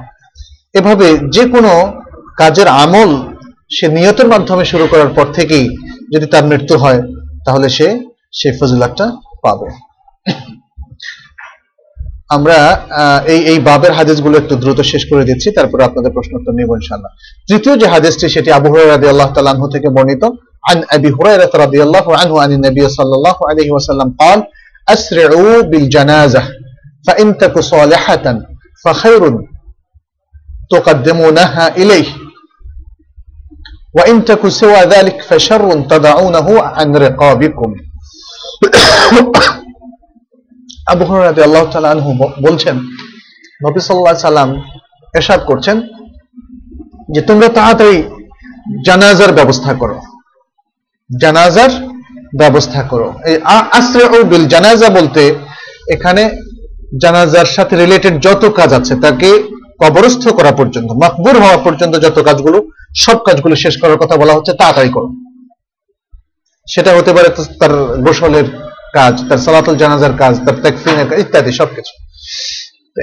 [0.74, 2.02] এভাবে যে কোনো
[2.38, 3.38] কাজের আমল
[3.80, 5.70] সে নিয়তের মাধ্যমে শুরু করার পর থেকেই
[6.14, 7.02] যদি তার মৃত্যু হয়,
[7.46, 8.00] তাহলে সে
[8.34, 9.70] সেই ফজিলাতটা পাবে।
[12.31, 12.59] আমরা
[12.93, 16.71] আহ, এই এই বাবের হাদিসগুলো একটু দ্রুত শেষ করে দিচ্ছি তারপরে আপনাদের প্রশ্ন উত্তর নেব
[16.81, 17.11] ইনশাআল্লাহ
[17.49, 20.25] তৃতীয় যে হাদিসটি সেটি আবু হুরায়রা রাদিয়াল্লাহু তাআলা আনহু থেকে বর্ণিত
[20.65, 24.39] عن ابي هريره رضي الله عنه عن النبي صلى الله عليه وسلم قال
[24.89, 26.43] اسرعوا بالجنازه
[27.07, 28.27] فان تك صالحه
[28.85, 29.23] فخير
[30.71, 32.09] تقدمونها اليه
[33.95, 37.71] وان تك سوى ذلك فشر تدعونه عن رقابكم
[40.94, 42.12] আবু রাদিয়াল্লাহু তাআলা আনহু
[42.46, 42.76] বলছেন,
[43.66, 44.50] নবী আলাইহি সাল্লাম
[45.18, 45.78] ইরশাদ করছেন
[47.14, 47.98] যে তোমরা তাড়াতাড়ি
[48.88, 49.98] জানাজার ব্যবস্থা করো।
[51.22, 51.72] জানাজার
[52.42, 53.36] ব্যবস্থা করো। এই
[53.80, 55.24] আশ্রে ও বিল জানাজা বলতে
[55.96, 56.24] এখানে
[57.02, 59.30] জানাজার সাথে রিলেটেড যত কাজ আছে তাকে
[59.82, 62.58] কবরস্থ করা পর্যন্ত মাকবুর হওয়া পর্যন্ত যত কাজগুলো,
[63.06, 65.10] সব কাজগুলো শেষ করার কথা বলা হচ্ছে, তাড়াতাড়ি করো।
[66.68, 67.30] সেটা হতে পারে
[67.60, 67.74] তার
[68.06, 68.48] গোসলের
[68.94, 71.94] কাজ, তার সালাতুল জানাজার কাজ, তার তাকফিনের কাজ, ইত্যাদি, সবকিছু।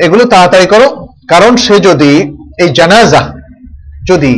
[0.05, 3.33] এগুলো তাড়াতাড়ি করো। কারণ সে যদি এই জানাজা,
[4.09, 4.33] যদি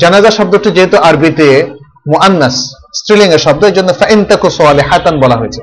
[0.00, 1.66] জানাজা শব্দটি যেহেতু আরবিতে
[2.08, 5.60] মুআন্নাস, স্ত্রীলিঙ্গের শব্দ, এই জন্য ফাইনতাকু সালিহাতান বলা হয়েছে।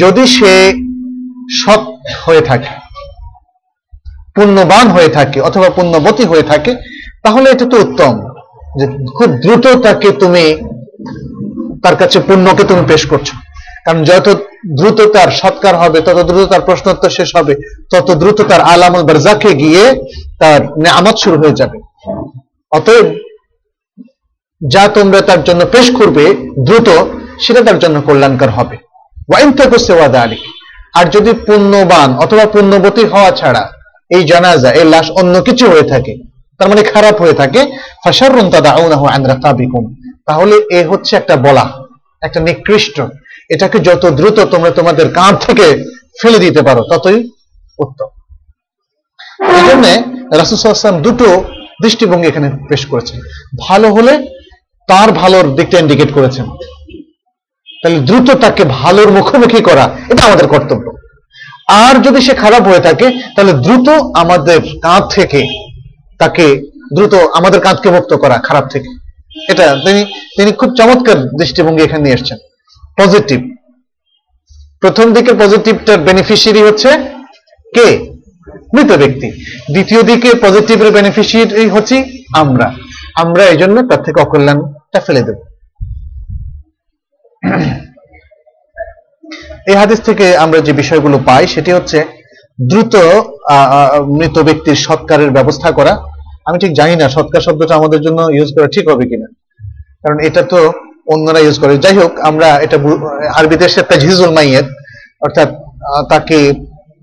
[0.00, 0.72] যদি সে
[1.62, 1.80] সৎ
[2.24, 2.68] হয়ে থাকে,
[4.34, 6.74] পুণ্যবান হয়ে থাকে, অথবা পুণ্যবতী হয়ে থাকে,
[7.22, 8.28] তাহলে এটা তো উত্তম।
[8.80, 10.56] যে খুব দ্রুত তাকে তুমি,
[11.82, 13.32] তার কাছে পুণ্যকে তুমি পেশ করছ।
[13.84, 14.26] কারণ যত
[14.78, 17.54] দ্রুত তার সৎকার হবে, তত দ্রুত তার প্রশ্নোত্তর শেষ হবে,
[17.92, 19.84] তত দ্রুত তার আলামুল বারজাকে গিয়ে
[20.40, 21.78] তার নেয়ামত শুরু হয়ে যাবে।
[22.72, 23.06] অতএব
[24.60, 26.24] যা তোমরা তার জন্য পেশ করবে
[26.66, 26.88] দ্রুত,
[27.44, 28.76] সেটা তার জন্য কল্যাণকর হবে।
[29.30, 29.50] ওয়াইন
[30.24, 30.40] আলী
[30.98, 33.64] আর যদি পুণ্যবান অথবা পুণ্যবতী হওয়া ছাড়া
[34.10, 36.12] এই জানাজা, এই লাশ অন্য কিছু হয়ে থাকে,
[36.58, 37.60] তার মানে খারাপ হয়ে থাকে
[38.02, 39.84] ফাশারুন তাদাউনাহু আন রাকাবিকুম
[40.28, 41.64] তাহলে এ হচ্ছে একটা বলা,
[42.26, 42.96] একটা নিকৃষ্ট
[43.50, 45.66] এটাকে যত দ্রুত তোমরা তোমাদের কাঁধ থেকে
[46.20, 47.18] ফেলে দিতে পারো, ততই
[47.84, 48.08] উত্তম।
[49.58, 49.84] এই জন্য
[50.40, 51.28] রাসুসাল্লাম দুটো
[51.82, 53.18] দৃষ্টিভঙ্গি এখানে পেশ করেছেন।
[53.66, 54.12] ভালো হলে
[54.88, 56.46] তার ভালোর দিকটা ইন্ডিকেট করেছেন।
[57.82, 60.86] তাহলে দ্রুত তাকে ভালোর মুখোমুখি করা, এটা আমাদের কর্তব্য।
[61.84, 63.88] আর যদি সে খারাপ হয়ে থাকে, তাহলে দ্রুত
[64.22, 65.40] আমাদের কাঁধ থেকে
[66.20, 66.46] তাকে
[66.96, 68.90] দ্রুত আমাদের কাঁধকে মুক্ত করা, খারাপ থেকে।
[69.52, 70.00] এটা তিনি
[70.36, 72.38] তিনি খুব চমৎকার দৃষ্টিভঙ্গি এখানে নিয়ে এসছেন।
[72.98, 73.40] পজিটিভ
[74.82, 76.90] প্রথম দিকে পজিটিভটার বেনিফিশিয়ারি হচ্ছে
[77.76, 77.88] কে?
[78.74, 79.28] মৃত ব্যক্তি।
[79.74, 81.96] দ্বিতীয় দিকে পজিটিভের বেনিফিশিয়ারি হচ্ছি
[82.42, 82.66] আমরা।
[83.22, 85.38] আমরা এই জন্য তার থেকে অকল্যাণটা ফেলে দেব।
[89.70, 91.98] এই হাদিস থেকে আমরা যে বিষয়গুলো পাই সেটি হচ্ছে
[92.70, 92.94] দ্রুত
[94.18, 95.92] মৃত ব্যক্তির সৎকারের ব্যবস্থা করা।
[96.46, 99.28] আমি ঠিক জানি না সৎকার শব্দটা আমাদের জন্য ইউজ করা ঠিক হবে কিনা।
[100.02, 100.60] কারণ এটা তো
[101.12, 102.76] অন্যরা ইউজ করে। যাই হোক, আমরা এটা
[103.38, 104.66] আরবিতে সে তাজহিজুল মাইয়ের
[105.24, 105.48] অর্থাৎ
[106.12, 106.38] তাকে,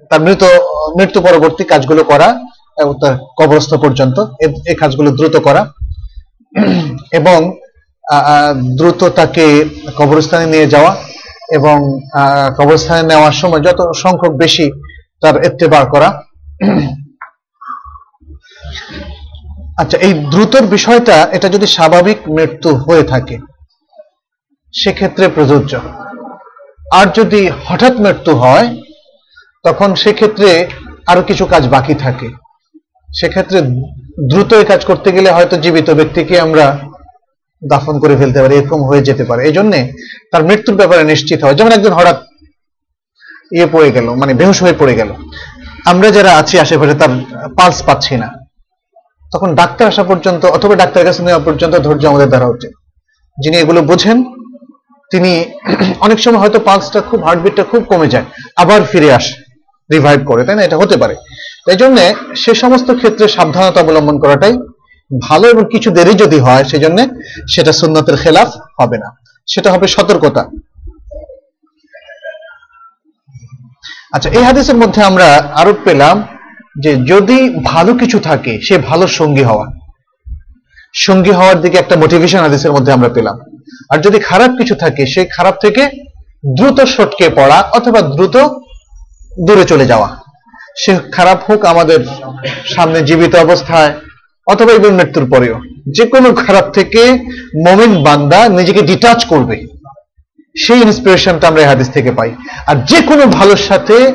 [0.09, 0.43] তার মৃত,
[0.97, 2.29] মৃত্যু পরবর্তী কাজগুলো করা
[2.81, 4.17] এবং তার কবরস্থ পর্যন্ত
[4.69, 5.61] এই কাজগুলো দ্রুত করা।
[7.19, 7.39] এবং
[8.79, 9.45] দ্রুত তাকে
[9.99, 10.91] কবরস্থানে নিয়ে যাওয়া
[11.57, 11.77] এবং
[12.57, 14.65] কবরস্থানে নেওয়ার সময় যত সংখ্যক বেশি
[15.21, 16.09] তার এত্তেবার করা।
[19.81, 23.35] আচ্ছা এই দ্রুতর বিষয়টা, এটা যদি স্বাভাবিক মৃত্যু হয়ে থাকে
[24.73, 25.79] সেক্ষেত্রে প্রযোজ্য।
[26.91, 28.77] আর যদি হঠাৎ মৃত্যু হয়,
[29.63, 30.67] তখন সেক্ষেত্রে
[31.07, 32.29] আরও কিছু কাজ বাকি থাকে।
[33.19, 33.61] সেক্ষেত্রে
[34.29, 36.79] দ্রুত এই কাজ করতে গেলে হয়তো জীবিত ব্যক্তিকে আমরা
[37.69, 39.93] দাফন করে ফেলতে পারি, এরকম হয়ে যেতে পারে। এই জন্যে
[40.31, 42.23] তার মৃত্যুর ব্যাপারে নিশ্চিত হয়। যেমন একজন হঠাৎ
[43.51, 45.13] ইয়ে পড়ে গেল মানে বেহুশ হয়ে পড়ে গেল।
[45.85, 47.09] আমরা যারা আছি আশেপাশে তার
[47.57, 48.33] পালস পাচ্ছি না।
[49.33, 52.71] তখন ডাক্তার আসা পর্যন্ত অথবা ডাক্তারের কাছে নেওয়া পর্যন্ত ধৈর্য আমাদের দ্বারা উচিত।
[53.43, 54.23] যিনি এগুলো বোঝেন
[55.11, 55.45] তিনি
[55.99, 58.25] অনেক সময় হয়তো পালসটা খুব হার্টবিটটা খুব কমে যায়,
[58.55, 59.33] আবার ফিরে আসে
[59.91, 60.63] রিভাইভ করে, তাই না?
[60.63, 61.15] এটা হতে পারে।
[61.65, 61.97] তাই জন্য
[62.35, 64.57] সে সমস্ত ক্ষেত্রে সাবধানতা অবলম্বন করাটাই
[65.21, 67.07] ভালো এবং কিছু দেরি যদি হয় সেজন্য
[67.53, 68.49] সেটা সুন্নতের খেলাফ
[68.81, 69.17] হবে না।
[69.47, 70.45] সেটা হবে সতর্কতা।
[74.13, 76.23] আচ্ছা এই হাদিসের মধ্যে আমরা আরও পেলাম
[76.83, 79.65] যে যদি ভালো কিছু থাকে, সে ভালো সঙ্গী হওয়া।
[80.95, 83.39] সঙ্গী হওয়ার দিকে একটা মোটিভেশন হাদিসের মধ্যে আমরা পেলাম।
[83.89, 85.89] আর যদি খারাপ কিছু থাকে, সেই খারাপ থেকে
[86.57, 88.37] দ্রুত সটকে পড়া অথবা দ্রুত
[89.47, 90.17] দূরে চলে যাওয়া।
[90.77, 91.99] সে খারাপ হোক আমাদের
[92.75, 93.93] সামনে জীবিত অবস্থায়
[94.47, 95.59] অথবা ইবন মৃত্যুর পরেও।
[95.95, 97.13] যে কোনো খারাপ থেকে
[97.67, 99.67] মমিন বান্দা নিজেকে ডিটাচ করবে।
[100.57, 102.35] সেই ইন্সপিরেশনটা আমরা হাদিস থেকে পাই।
[102.67, 104.13] আর যে কোনো ভালোর সাথে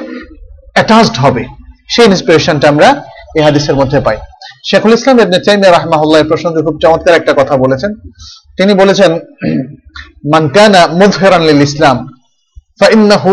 [0.72, 1.44] অ্যাটাচড হবে।
[1.90, 3.04] সেই ইন্সপিরেশনটা আমরা
[3.37, 4.17] এই হাদিসের মধ্যে পাই
[4.69, 7.91] শেখুল ইসলাম ইবনে তাইমিয়া রাহমাহুল্লাহ এই প্রসঙ্গে খুব চমৎকার একটা কথা বলেছেন
[8.57, 9.11] তিনি বলেছেন
[10.33, 11.97] মান কানা মুযহিরান লিল ইসলাম
[12.79, 13.23] فإنه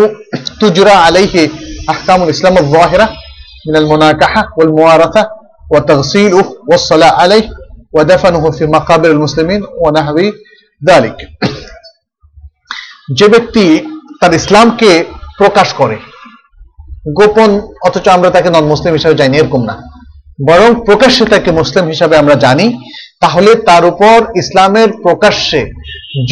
[0.61, 1.35] تجرى عليه
[1.89, 3.07] أحكام الإسلام الظاهرة
[3.69, 5.23] من المناكحة والموارثة
[5.70, 7.47] وتغسيله والصلاة عليه
[7.93, 10.16] ودفنه في مقابر المسلمين ونحو
[10.83, 11.16] ذلك
[13.11, 13.65] যে ব্যক্তি
[14.20, 14.91] তার ইসলামকে
[15.39, 15.97] প্রকাশ করে
[17.12, 17.51] গোপন
[17.87, 19.75] অথচ আমরা তাকে নন মুসলিম হিসাবে জানি এরকম না
[20.40, 22.68] বরং প্রকাশ্যে তাকে মুসলিম হিসাবে আমরা জানি,
[23.24, 25.62] তাহলে তার উপর ইসলামের প্রকাশ্যে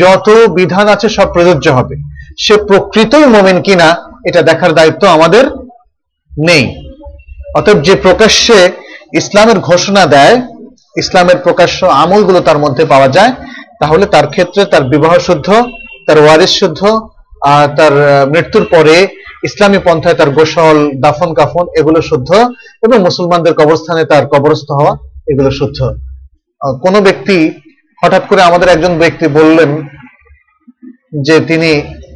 [0.02, 1.96] যত বিধান আছে সব প্রযোজ্য হবে।
[2.44, 3.90] সে প্রকৃতই মোমেন কিনা,
[4.28, 5.44] এটা দেখার দায়িত্ব আমাদের
[6.32, 6.66] নেই।
[7.58, 8.58] অতএব যে প্রকাশ্যে
[9.22, 10.36] ইসলামের ঘোষণা দেয়,
[11.02, 13.32] ইসলামের প্রকাশ্য আমলগুলো তার মধ্যে পাওয়া যায়,
[13.82, 15.48] তাহলে তার ক্ষেত্রে তার বিবাহ শুদ্ধ
[16.06, 16.82] তার ওয়ারিস শুদ্ধ,
[17.54, 17.94] আর তার
[18.34, 18.96] মৃত্যুর পরে
[19.44, 22.30] ইসলামী পন্থায় তার গোসল, দাফন, কাফন, এগুলো শুদ্ধ
[22.86, 24.94] এবং মুসলমানদের কবরস্থানে তার কবরস্থ হওয়া
[25.32, 25.80] এগুলো শুদ্ধ।
[26.84, 27.38] কোনো ব্যক্তি
[28.02, 29.70] হঠাৎ করে আমাদের একজন ব্যক্তি বললেন
[31.28, 31.70] যে তিনি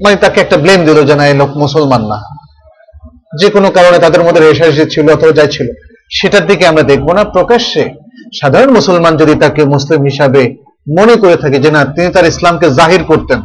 [0.03, 2.17] মানে তাকে একটা ব্লেম দিল যে না, এই লোক মুসলমান না।
[3.39, 5.67] যে কোনো কারণে তাদের মধ্যে রেশারেশি ছিল অথবা যাই ছিল,
[6.17, 7.83] সেটার দিকে আমরা দেখব না। প্রকাশ্যে
[8.39, 10.41] সাধারণ মুসলমান যদি তাকে মুসলিম হিসাবে
[10.97, 13.39] মনে করে থাকে যে না, তিনি তার ইসলামকে জাহির করতেন,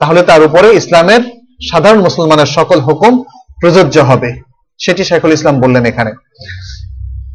[0.00, 1.22] তাহলে তার উপরে ইসলামের
[1.69, 3.13] সাধারণ মুসলমানের সকল হুকুম
[3.59, 4.29] প্রযোজ্য হবে
[4.79, 6.11] সেটি শেখুল ইসলাম বললেন এখানে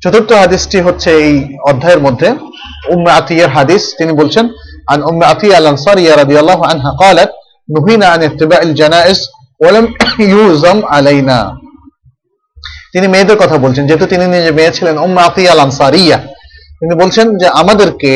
[0.03, 1.35] চতুর্থ হাদিসটি হচ্ছে এই
[1.71, 2.29] অধ্যায়ের মধ্যে
[2.93, 4.45] উম্মে আতিয়ার হাদিস তিনি বলছেন
[4.89, 7.31] عن أم عطية الأنصارية رضي الله عنها قالت
[7.69, 9.19] نهينا عن اتباع الجنائز
[9.61, 9.87] ولم
[10.27, 11.41] يوزم علينا
[12.93, 16.19] তিনি মেয়েদের কথা বলছেন যেহেতু তিনি নিজে মেয়ে ছিলেন উম্মে আতিয়া আল আনসারিয়া
[16.81, 18.13] তিনি বলছেন যে আমাদেরকে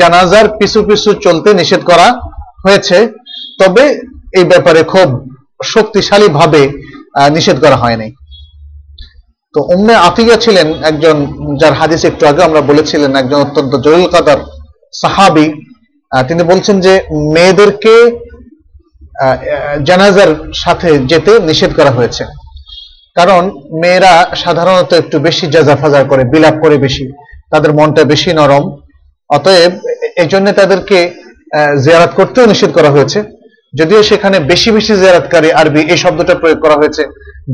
[0.00, 2.08] জানাজার পিছু পিছু চলতে নিষেধ করা
[2.64, 2.98] হয়েছে
[3.60, 3.84] তবে
[4.37, 5.07] এই ব্যাপারে খুব
[5.73, 6.61] শক্তিশালী ভাবে
[7.35, 8.07] নিষেধ করা হয়নি।
[9.53, 11.17] তো উম্মে আফিয়া ছিলেন একজন,
[11.61, 14.39] যার হাদিস একটু আগে আমরা বলেছিলেন, একজন অত্যন্ত জলিল কাদার
[15.01, 15.47] সাহাবি।
[16.27, 16.93] তিনি বলছেন যে,
[17.35, 17.95] মেয়েদেরকে
[19.89, 20.31] জানাজার
[20.63, 22.23] সাথে যেতে নিষেধ করা হয়েছে।
[23.17, 23.41] কারণ
[23.81, 24.13] মেয়েরা
[24.43, 27.05] সাধারণত একটু বেশি জাজাফাজা করে, বিলাপ করে বেশি।
[27.51, 28.63] তাদের মনটা বেশি নরম।
[29.29, 29.71] অতএব
[30.21, 30.27] এই
[30.59, 30.97] তাদেরকে
[31.83, 33.19] জিয়ারাত করতেও নিষেধ করা হয়েছে।
[33.73, 37.03] যদিও সেখানে বেশি বেশি জিয়ারাতকারী আরবি এই শব্দটা প্রয়োগ করা হয়েছে,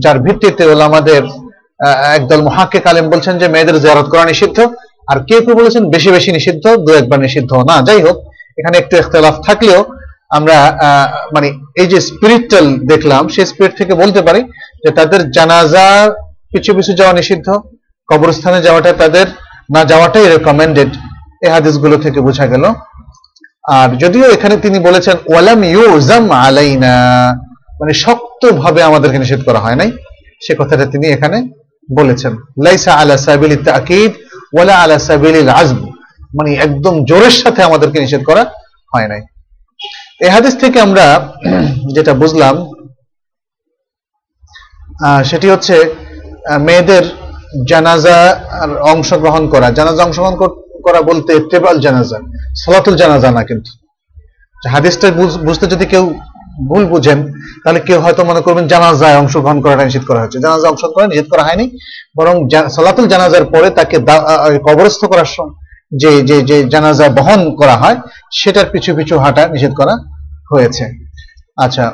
[0.03, 1.21] যার ভিত্তিতে আমাদের
[2.17, 4.57] একদল মহাকে কালেম বলছেন যে মেয়েদের জিয়ারত করা নিষিদ্ধ,
[5.11, 8.17] আর কেউ কেউ বলেছেন বেশি বেশি নিষিদ্ধ, দু একবার নিষিদ্ধ না। যাই হোক,
[8.59, 9.81] এখানে একটু ইখতলাফ থাকলেও
[10.37, 10.57] আমরা
[11.35, 11.47] মানে
[11.81, 14.41] এই যে স্পিরিচুয়াল দেখলাম, সেই স্পিরিট থেকে বলতে পারি
[14.83, 15.85] যে তাদের জানাজা
[16.51, 17.47] পিছু পিছু যাওয়া নিষিদ্ধ,
[18.09, 19.27] কবরস্থানে যাওয়াটা তাদের
[19.75, 20.91] না যাওয়াটাই রেকমেন্ডেড
[21.45, 22.63] এই হাদিসগুলো থেকে বোঝা গেল।
[23.67, 26.95] আর যদিও এখানে তিনি বলেছেন, ওয়ালাম ইউজাম আলাইনা।
[27.79, 29.89] মানে শক্তভাবে আমাদেরকে নিষেধ করা হয় নাই।
[30.45, 31.37] সে কথাটা তিনি এখানে
[31.99, 32.33] বলেছেন।
[32.65, 34.11] লাইসা আলা সাবিল তাকিদ,
[34.53, 35.79] ওয়ালা আলা সাবিল আজম।
[36.37, 38.43] মানে একদম জোরের সাথে আমাদেরকে নিষেধ করা
[38.93, 39.21] হয় নাই।
[40.25, 41.05] এই হাদিস থেকে আমরা
[41.95, 42.55] যেটা বুঝলাম
[45.29, 45.75] সেটি হচ্ছে
[46.67, 47.03] মেয়েদের
[47.69, 48.17] জানাজা
[48.93, 50.35] অংশগ্রহণ করা। জানাজা অংশগ্রহণ
[50.85, 52.17] করা বলতে ইত্তেবাল জানাজা।
[52.61, 53.71] সালাতুল জানাজা না কিন্তু।
[54.73, 55.07] হাদিসটা
[55.47, 56.05] বুঝতে যদি কেউ
[56.69, 57.19] ভুল বুঝেন,
[57.63, 61.43] তাহলে কেউ হয়তো মনে করবেন জানাজায় অংশগ্রহণ করাটা নিষেধ করা হয়েছে। জানাজা অংশগ্রহণ নিষেধ করা
[61.47, 61.65] হয়নি,
[62.17, 62.35] বরং
[62.75, 63.97] সালাতুল জানাজার পরে তাকে
[64.67, 65.27] কবরস্থ করার
[66.01, 67.97] যে যে যে জানাজা বহন করা হয়,
[68.39, 69.93] সেটার পিছু পিছু হাঁটা নিষেধ করা
[70.51, 70.85] হয়েছে।
[71.65, 71.85] আচ্ছা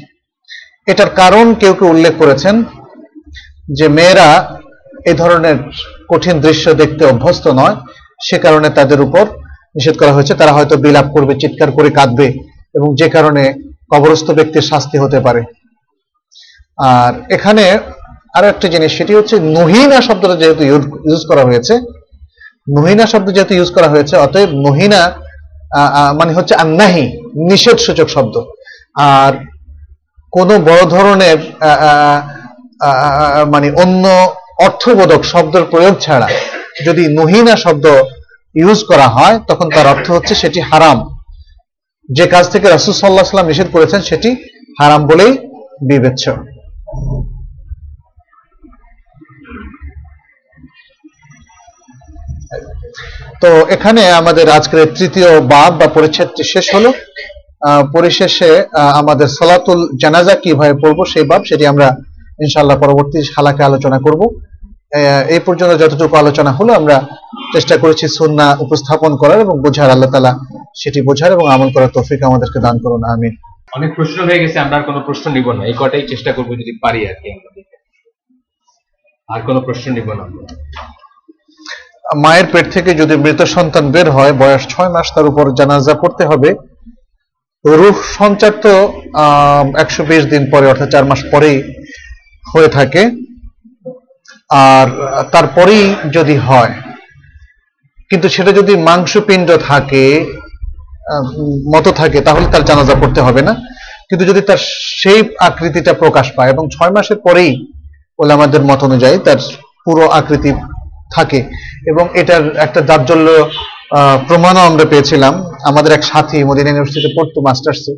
[0.92, 2.54] এটার কারণ কেউ কেউ উল্লেখ করেছেন
[3.78, 4.28] যে মেয়েরা
[5.10, 5.56] এ ধরনের
[6.10, 7.76] কঠিন দৃশ্য দেখতে অভ্যস্ত নয়,
[8.26, 9.24] সে কারণে তাদের উপর
[9.76, 12.28] নিষেধ করা হয়েছে, তারা হয়তো বিলাপ করবে, চিৎকার করে কাঁদবে
[12.76, 13.42] এবং যে কারণে
[13.92, 15.42] কবরস্থ ব্যক্তির শাস্তি হতে পারে।
[16.94, 17.64] আর এখানে
[18.36, 20.62] আরও একটা জিনিস, সেটি হচ্ছে নহিনা শব্দটা যেহেতু
[21.10, 21.74] ইউজ করা হয়েছে,
[22.76, 25.00] নহিনা শব্দ যেহেতু ইউজ করা হয়েছে, অতএব নহিনা
[26.18, 27.04] মানে হচ্ছে আন্নাহি
[27.50, 28.34] নিষেধ সূচক শব্দ।
[29.14, 29.32] আর
[30.36, 31.38] কোন বড় ধরনের
[33.52, 34.04] মানে অন্য
[34.66, 36.28] অর্থবোধক শব্দের প্রয়োগ ছাড়া
[36.86, 37.86] যদি নহিনা শব্দ
[38.62, 40.98] ইউজ করা হয়, তখন তার অর্থ হচ্ছে সেটি হারাম।
[42.08, 44.30] যে কাজ থেকে রাসুল সাল্লাহ সাল্লাম নিষেধ করেছেন, সেটি
[44.80, 45.32] হারাম বলেই
[45.88, 46.24] বিবেচ্য।
[53.42, 56.90] তো এখানে আমাদের আজকের তৃতীয় বাব বা পরিচ্ছেদটি শেষ হলো।
[57.96, 58.50] পরিশেষে
[59.00, 61.88] আমাদের সলাতুল জানাজা কীভাবে পড়ব সেই বাব সেটি আমরা
[62.44, 64.22] ইনশাআল্লাহ পরবর্তী শালাকে আলোচনা করব।
[65.34, 66.96] এই পর্যন্ত যতটুকু আলোচনা হলো আমরা
[67.54, 70.32] চেষ্টা করেছি সুন্না উপস্থাপন করার এবং বোঝার আল্লাহ তালা
[70.80, 73.34] সেটি বোঝার এবং আমল করার তৌফিক আমাদেরকে দান করুন আমিন।
[73.78, 76.72] অনেক প্রশ্ন হয়ে গেছে আমরা আর কোনো প্রশ্ন নিব না এই কটাই চেষ্টা করব যদি
[76.84, 77.50] পারি আর কি আমরা।
[79.28, 80.24] আর কোনো প্রশ্ন নিব না।
[82.22, 86.24] মায়ের পেট থেকে যদি মৃত সন্তান বের হয় বয়স ছয় মাস তার উপর জানাজা পড়তে
[86.30, 86.50] হবে।
[87.64, 88.72] রূহ সঞ্চার তো
[89.82, 91.56] একশো বিশ দিন পরে অর্থাৎ চার মাস পরেই
[92.52, 93.02] হয়ে থাকে।
[94.50, 94.86] আর
[95.32, 96.74] তারপরেই যদি হয়
[98.10, 100.26] কিন্তু সেটা যদি মাংসপিণ্ড থাকে
[101.76, 103.54] মতো থাকে তাহলে তার জানাজা পড়তে হবে না।
[104.08, 104.56] কিন্তু যদি তার
[105.02, 107.66] সেই আকৃতিটা প্রকাশ পায় এবং ছয় মাসের পরেই
[108.18, 109.36] ওলামাদের মত অনুযায়ী তার
[109.84, 110.52] পুরো আকৃতি
[111.14, 111.44] থাকে
[111.86, 112.80] এবং এটার একটা
[113.92, 117.94] আহ, প্রমাণও আমরা পেয়েছিলাম। আমাদের এক সাথী মদিনা ইউনিভার্সিটিতে পড়তো মাস্টার্সে।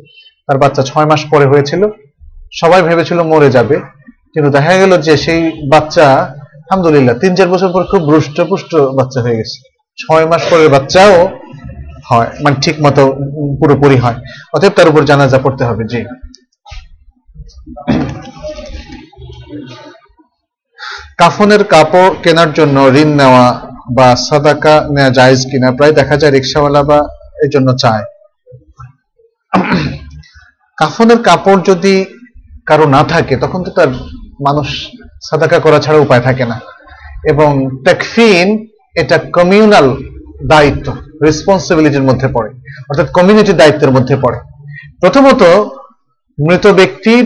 [0.47, 1.87] তার বাচ্চা ছয় মাস পরে হয়েছিল।
[2.53, 3.79] সবাই ভেবেছিল মরে যাবে।
[4.33, 6.35] কিন্তু দেখা গেল যে সেই বাচ্চা
[6.69, 9.57] আলহামদুলিল্লাহ, তিন চার বছর পর খুব রুষ্টপুষ্ট বাচ্চা হয়ে গেছে।
[9.97, 11.15] ছয় মাস পরের বাচ্চাও
[12.09, 13.03] হয় মানে ঠিক মতো
[13.59, 14.17] পুরোপুরি হয়।
[14.55, 16.01] অতএব তার উপর জানাজা পড়তে হবে, জি।
[21.19, 23.45] কাফনের কাপড় কেনার জন্য ঋণ নেওয়া
[23.97, 26.99] বা সাদাকা নেওয়া জায়েজ কিনা, প্রায় দেখা যায় রিক্সাওয়ালা বা
[27.43, 28.05] এই জন্য চায়।
[30.77, 31.95] কাফনের কাপড় যদি
[32.69, 33.89] কারও না থাকে, তখন তো তার
[34.47, 34.69] মানুষ
[35.27, 36.57] সাদাকা করা ছাড়া উপায় থাকে না।
[37.31, 37.49] এবং
[37.85, 38.47] টেকফিন
[39.01, 39.87] এটা কমিউনাল
[40.47, 40.87] দায়িত্ব
[41.23, 42.49] রেসপন্সিবিলিটির মধ্যে পড়ে।
[42.89, 44.39] অর্থাৎ কমিউনিটি দায়িত্বের মধ্যে পড়ে।
[45.01, 45.41] প্রথমত,
[46.37, 47.25] মৃত ব্যক্তির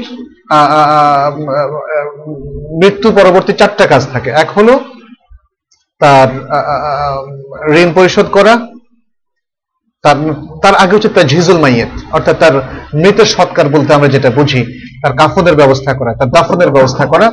[2.82, 4.74] মৃত্যু পরবর্তী চারটা কাজ থাকে। এক হলো
[6.02, 6.30] তার
[7.82, 8.54] ঋণ পরিশোধ করা,
[10.04, 10.18] তার
[10.64, 12.56] তার আগে হচ্ছে তার ঝিজুল মাইয়েত, অর্থাৎ তার
[12.94, 14.62] মৃতের সৎকার বলতে আমরা যেটা বুঝি,
[15.02, 17.28] তার কাফনের ব্যবস্থা করা, তার দাফনের ব্যবস্থা করা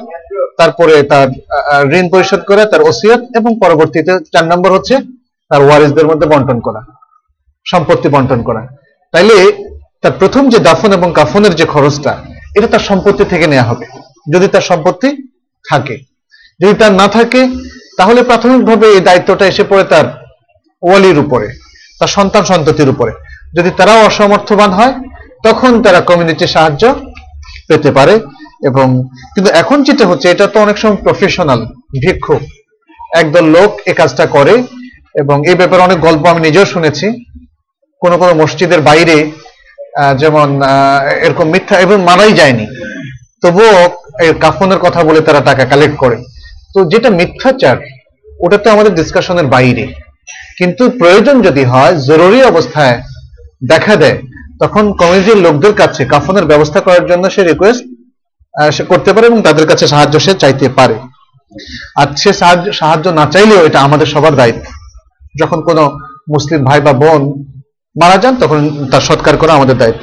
[0.60, 1.28] তারপরে তার
[1.98, 4.94] ঋণ পরিশোধ করা তার ওসিয়ত এবং পরবর্তীতে চার নম্বর হচ্ছে
[5.50, 6.80] তার ওয়ারিসদের মধ্যে বন্টন করা,
[7.66, 8.62] সম্পত্তি বন্টন করা।
[9.14, 9.36] তাইলে
[10.02, 12.12] তার প্রথম যে দাফন এবং কাফনের যে খরচটা,
[12.56, 13.86] এটা তার সম্পত্তি থেকে নেওয়া হবে,
[14.32, 15.08] যদি তার সম্পত্তি
[15.64, 15.96] থাকে।
[16.60, 17.40] যদি তার না থাকে,
[17.98, 20.06] তাহলে প্রাথমিকভাবে এই দায়িত্বটা এসে পড়ে তার
[20.82, 21.48] ওয়ালির উপরে,
[21.98, 23.12] তার সন্তান সন্ততির উপরে।
[23.56, 24.94] যদি তারাও অসমর্থবান হয়,
[25.46, 26.82] তখন তারা কমিউনিটির সাহায্য
[27.68, 28.14] পেতে পারে।
[28.68, 28.86] এবং
[29.34, 31.60] কিন্তু এখন যেটা হচ্ছে, এটা তো অনেক সময় প্রফেশনাল
[32.02, 32.42] ভিক্ষুক।
[33.20, 34.54] একদল লোক এই কাজটা করে
[35.22, 37.06] এবং এই ব্যাপারে অনেক গল্প আমি নিজেও শুনেছি।
[38.02, 39.16] কোন কোন মসজিদের বাইরে
[40.22, 40.48] যেমন
[41.26, 42.66] এরকম মিথ্যা এবং মানাই যায়নি।
[43.42, 43.74] তবুও
[44.44, 46.16] কাফনের কথা বলে তারা টাকা কালেক্ট করে।
[46.74, 47.76] তো যেটা মিথ্যাচার,
[48.44, 49.84] ওটা তো আমাদের ডিসকাশনের বাইরে।
[50.58, 52.96] কিন্তু প্রয়োজন যদি হয়, জরুরি অবস্থায়
[53.72, 54.18] দেখা দেয়,
[54.62, 57.82] তখন কমিটির লোকদের কাছে কাফনের ব্যবস্থা করার জন্য সে রিকোয়েস্ট
[58.90, 60.96] করতে পারে এবং তাদের কাছে সাহায্য সে চাইতে পারে।
[62.00, 64.64] আর সে সাহায্য সাহায্য না চাইলেও এটা আমাদের সবার দায়িত্ব।
[65.40, 65.82] যখন কোনো
[66.32, 67.22] মুসলিম ভাই বা বোন
[68.00, 68.58] মারা যান, তখন
[68.92, 70.02] তার সৎকার করা আমাদের দায়িত্ব।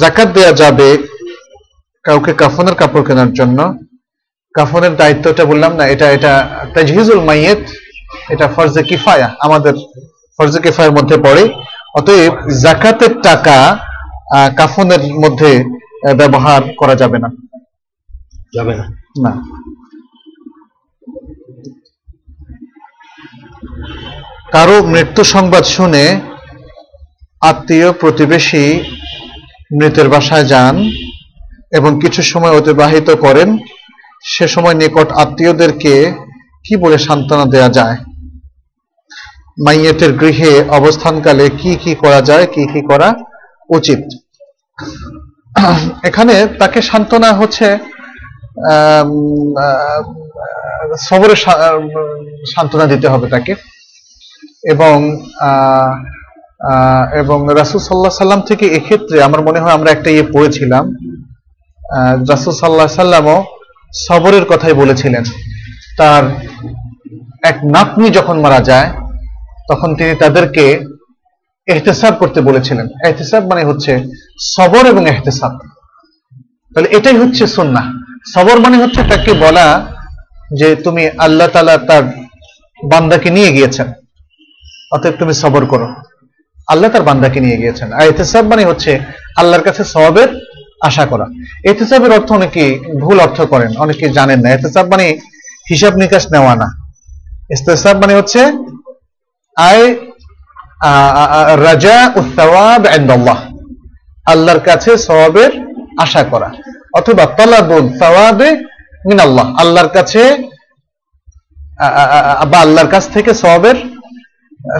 [0.00, 0.88] জাকাত দেয়া যাবে
[2.04, 3.58] কাউকে কাফনের কাপড় কেনার জন্য।
[4.54, 6.32] কাফনের দায়িত্বটা বললাম না, এটা এটা
[6.74, 7.62] তাজহিজুল মাইয়েত,
[8.32, 9.74] এটা ফরজে কিফায়া, আমাদের
[10.38, 11.44] ফরজে কিফায়ের মধ্যে পড়ে।
[11.98, 12.32] অতএব
[12.64, 13.56] জাকাতের টাকা
[14.56, 15.50] কাফনের মধ্যে
[16.20, 17.28] ব্যবহার করা যাবে না।
[18.54, 18.86] যাবে না।
[19.24, 19.32] না।
[24.52, 26.04] কারও মৃত্যু সংবাদ শুনে
[27.40, 28.66] আত্মীয় প্রতিবেশী
[29.78, 30.76] মৃতের বাসায় যান
[31.72, 33.48] এবং কিছু সময় অতিবাহিত করেন,
[34.24, 35.94] সে সময় নিকট আত্মীয়দেরকে
[36.64, 37.96] কি বলে সান্ত্বনা দেয়া যায়?
[39.64, 43.08] মাইয়েতের গৃহে অবস্থানকালে কি কি করা যায়, কি কি করা
[43.68, 44.00] উচিত?
[46.02, 47.66] এখানে তাকে সান্ত্বনা হচ্ছে
[50.98, 51.36] সবরে
[52.54, 53.54] সান্ত্বনা দিতে হবে তাকে।
[54.64, 54.96] এবং
[57.14, 60.84] এবং রাসুল সাল্লাহ সাল্লাম থেকে এক্ষেত্রে আমার মনে হয় আমরা একটা ইয়ে পড়েছিলাম
[62.30, 63.44] রাসুল সাল্লাহ সাল্লামও
[64.08, 65.24] সবরের কথাই বলেছিলেন।
[65.98, 66.22] তার
[67.44, 68.92] এক নাতনি যখন মারা যায়,
[69.68, 70.64] তখন তিনি তাদেরকে
[71.66, 74.04] এহতেসাব করতে বলেছিলেন। এহতেসাব মানে হচ্ছে
[74.40, 75.58] সবর এবং এহতেসাব।
[76.74, 79.66] তাহলে এটাই হচ্ছে সুন্নাহ। সবর মানে হচ্ছে তাকে বলা
[80.58, 82.02] যে তুমি আল্লাহ তালা তার
[82.90, 83.92] বান্দাকে নিয়ে গিয়েছেন।
[84.92, 85.88] অতএব তুমি সবর করো।
[86.68, 88.98] আল্লাহ তার বান্দাকে নিয়ে গিয়েছেন। আর এহতেসাব মানে হচ্ছে
[89.36, 90.28] আল্লাহর কাছে সবের
[90.80, 91.26] আশা করা।
[91.64, 95.18] এহতেসাবের অর্থ অনেকে ভুল অর্থ করেন, অনেকে জানেন না। এহতেসাব মানে
[95.70, 96.68] হিসাব নিকাশ নেওয়া না।
[97.50, 98.52] ইস্তেসাব মানে হচ্ছে,
[99.56, 99.94] আয়
[101.56, 102.86] রাজা উত্তাওয়াব
[104.26, 105.50] আল্লাহর কাছে সওয়াবের
[105.98, 106.50] আশা করা।
[106.98, 108.48] অথবা তলাবুল সওয়াবে
[109.08, 110.22] মিন আল্লাহ আল্লাহর কাছে
[112.50, 113.76] বা আল্লাহর কাছ থেকে সওয়াবের,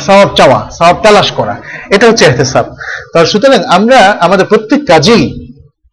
[0.07, 1.55] সওয়াব চাওয়া, সওয়াব তালাশ করা,
[1.95, 2.67] এটা হচ্ছে এহতেসাব।
[3.13, 5.25] তো সুতরাং আমরা, আমাদের প্রত্যেক কাজেই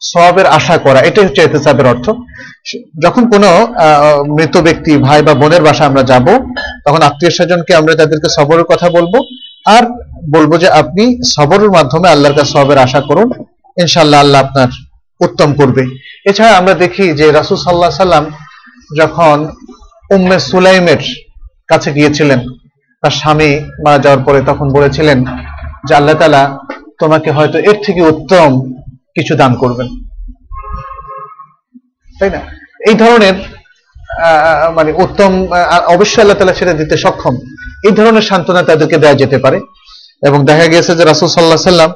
[0.10, 2.08] সওয়াবের আশা করা, এটাই হচ্ছে এহতেসাবের অর্থ।
[3.04, 3.50] যখন কোনো
[4.38, 6.28] মৃত ব্যক্তি, ভাই বা বোনের বাসা আমরা যাব,
[6.86, 9.14] তখন আত্মীয় স্বজনকে আমরা তাদেরকে সবরের কথা বলব,
[9.76, 9.84] আর
[10.36, 11.04] বলব যে আপনি
[11.36, 13.28] সবরের মাধ্যমে আল্লাহর কাছে সবের আশা করুন।
[13.84, 14.70] ইনশাআল্লাহ আল্লাহ আপনার
[15.26, 15.84] উত্তম করবে।
[16.30, 18.26] এছাড়া আমরা দেখি যে রাসূল সাল্লাহ সাল্লাম
[19.00, 19.38] যখন
[20.16, 21.02] উম্মে সুলাইমের
[21.72, 22.40] কাছে গিয়েছিলেন,
[23.04, 23.52] তার স্বামী
[23.84, 25.20] মারা যাওয়ার পরে তখন বলেছিলেন
[25.88, 26.44] যে আল্লাহ তাআলা
[27.02, 28.50] তোমাকে হয়তো এর থেকে উত্তম
[29.16, 29.88] কিছু দান করবেন।
[32.20, 32.42] তাই না?
[32.90, 33.36] এই ধরনের
[34.78, 35.32] মানে উত্তম
[35.96, 37.36] অবশ্যই আল্লাহ তালা সেটা দিতে সক্ষম।
[37.88, 39.60] এই ধরনের সান্ত্বনা তাদেরকে দেওয়া যেতে পারে।
[40.28, 41.92] এবং দেখা গেছে যে রাসুল সাল্লাহ সাল্লাম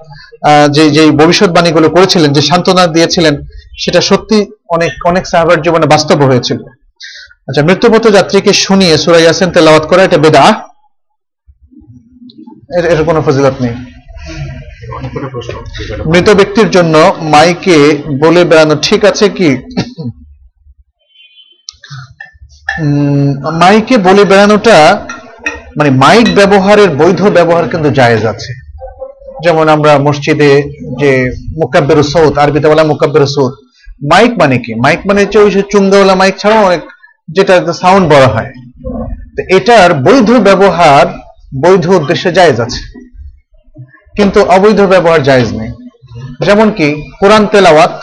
[0.76, 3.34] যে যে ভবিষ্যৎবাণীগুলো করেছিলেন, যে সান্ত্বনা দিয়েছিলেন,
[3.84, 4.38] সেটা সত্যি
[4.76, 6.59] অনেক অনেক সাহাবার জীবনে বাস্তব হয়েছিল।
[7.47, 10.45] আচ্ছা মৃত্যুপথ যাত্রীকে শুনিয়ে সুরাই ইয়াসিন তেলাওয়াত করা, এটা বেদা
[12.93, 13.76] এর কোনো ফজিলত নেই।
[16.11, 16.95] মৃত ব্যক্তির জন্য
[17.34, 17.77] মাইকে
[18.23, 19.49] বলে বেড়ানো ঠিক আছে কি?
[23.61, 24.77] মাইকে বলে বেড়ানোটা
[25.77, 28.51] মানে মাইক ব্যবহারের বৈধ ব্যবহার কিন্তু জায়েজ আছে।
[29.45, 30.51] যেমন আমরা মসজিদে
[31.01, 31.11] যে
[31.59, 33.53] মুকাব্বের সৌদ, আরবিতে বলা মুকাব্বের সৌদ।
[34.11, 34.72] মাইক মানে কি?
[34.84, 36.81] মাইক মানে হচ্ছে ওই যে চুঙ্গাওয়ালা মাইক ছাড়াও অনেক
[37.35, 38.51] যেটা সাউন্ড বড় হয়।
[39.35, 41.05] তো এটার বৈধ ব্যবহার,
[41.63, 42.81] বৈধ উদ্দেশ্যে জায়েজ আছে।
[44.18, 45.72] কিন্তু অবৈধ ব্যবহার জায়েজ নেই।
[46.47, 46.88] যেমন কি,
[47.19, 47.93] কোরআন তেলাওয়াত,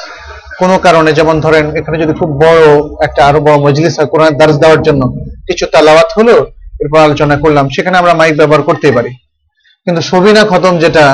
[0.60, 2.62] কোনো কারণে যেমন ধরেন এখানে যদি খুব বড়
[3.06, 5.02] একটা আরও বড় মজলিস হয় কোরআন দার্স দেওয়ার জন্য
[5.48, 6.34] কিছু তেলাওয়াত হলো,
[6.80, 9.10] এরপর আলোচনা করলাম, সেখানে আমরা মাইক ব্যবহার করতেই পারি।
[9.88, 11.04] কিন্তু সবিনা খতম যেটা,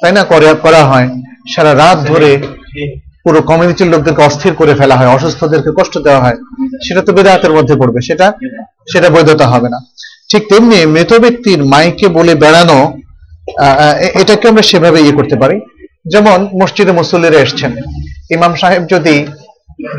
[0.00, 1.08] তাই না, করে হয়,
[1.52, 2.30] সারা রাত ধরে
[3.24, 6.38] পুরো কমিউনিটির লোকদেরকে অস্থির করে ফেলা হয়, অসুস্থদেরকে কষ্ট দেওয়া হয়,
[6.86, 8.26] সেটা তো বেদাতের মধ্যে পড়বে, সেটা
[8.92, 9.78] সেটা বৈধতা হবে না।
[10.30, 12.78] ঠিক তেমনি মৃত ব্যক্তির মাইকে বলে বেড়ানো
[14.20, 15.56] এটাকে আমরা সেভাবে ইয়ে করতে পারি।
[16.12, 17.72] যেমন মসজিদে মুসল্লিরা এসছেন,
[18.36, 19.14] ইমাম সাহেব যদি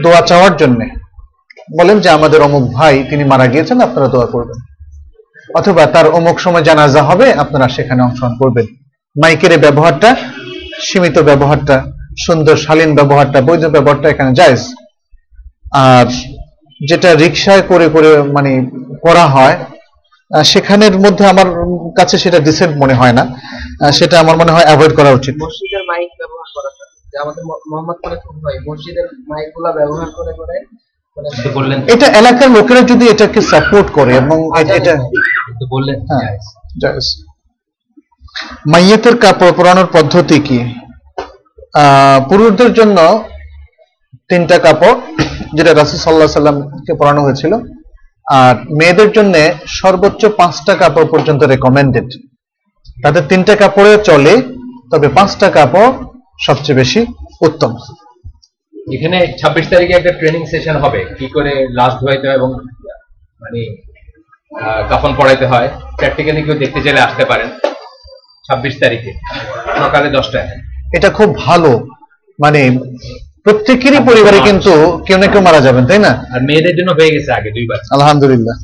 [0.04, 0.80] দোয়া চাওয়ার জন্য
[1.78, 4.60] বলেন যে আমাদের অমুক ভাই, তিনি মারা গিয়েছেন, আপনারা দোয়া করবেন।
[5.56, 8.66] অথবা তার অমুক সময় জানাজা হবে, আপনারা সেখানে অংশগ্রহণ করবেন।
[9.24, 10.16] মাইকের ব্যবহারটা,
[10.80, 11.84] সীমিত ব্যবহারটা,
[12.26, 14.60] সুন্দর শালীন ব্যবহারটা, বৈধ ব্যবহারটা এখানে জায়েজ।
[15.72, 16.06] আর
[16.90, 18.70] যেটা রিক্সায় করে করে মানে
[19.02, 19.58] করা হয়
[20.44, 21.46] সেখানের মধ্যে আমার
[21.92, 23.28] কাছে সেটা ডিসেন্ট মনে হয় না।
[23.92, 27.96] সেটা আমার মনে হয় অ্যাভয়েড করা উচিত। মসজিদের মাইক ব্যবহার করাটা। যে আমাদের ম- মোহাম্মদ
[27.96, 30.87] করে খুব হয়, মসজিদের মাইকগুলা ব্যবহার করে করে
[31.94, 34.38] এটা এলাকার লোকেরা যদি এটাকে সাপোর্ট করে এবং
[34.78, 34.94] এটা
[35.74, 36.30] বললেন হ্যাঁ।
[38.72, 40.60] মাইয়েতের কাপড় পরানোর পদ্ধতি কি?
[42.30, 42.98] পুরুষদের জন্য
[44.30, 44.98] তিনটা কাপড়
[45.58, 47.54] যেটা রাসুল সাল্লাহ সাল্লামকে পরানো হয়েছিল।
[48.40, 49.34] আর মেয়েদের জন্য
[49.80, 52.08] সর্বোচ্চ পাঁচটা কাপড় পর্যন্ত রেকমেন্ডেড
[53.04, 54.34] তাদের তিনটা কাপড়ে চলে
[54.92, 55.92] তবে পাঁচটা কাপড়
[56.46, 57.02] সবচেয়ে বেশি
[57.48, 57.72] উত্তম।
[58.88, 62.50] এখানে ছাব্বিশ তারিখে একটা ট্রেনিং সেশন হবে। কি করে লাশ ধোয়াইতে হয় এবং
[63.42, 63.62] মানে
[64.90, 67.50] কাফন পড়াইতে হয় প্র্যাকটিক্যালি কেউ দেখতে চাইলে আসতে পারেন।
[68.50, 69.12] ছাব্বিশ তারিখে
[69.78, 70.48] সকালে দশটায়।
[70.94, 71.88] এটা খুব ভালো।
[72.40, 72.62] মানে
[73.44, 76.12] প্রত্যেকেরই পরিবারে কিন্তু কেউ না কেউ মারা যাবেন তাই না?
[76.34, 78.56] আর মেয়েদের জন্য হয়ে গেছে আগে দুইবার আলহামদুলিল্লাহ।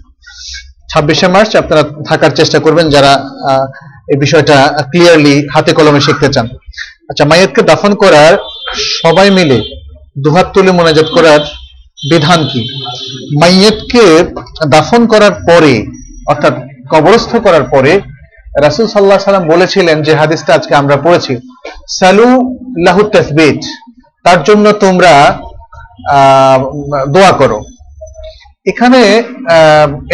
[0.89, 3.11] ছাব্বিশে মার্চ আপনারা থাকার চেষ্টা করবেন যারা
[3.51, 3.65] আহ,
[4.07, 6.47] এই বিষয়টা ক্লিয়ারলি হাতে কলমে শিখতে চান।
[7.09, 8.37] আচ্ছা মাইয়াতকে দাফন করার
[9.01, 9.57] সবাই মিলে
[10.15, 11.41] দুহাত তুলে মোনাজাত করার
[12.11, 12.61] বিধান কি?
[13.41, 14.05] মাইয়েতকে
[14.73, 15.73] দাফন করার পরে,
[16.31, 16.53] অর্থাৎ
[16.93, 17.93] কবরস্থ করার পরে,
[18.65, 21.33] রাসূল সাল্লাহ সাল্লাম বলেছিলেন যে হাদিসটা আজকে আমরা পড়েছি,
[21.99, 22.27] সালু
[22.85, 23.59] লাহু তাসবিত,
[24.25, 25.13] তার জন্য তোমরা
[27.15, 27.59] দোয়া করো।
[28.71, 29.01] এখানে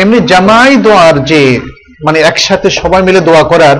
[0.02, 1.42] এমনি জামাই দোয়ার যে
[2.06, 3.78] মানে একসাথে সবাই মিলে দোয়া করার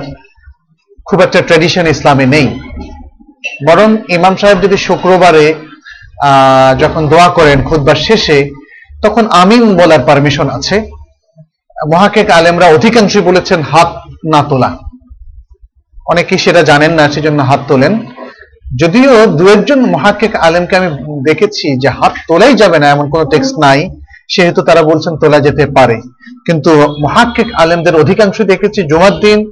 [1.08, 2.46] খুব একটা ট্র্যাডিশন ইসলামে নেই।
[3.68, 5.46] বরং ইমাম সাহেব যদি শুক্রবারে
[6.78, 8.50] যখন দোয়া করেন খুতবার শেষে,
[9.02, 10.90] তখন আমিন বলার পারমিশন আছে।
[11.92, 13.90] মহাকেক আলেমরা অধিকাংশই বলেছেন, হাত
[14.32, 14.78] না তোলা।
[16.06, 18.06] অনেকেই সেটা জানেন না, সেজন্য হাত তোলেন।
[18.78, 20.88] যদিও দু একজন মহাকেক আলেমকে আমি
[21.24, 23.90] দেখেছি যে হাত তোলাই যাবে না, এমন কোনো টেক্সট নাই।
[24.30, 26.00] সেহেতু তারা বলছেন, তোলা যেতে পারে।
[26.46, 29.50] কিন্তু মহাক্কিক আলেমদের অধিকাংশ দেখেছি, জুমার দিন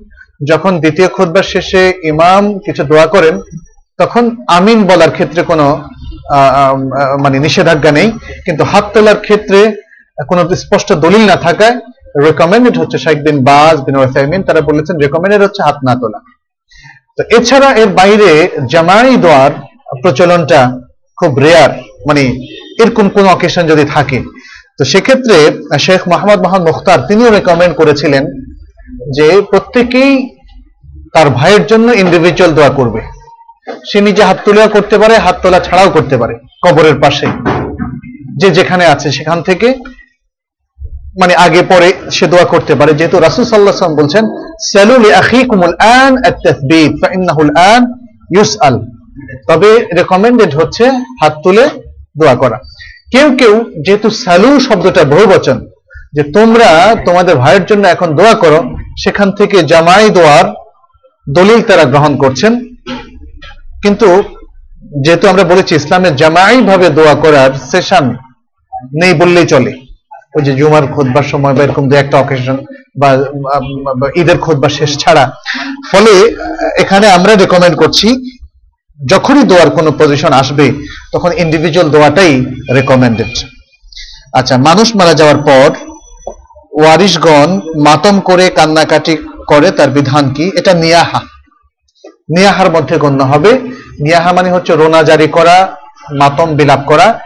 [0.48, 3.40] যখন দ্বিতীয় খুতবার শেষে ইমাম কিছু দোয়া করেন,
[3.98, 5.88] তখন আমিন বলার ক্ষেত্রে কোনো
[7.24, 8.08] মানে নিষেধাজ্ঞা নেই।
[8.46, 9.60] কিন্তু হাত তোলার ক্ষেত্রে
[10.30, 11.76] কোনো স্পষ্ট দলিল না থাকায়
[12.26, 16.20] রেকমেন্ডেড হচ্ছে শেখ বিন বাজ, বিন ওসাইমিন, তারা বলেছেন রেকমেন্ডেড হচ্ছে হাত না তোলা।
[17.16, 18.30] তো এছাড়া এর বাইরে
[18.72, 19.52] জামাই দোয়ার
[20.02, 20.60] প্রচলনটা
[21.18, 21.72] খুব রেয়ার
[22.08, 22.22] মানে
[22.82, 24.18] এরকম কোন অকেশন যদি থাকে।
[24.76, 25.36] তো সেক্ষেত্রে
[25.86, 28.24] শেখ মোহাম্মদ মোহাম্মদ মুখতার তিনিও রেকমেন্ড করেছিলেন
[29.16, 30.12] যে প্রত্যেকেই
[31.14, 33.00] তার ভাইয়ের জন্য ইন্ডিভিজুয়াল দোয়া করবে।
[33.90, 36.34] সে নিজে হাত তুলেও করতে পারে, হাত তোলা ছাড়াও করতে পারে
[36.64, 37.26] কবরের পাশে।
[38.40, 39.68] যে যেখানে আছে সেখান থেকে
[41.20, 44.24] মানে আগে পরে সে দোয়া করতে পারে। যেহেতু রাসূল আলাইহি বলছেন,
[44.72, 46.12] সালু লি আখিকুমুল আন
[47.00, 47.82] ফাইন্নাহুল আন
[48.36, 48.76] ইউসআল।
[49.48, 50.84] তবে রেকমেন্ডেড হচ্ছে
[51.20, 51.64] হাত তুলে
[52.18, 52.58] দোয়া করা।
[53.12, 53.54] কেউ কেউ,
[53.84, 55.58] যেহেতু সালু শব্দটা বহুবচন,
[56.12, 56.68] যে তোমরা
[57.06, 58.58] তোমাদের ভাইয়ের জন্য এখন দোয়া করো,
[59.04, 60.46] সেখান থেকে জামাই দোয়ার
[61.26, 62.52] দলিল তারা গ্রহণ করছেন।
[63.82, 64.08] কিন্তু
[65.04, 68.04] যেহেতু আমরা বলেছি ইসলামের জামাই ভাবে দোয়া করার সেশন
[69.00, 69.72] নেই বললেই চলে।
[70.36, 72.56] ওই যে জুমার খোদবার সময় বা এরকম দু একটা অকেশন
[73.00, 73.08] বা
[74.20, 75.24] ঈদের খোদবা শেষ ছাড়া।
[75.90, 76.12] ফলে
[76.82, 78.08] এখানে আমরা রেকমেন্ড করছি,
[78.98, 80.66] যখনই দোয়ার কোনো পজিশন আসবে,
[81.12, 82.32] তখন ইন্ডিভিজুয়াল দোয়াটাই
[82.78, 83.32] রেকমেন্ডেড
[84.38, 85.68] আচ্ছা মানুষ মারা যাওয়ার পর
[86.80, 87.50] ওয়ারিশগণ
[87.86, 89.14] মাতম করে কান্নাকাটি
[89.50, 90.44] করে, তার বিধান কি?
[90.60, 91.20] এটা নিয়াহা।
[92.36, 93.52] নিয়াহার মধ্যে গণ্য হবে।
[94.00, 95.76] নিয়াহা মানে হচ্ছে রোনা জারি করা,
[96.12, 97.20] মাতম বিলাপ করা।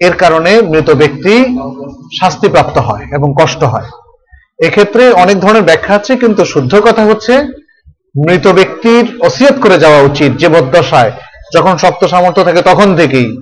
[0.00, 1.34] এর কারণে মৃত ব্যক্তি
[2.20, 3.88] শাস্তিপ্রাপ্ত হয় এবং কষ্ট হয়।
[4.58, 7.38] এক্ষেত্রে অনেক ধরনের ব্যাখ্যা আছে, কিন্তু শুদ্ধ কথা হচ্ছে
[8.28, 11.12] মৃত ব্যক্তির ওসিয়ত করে যাওয়া উচিত জীবদ্দশায়
[11.54, 13.36] যখন শক্ত সামর্থ্য থাকে তখন থেকেই।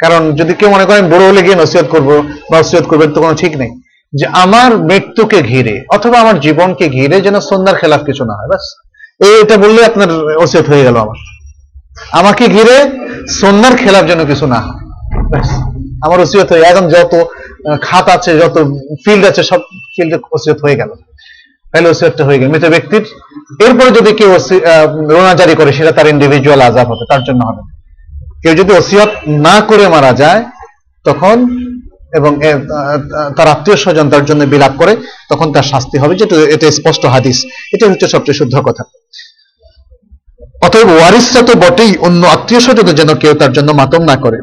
[0.00, 2.10] কারণ যদি কেউ মনে করেন বড় হলে গিয়ে নসিহত করব
[2.50, 3.70] বা ওসিয়ত করবেন, তো কোনো ঠিক নেই।
[4.12, 8.89] যে আমার মৃত্যুকে ঘিরে অথবা আমার জীবনকে ঘিরে যেন সন্ধ্যার খেলাফ কিছু না হয়, ব্যাস।
[9.20, 10.10] এটা বললে আপনার
[10.42, 11.18] ওসিয়ত হয়ে গেল আমার।
[12.20, 12.76] আমাকে ঘিরে
[13.40, 14.60] সন্ধ্যার খেলাফ যেন কিছু না।
[16.06, 17.12] আমার ওসিয়ত হয়ে এখন যত
[17.86, 18.56] খাত আছে, যত
[19.04, 19.60] ফিল্ড আছে, সব
[19.94, 20.90] ফিল্ডে ওসিয়ত হয়ে গেল।
[21.70, 23.04] তাহলে ওসিয়তটা হয়ে গেল। মৃত ব্যক্তির,
[23.64, 24.30] এরপরে যদি কেউ
[25.14, 27.62] রোনা জারি করে, সেটা তার ইন্ডিভিজুয়াল আজাব হবে, তার জন্য হবে।
[28.42, 29.10] কেউ যদি ওসিয়ত
[29.46, 30.42] না করে মারা যায়,
[31.06, 31.36] তখন
[32.18, 32.32] এবং
[33.36, 34.92] তার আত্মীয় স্বজন তার জন্য বিলাপ করে,
[35.30, 37.38] তখন তার শাস্তি হবে। যেটা এটা স্পষ্ট হাদিস,
[37.74, 38.82] এটা হচ্ছে সবচেয়ে শুদ্ধ কথা।
[40.66, 44.38] অতএব ওয়ারিসরা তো বটেই অন্য আত্মীয় স্বজন যেন কেউ তার জন্য মাতম না করে।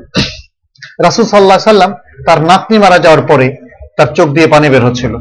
[1.05, 1.91] রাসুল সাল্লাহ সাল্লাম
[2.27, 3.47] তার নাতনি মারা যাওয়ার পরে
[3.97, 5.13] তার চোখ দিয়ে পানি বের হচ্ছিল।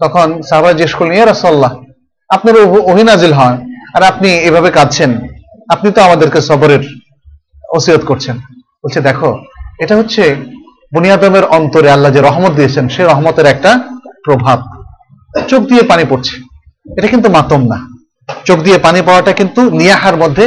[0.00, 1.72] তখন সাহবা জিজ্ঞেস করলেন, ইয়া রাসল্লাহ
[2.30, 2.54] আপনার
[2.90, 3.58] ওহিনাজিল হয়
[3.96, 5.10] আর আপনি এভাবে কাঁদছেন?
[5.74, 6.82] আপনি তো আমাদেরকে সবরের
[7.76, 8.36] ওসিয়ত করছেন।
[8.82, 9.30] বলছে, দেখো,
[9.82, 10.22] এটা হচ্ছে
[10.94, 13.70] বুনিয়াদমের অন্তরে আল্লাহ যে রহমত দিয়েছেন, সেই রহমতের একটা
[14.24, 14.58] প্রভাব।
[15.48, 16.34] চোখ দিয়ে পানি পড়ছে।
[16.98, 17.78] এটা কিন্তু মাতম না।
[18.44, 20.46] চোখ দিয়ে পানি পাওয়াটা কিন্তু নিয়াহার মধ্যে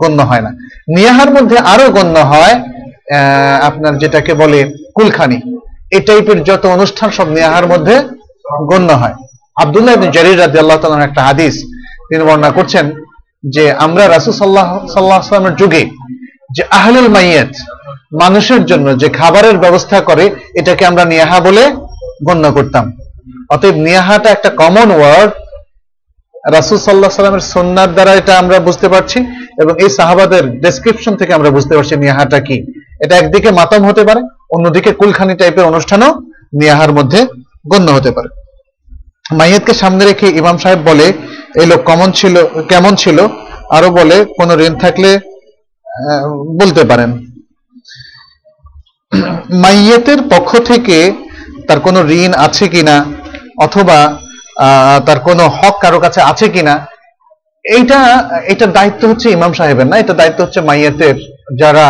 [0.00, 0.50] গণ্য হয় না।
[0.96, 2.54] নিয়াহার মধ্যে আরও গণ্য হয়
[3.62, 4.58] আপনার যেটাকে বলে
[4.94, 5.38] কুলখানি।
[5.90, 7.96] এই টাইপের যত অনুষ্ঠান সব নিয়াহার মধ্যে
[8.70, 9.14] গণ্য হয়।
[9.62, 11.54] আব্দুল্লাহ জারির রাদিয়াল্লাহু তাআলার একটা হাদিস,
[12.08, 12.86] তিনি বর্ণনা করছেন
[13.54, 15.82] যে আমরা রাসূল সাল্লাল্লাহু আলাইহি ওয়াসাল্লামের যুগে
[16.56, 17.52] যে আহলুল মাইয়াত
[18.12, 20.24] মানুষের জন্য যে খাবারের ব্যবস্থা করে,
[20.60, 21.64] এটাকে আমরা নিয়াহা বলে
[22.26, 22.84] গণ্য করতাম।
[23.54, 25.32] অতএব নিয়াহাটা একটা কমন ওয়ার্ড
[26.56, 29.18] রাসুল সাল্লাহ সাল্লামের সন্ন্যার দ্বারা এটা আমরা বুঝতে পারছি,
[29.62, 32.56] এবং এই সাহাবাদের ডেসক্রিপশন থেকে আমরা বুঝতে পারছি নিয়াহাটা কি।
[33.04, 34.20] এটা একদিকে মাতম হতে পারে,
[34.54, 36.10] অন্যদিকে কুলখানি টাইপের অনুষ্ঠানও
[36.60, 37.20] নিয়াহার মধ্যে
[37.70, 38.28] গণ্য হতে পারে।
[39.38, 41.06] মাইয়াতকে সামনে রেখে ইমাম সাহেব বলে,
[41.60, 42.34] এই লোক কমন ছিল,
[42.70, 43.18] কেমন ছিল?
[43.76, 45.10] আরও বলে, কোনো ঋণ থাকলে
[46.60, 47.10] বলতে পারেন।
[49.64, 50.98] মাইয়াতের পক্ষ থেকে
[51.68, 52.96] তার কোনো ঋণ আছে কিনা?
[53.66, 53.98] অথবা
[55.06, 56.74] তার কোনো হক কারও কাছে আছে কিনা?
[57.64, 57.98] এইটা
[58.52, 59.96] এটার দায়িত্ব হচ্ছে ইমাম সাহেবের, না?
[60.02, 61.16] এটা দায়িত্ব হচ্ছে মাইয়াতের
[61.60, 61.86] যারা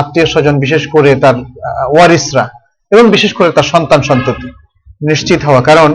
[0.00, 1.36] আত্মীয় স্বজন, বিশেষ করে তার
[1.94, 2.44] ওয়ারিসরা
[2.92, 4.48] এবং বিশেষ করে তার সন্তান, সন্ততি
[5.10, 5.90] নিশ্চিত হওয়া। কারণ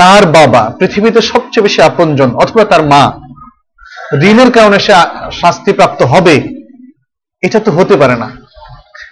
[0.00, 3.02] তার বাবা পৃথিবীতে সবচেয়ে বেশি আপনজন অথবা তার মা,
[4.30, 4.92] ঋণের কারণে সে
[5.40, 6.36] শাস্তিপ্রাপ্ত হবে,
[7.46, 8.28] এটা তো হতে পারে না।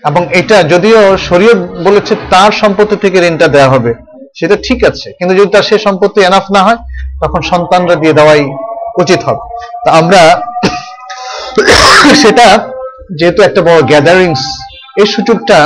[0.08, 3.92] এবং এটা যদিও শরীয়ত বলেছে তার সম্পত্তি থেকে ঋণটা দেওয়া হবে,
[4.38, 6.80] সেটা ঠিক আছে। কিন্তু যদি তার সে সম্পত্তি এনাফ না হয়,
[7.22, 8.42] তখন সন্তানরা দিয়ে দেওয়াই
[9.02, 9.42] উচিত হবে।
[9.84, 10.20] তা আমরা
[12.22, 12.46] সেটা
[13.18, 14.42] যেহেতু একটা বড় গ্যাদারিংস
[15.00, 15.58] এই সুযোগটা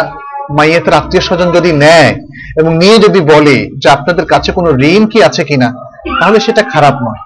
[0.57, 2.13] মাইয়েতের আত্মীয় স্বজন যদি নেয়
[2.61, 5.69] এবং নিয়ে যদি বলে যে আপনাদের কাছে কোনো ঋণ কি আছে কিনা,
[6.21, 7.21] তাহলে সেটা খারাপ নয়।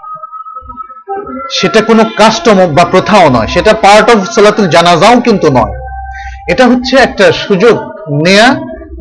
[1.58, 5.74] সেটা কোনো কাস্টম বা প্রথাও নয়। সেটা পার্ট অফ সালাতুল জানাজাও কিন্তু নয়।
[6.52, 7.76] এটা হচ্ছে একটা সুযোগ
[8.24, 8.48] নেয়া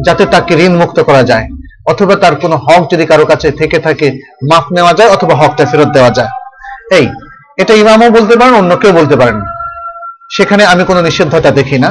[0.06, 1.46] যাতে তাকে ঋণ মুক্ত করা যায়,
[1.92, 4.08] অথবা তার কোনো হক যদি কারও কাছে থেকে থাকে,
[4.50, 6.32] মাফ নেওয়া যায় অথবা হকটা ফেরত দেওয়া যায়।
[6.98, 7.06] এই,
[7.62, 9.38] এটা ইমামও বলতে পারেন, অন্য কেউ বলতে পারেন
[10.36, 11.90] সেখানে আমি কোনো নিষিদ্ধতা দেখি না।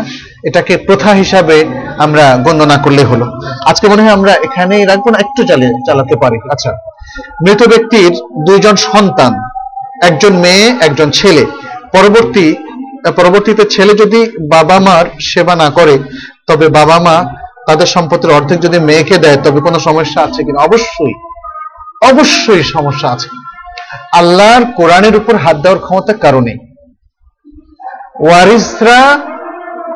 [0.48, 1.56] এটাকে প্রথা হিসাবে
[2.04, 3.26] আমরা গণ্য না করলে হলো।
[3.70, 6.70] আজকে মনে হয় আমরা এখানেই রাখব না, একটু চালিয়ে চালাতে পারি। আচ্ছা
[7.44, 8.12] মৃত ব্যক্তির
[8.46, 9.32] দুইজন সন্তান,
[10.08, 11.44] একজন মেয়ে, একজন ছেলে।
[11.94, 12.46] পরবর্তী
[13.04, 14.20] পরবর্তীতে ছেলে যদি
[14.52, 15.98] বাবা মার সেবা না করে,
[16.46, 17.24] তবে বাবা মা
[17.66, 20.62] তাদের সম্পত্তির অর্ধেক যদি মেয়েকে দেয়, তবে কোনো সমস্যা আছে কিনা?
[20.62, 21.14] অবশ্যই।
[22.02, 23.28] অবশ্যই সমস্যা আছে।
[24.12, 26.56] আল্লাহর কোরআনের উপর হাত দেওয়ার ক্ষমতা কারণে
[28.20, 29.18] ওয়ারিসরা,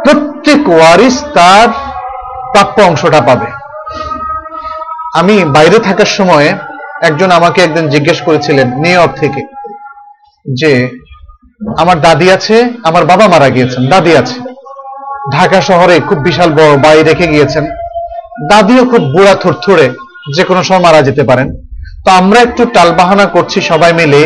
[0.05, 1.68] প্রত্যেক ওয়ারিস তার
[2.52, 3.47] প্রাপ্য অংশটা পাবে।
[5.14, 6.59] আমি বাইরে থাকার সময়
[7.02, 9.43] একজন আমাকে একদিন জিজ্ঞেস করেছিলেন নিউ ইয়র্ক থেকে,
[10.52, 11.03] যে
[11.82, 12.57] আমার দাদি আছে,
[12.89, 14.36] আমার বাবা মারা গিয়েছেন, দাদি আছে।
[15.32, 17.65] ঢাকা শহরে খুব বিশাল বড় বাড়ি রেখে গিয়েছেন।
[18.51, 19.86] দাদিও খুব বুড়া থরথরে,
[20.36, 21.49] যে কোনো সময় মারা যেতে পারেন।
[22.05, 24.20] তো আমরা একটু টালবাহানা করছি সবাই মিলে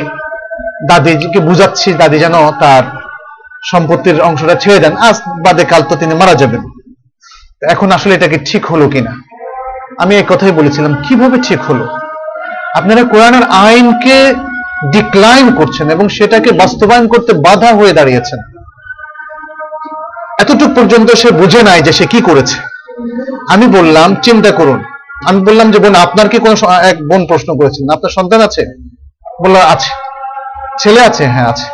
[0.89, 2.85] দাদিকে বুঝাচ্ছি, দাদি যেন তার
[3.71, 6.63] সম্পত্তির অংশটা ছেড়ে দেন। আজ বাদে কাল তো তিনি মারা যাবেন।
[7.63, 9.13] এখন আসলে এটা কি ঠিক হলো কিনা
[10.03, 11.85] আমি এই কথাই বলেছিলাম, কীভাবে ঠিক হলো?
[12.79, 14.17] আপনারা কোরআনের আইনকে
[14.93, 18.39] ডিক্লাইন করছেন এবং সেটাকে বাস্তবায়ন করতে বাধা হয়ে দাঁড়িয়েছেন।
[20.41, 22.57] এতটুকু পর্যন্ত সে বুঝে নাই যে সে কি করেছে।
[23.53, 24.85] আমি বললাম, চিন্তা করুন।
[25.29, 27.93] আমি বললাম যে, বোন, আপনার কি কোনো এক বোন প্রশ্ন করেছেন?
[27.93, 28.91] আপনার সন্তান আছে?
[29.45, 29.91] বলল, আছে।
[30.81, 31.27] ছেলে আছে?
[31.27, 31.65] হ্যাঁ আছে।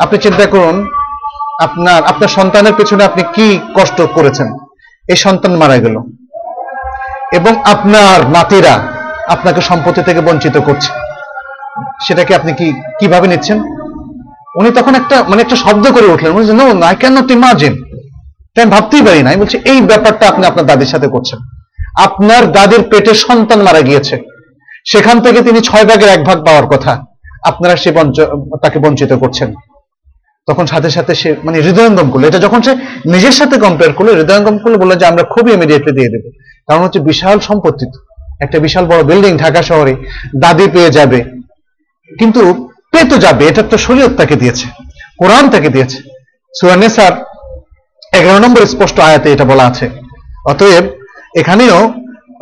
[0.00, 0.86] আপনি চিন্তা করুন,
[1.62, 4.58] আপনার আপনার সন্তানের পেছনে আপনি কি কষ্ট করেছেন?
[5.08, 5.96] এই সন্তান মারা গেল
[7.32, 8.80] এবং আপনার নাতিরা
[9.28, 11.01] আপনাকে সম্পত্তি থেকে বঞ্চিত করছে।
[12.06, 13.62] সেটাকে আপনি কি, কীভাবে নিচ্ছেন?
[14.54, 17.84] উনি তখন একটা মানে একটা শব্দ করে উঠলেন। বলছেন no I can not imagine
[18.62, 21.38] আমি ভাবতেই পারি না। আমি বলছি, এই ব্যাপারটা আপনি আপনার দাদির সাথে করছেন।
[21.96, 24.18] আপনার দাদির পেটে সন্তান মারা গিয়েছে।
[24.86, 27.04] সেখান থেকে তিনি ছয় ভাগের এক ভাগ পাওয়ার কথা।
[27.44, 27.92] আপনারা সে
[28.62, 29.54] তাকে বঞ্চিত করছেন।
[30.46, 32.74] তখন সাথে সাথে সে মানে হৃদয়ঙ্গম করল। এটা যখন সে
[33.06, 36.30] নিজের সাথে কম্পেয়ার করল, হৃদয়ঙ্গম করল, বলল যে, আমরা খুবই ইমিডিয়েটলি দিয়ে দেবো।
[36.68, 37.86] কারণ হচ্ছে বিশাল সম্পত্তি।
[38.40, 39.96] একটা বিশাল বড় বিল্ডিং ঢাকা শহরে।
[40.40, 41.41] দাদি পেয়ে যাবে।
[42.20, 42.40] কিন্তু
[42.92, 44.66] পেয়ে তো যাবে, এটা তো শরীয়ত তাকে দিয়েছে,
[45.20, 45.98] কোরআন তাকে দিয়েছে।
[46.54, 47.12] সুরানেসার
[48.18, 49.86] এগারো নম্বর স্পষ্ট আয়াতে এটা বলা আছে।
[50.50, 50.84] অতএব
[51.40, 51.78] এখানেও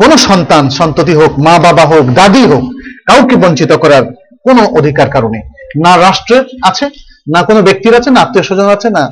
[0.01, 2.65] কোন সন্তান, সন্ততি হোক, মা বাবা হোক, দাদি হোক,
[3.09, 4.05] কাউকে বঞ্চিত করার
[4.47, 5.39] কোনো অধিকার কারণে
[5.85, 6.87] না রাষ্ট্রের আছে,
[7.35, 9.05] না কোনো ব্যক্তির আছে, না আত্মীয় স্বজন আছে, না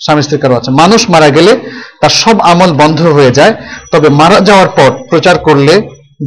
[0.00, 1.52] স্বামী স্ত্রীর কারও আছে। মানুষ মারা গেলে
[2.00, 3.52] তার সব আমল বন্ধ হয়ে যায়,
[3.92, 5.74] তবে মারা যাওয়ার পর প্রচার করলে,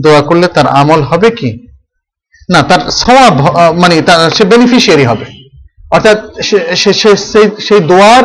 [0.03, 1.49] দোয়া করলে তার আমল হবে কি?
[2.55, 3.35] না, তার সওয়াব
[3.81, 5.25] মানে তার, সে বেনিফিশিয়ারি হবে।
[5.95, 6.17] অর্থাৎ
[7.65, 8.23] সেই দোয়ার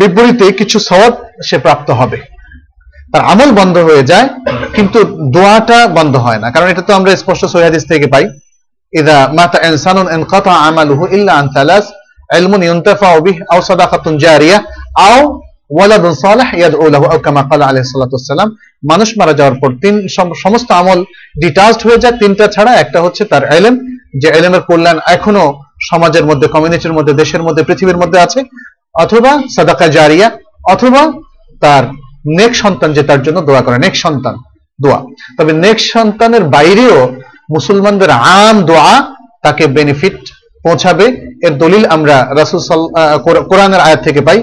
[0.00, 1.14] বিপরীতে কিছু সওয়াব
[1.48, 2.18] সে প্রাপ্ত হবে।
[3.12, 4.28] তার আমল বন্ধ হয়ে যায়,
[4.76, 4.98] কিন্তু
[5.34, 8.24] দোয়াটা বন্ধ হয় না। কারণ এটা তো আমরা স্পষ্ট সহিহাদিস থেকে পাই।
[8.92, 11.86] ইদা মাতা ইনসানুন ইনকাতা আমালুহু ইল্লা আন তালাস
[12.38, 14.58] ইলমুন ইউনতাফাউ বিহি আও সাদাকাতুন জারিয়া,
[15.08, 15.18] আও
[15.70, 18.16] ওয়ালাদুন সালিহ ইয়াদউ লাহু কামা ক্বালা আলাইহিস সালাতু
[18.90, 19.94] মানুষ মারা যাওয়ার পর তিন
[20.44, 21.00] সমস্ত আমল
[21.42, 23.74] ডিটাচড হয়ে যায়। তিনটা ছাড়া, একটা হচ্ছে তার ইলম
[24.20, 25.46] যে ইলমের কল্যাণ এখনও
[25.90, 28.40] সমাজের মধ্যে, কমিউনিটির মধ্যে, দেশের মধ্যে, পৃথিবীর মধ্যে আছে।
[29.02, 30.28] অথবা সাদাকা জারিয়া,
[30.72, 31.02] অথবা
[31.62, 31.84] তার
[32.38, 34.34] নেক সন্তান যে তার জন্য দোয়া করে। নেক সন্তান,
[34.82, 35.00] দোয়া।
[35.36, 36.98] তবে নেক সন্তানের বাইরেও
[37.54, 38.90] মুসলমানদের আম দোয়া
[39.44, 40.18] তাকে বেনিফিট
[40.64, 41.06] পৌঁছাবে।
[41.46, 42.60] এর দলিল আমরা রাসূল
[43.50, 44.38] কোরআনের আয়াত থেকে পাই।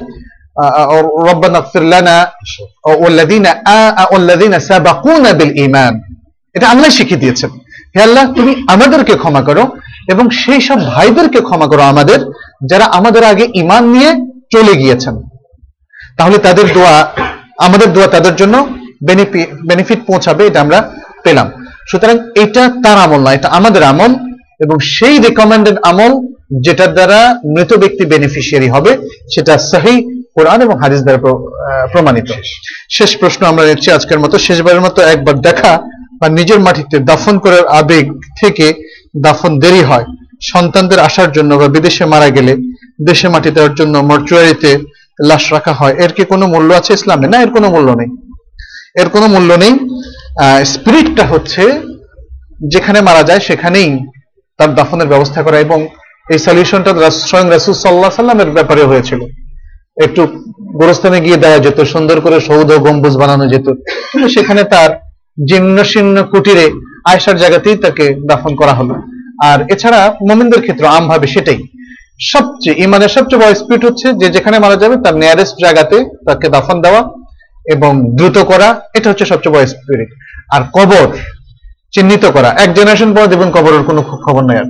[1.81, 2.31] লানা
[2.83, 6.01] ওয়াল্লাযিনা, আ- ওয়াল্লাযিনা সাবাকুনা বিল ঈমান।
[6.53, 7.49] এটা আল্লাহ শিখিয়ে দিয়েছেন।
[7.95, 9.71] হে আল্লাহ, তুমি আমাদেরকে ক্ষমা করো
[10.09, 12.19] এবং সেই সব ভাইদেরকে ক্ষমা করো আমাদের,
[12.69, 14.15] যারা আমাদের আগে ঈমান নিয়ে
[14.51, 15.21] চলে গিয়েছেন।
[16.17, 17.11] তাহলে তাদের দোয়া,
[17.59, 18.67] আমাদের দোয়া তাদের জন্য
[19.67, 21.51] বেনিফিট পৌঁছাবে, এটা আমরা পেলাম।
[21.91, 24.15] সুতরাং এটা তার আমল না, এটা আমাদের আমল
[24.59, 26.33] এবং সেই রেকমেন্ডেড আমল
[26.65, 28.97] যেটার দ্বারা মৃত ব্যক্তি বেনিফিশিয়ারি হবে,
[29.35, 31.19] সেটা সহি কোরআন এবং হাদিস দ্বারা
[31.93, 32.29] প্রমাণিত।
[32.95, 35.71] শেষ। প্রশ্ন আমরা নিচ্ছি আজকের মতো। শেষবারের মতো একবার দেখা
[36.19, 38.05] বা নিজের মাটিতে দাফন করার আবেগ
[38.41, 38.65] থেকে
[39.25, 40.05] দাফন দেরি হয়।
[40.51, 42.53] সন্তানদের আসার জন্য বা বিদেশে মারা গেলে
[43.09, 44.71] দেশে মাটি দেওয়ার জন্য মর্চুয়ারিতে
[45.29, 47.27] লাশ রাখা হয়। এর কি কোনো মূল্য আছে ইসলামে?
[47.33, 48.09] না এর কোনো মূল্য নেই।
[49.01, 49.73] এর কোনো মূল্য নেই।
[50.73, 51.63] স্পিরিটটা হচ্ছে
[52.73, 53.89] যেখানে মারা যায় সেখানেই
[54.59, 55.79] তার দাফনের ব্যবস্থা করা এবং
[56.33, 56.91] এই সলিউশনটা
[57.29, 59.21] স্বয়ং রাসুল সাল্লাহ সাল্লামের ব্যাপারে হয়েছিল।
[60.03, 60.21] একটু
[60.75, 63.67] গোরস্থানে গিয়ে দেওয়া যেত, সুন্দর করে সৌধ গম্বুজ বানানো যেত।
[64.11, 64.89] কিন্তু সেখানে তার
[65.47, 66.71] জীর্ণ শীর্ণ কুটিরে
[67.05, 68.95] আয়সার জায়গাতেই তাকে দাফন করা হলো।
[69.43, 71.63] আর এছাড়া মোমিনদের ক্ষেত্রে আমভাবে সেটাই।
[72.21, 76.81] সবচেয়ে, ইমানের সবচেয়ে বড় স্পিড হচ্ছে যে যেখানে মারা যাবে তার নিয়ারেস্ট জায়গাতে তাকে দাফন
[76.81, 77.09] দেওয়া
[77.73, 80.09] এবং দ্রুত করা, এটা হচ্ছে সবচেয়ে বড় স্পিরিট
[80.53, 81.07] আর কবর,
[81.93, 84.65] চিহ্নিত করা। এক জেনারেশন পর দেখবেন কবরের কোনো খবর নাই আর।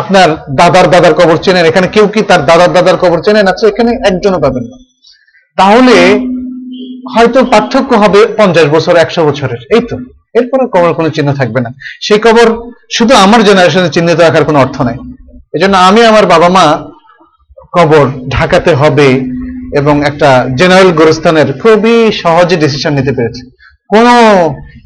[0.00, 0.28] আপনার
[0.58, 3.46] দাদার দাদার কবর চেনেন, এখানে কেউ কি তার দাদার দাদার কবর চেনেন?
[3.46, 4.76] আছে এখানে একজনও পাবেন না।
[5.58, 5.96] তাহলে
[7.14, 9.96] হয়তো পার্থক্য হবে পঞ্চাশ বছর, একশো বছরের, এই তো।
[10.38, 11.70] এরপরে কবর কোনো চিহ্ন থাকবে না।
[12.02, 12.46] সেই কবর
[12.96, 14.96] শুধু আমার জেনারেশনে চিহ্নিত রাখার কোনো অর্থ নাই।
[15.56, 16.66] এজন্য আমি আমার বাবা মা
[17.76, 19.08] কবর ঢাকাতে হবে
[19.78, 20.28] এবং একটা
[20.58, 23.42] জেনারেল গোরস্থানের খুবই সহজে ডিসিশন নিতে পেরেছে।
[23.92, 24.14] কোনো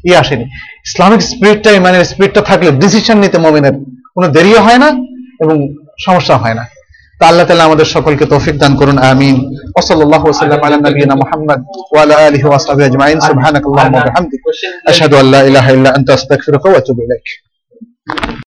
[0.09, 0.45] ই আসেনি।
[0.87, 3.75] ইসলামিক স্পিরিটটা মানে স্পিরিটটা থাকলে ডিসিশন নিতে মমিনের
[4.15, 4.89] কোনো দেরিও হয় না
[5.39, 5.73] এবং
[6.05, 6.65] সমস্যা হয় না।
[7.19, 11.15] তা আল্লাহ তালা আমাদের সকলকে তৌফিক দান করুন, আমিন। ওসল্লাহ সাল্লাল্লাহু ওয়া সাল্লাম আলা নবীনা
[11.15, 11.59] মুহাম্মদ
[11.91, 12.47] ওয়া আলা আলিহি
[12.85, 14.41] আজমাইন। সুবহানাকাল্লাহুম্মা ওয়া বিহামদিক।
[14.87, 17.27] আশহাদু আল্লা ইলাহা ইল্লা আনতা, আস্তাগফিরুকা ওয়া আতুবু ইলাইক।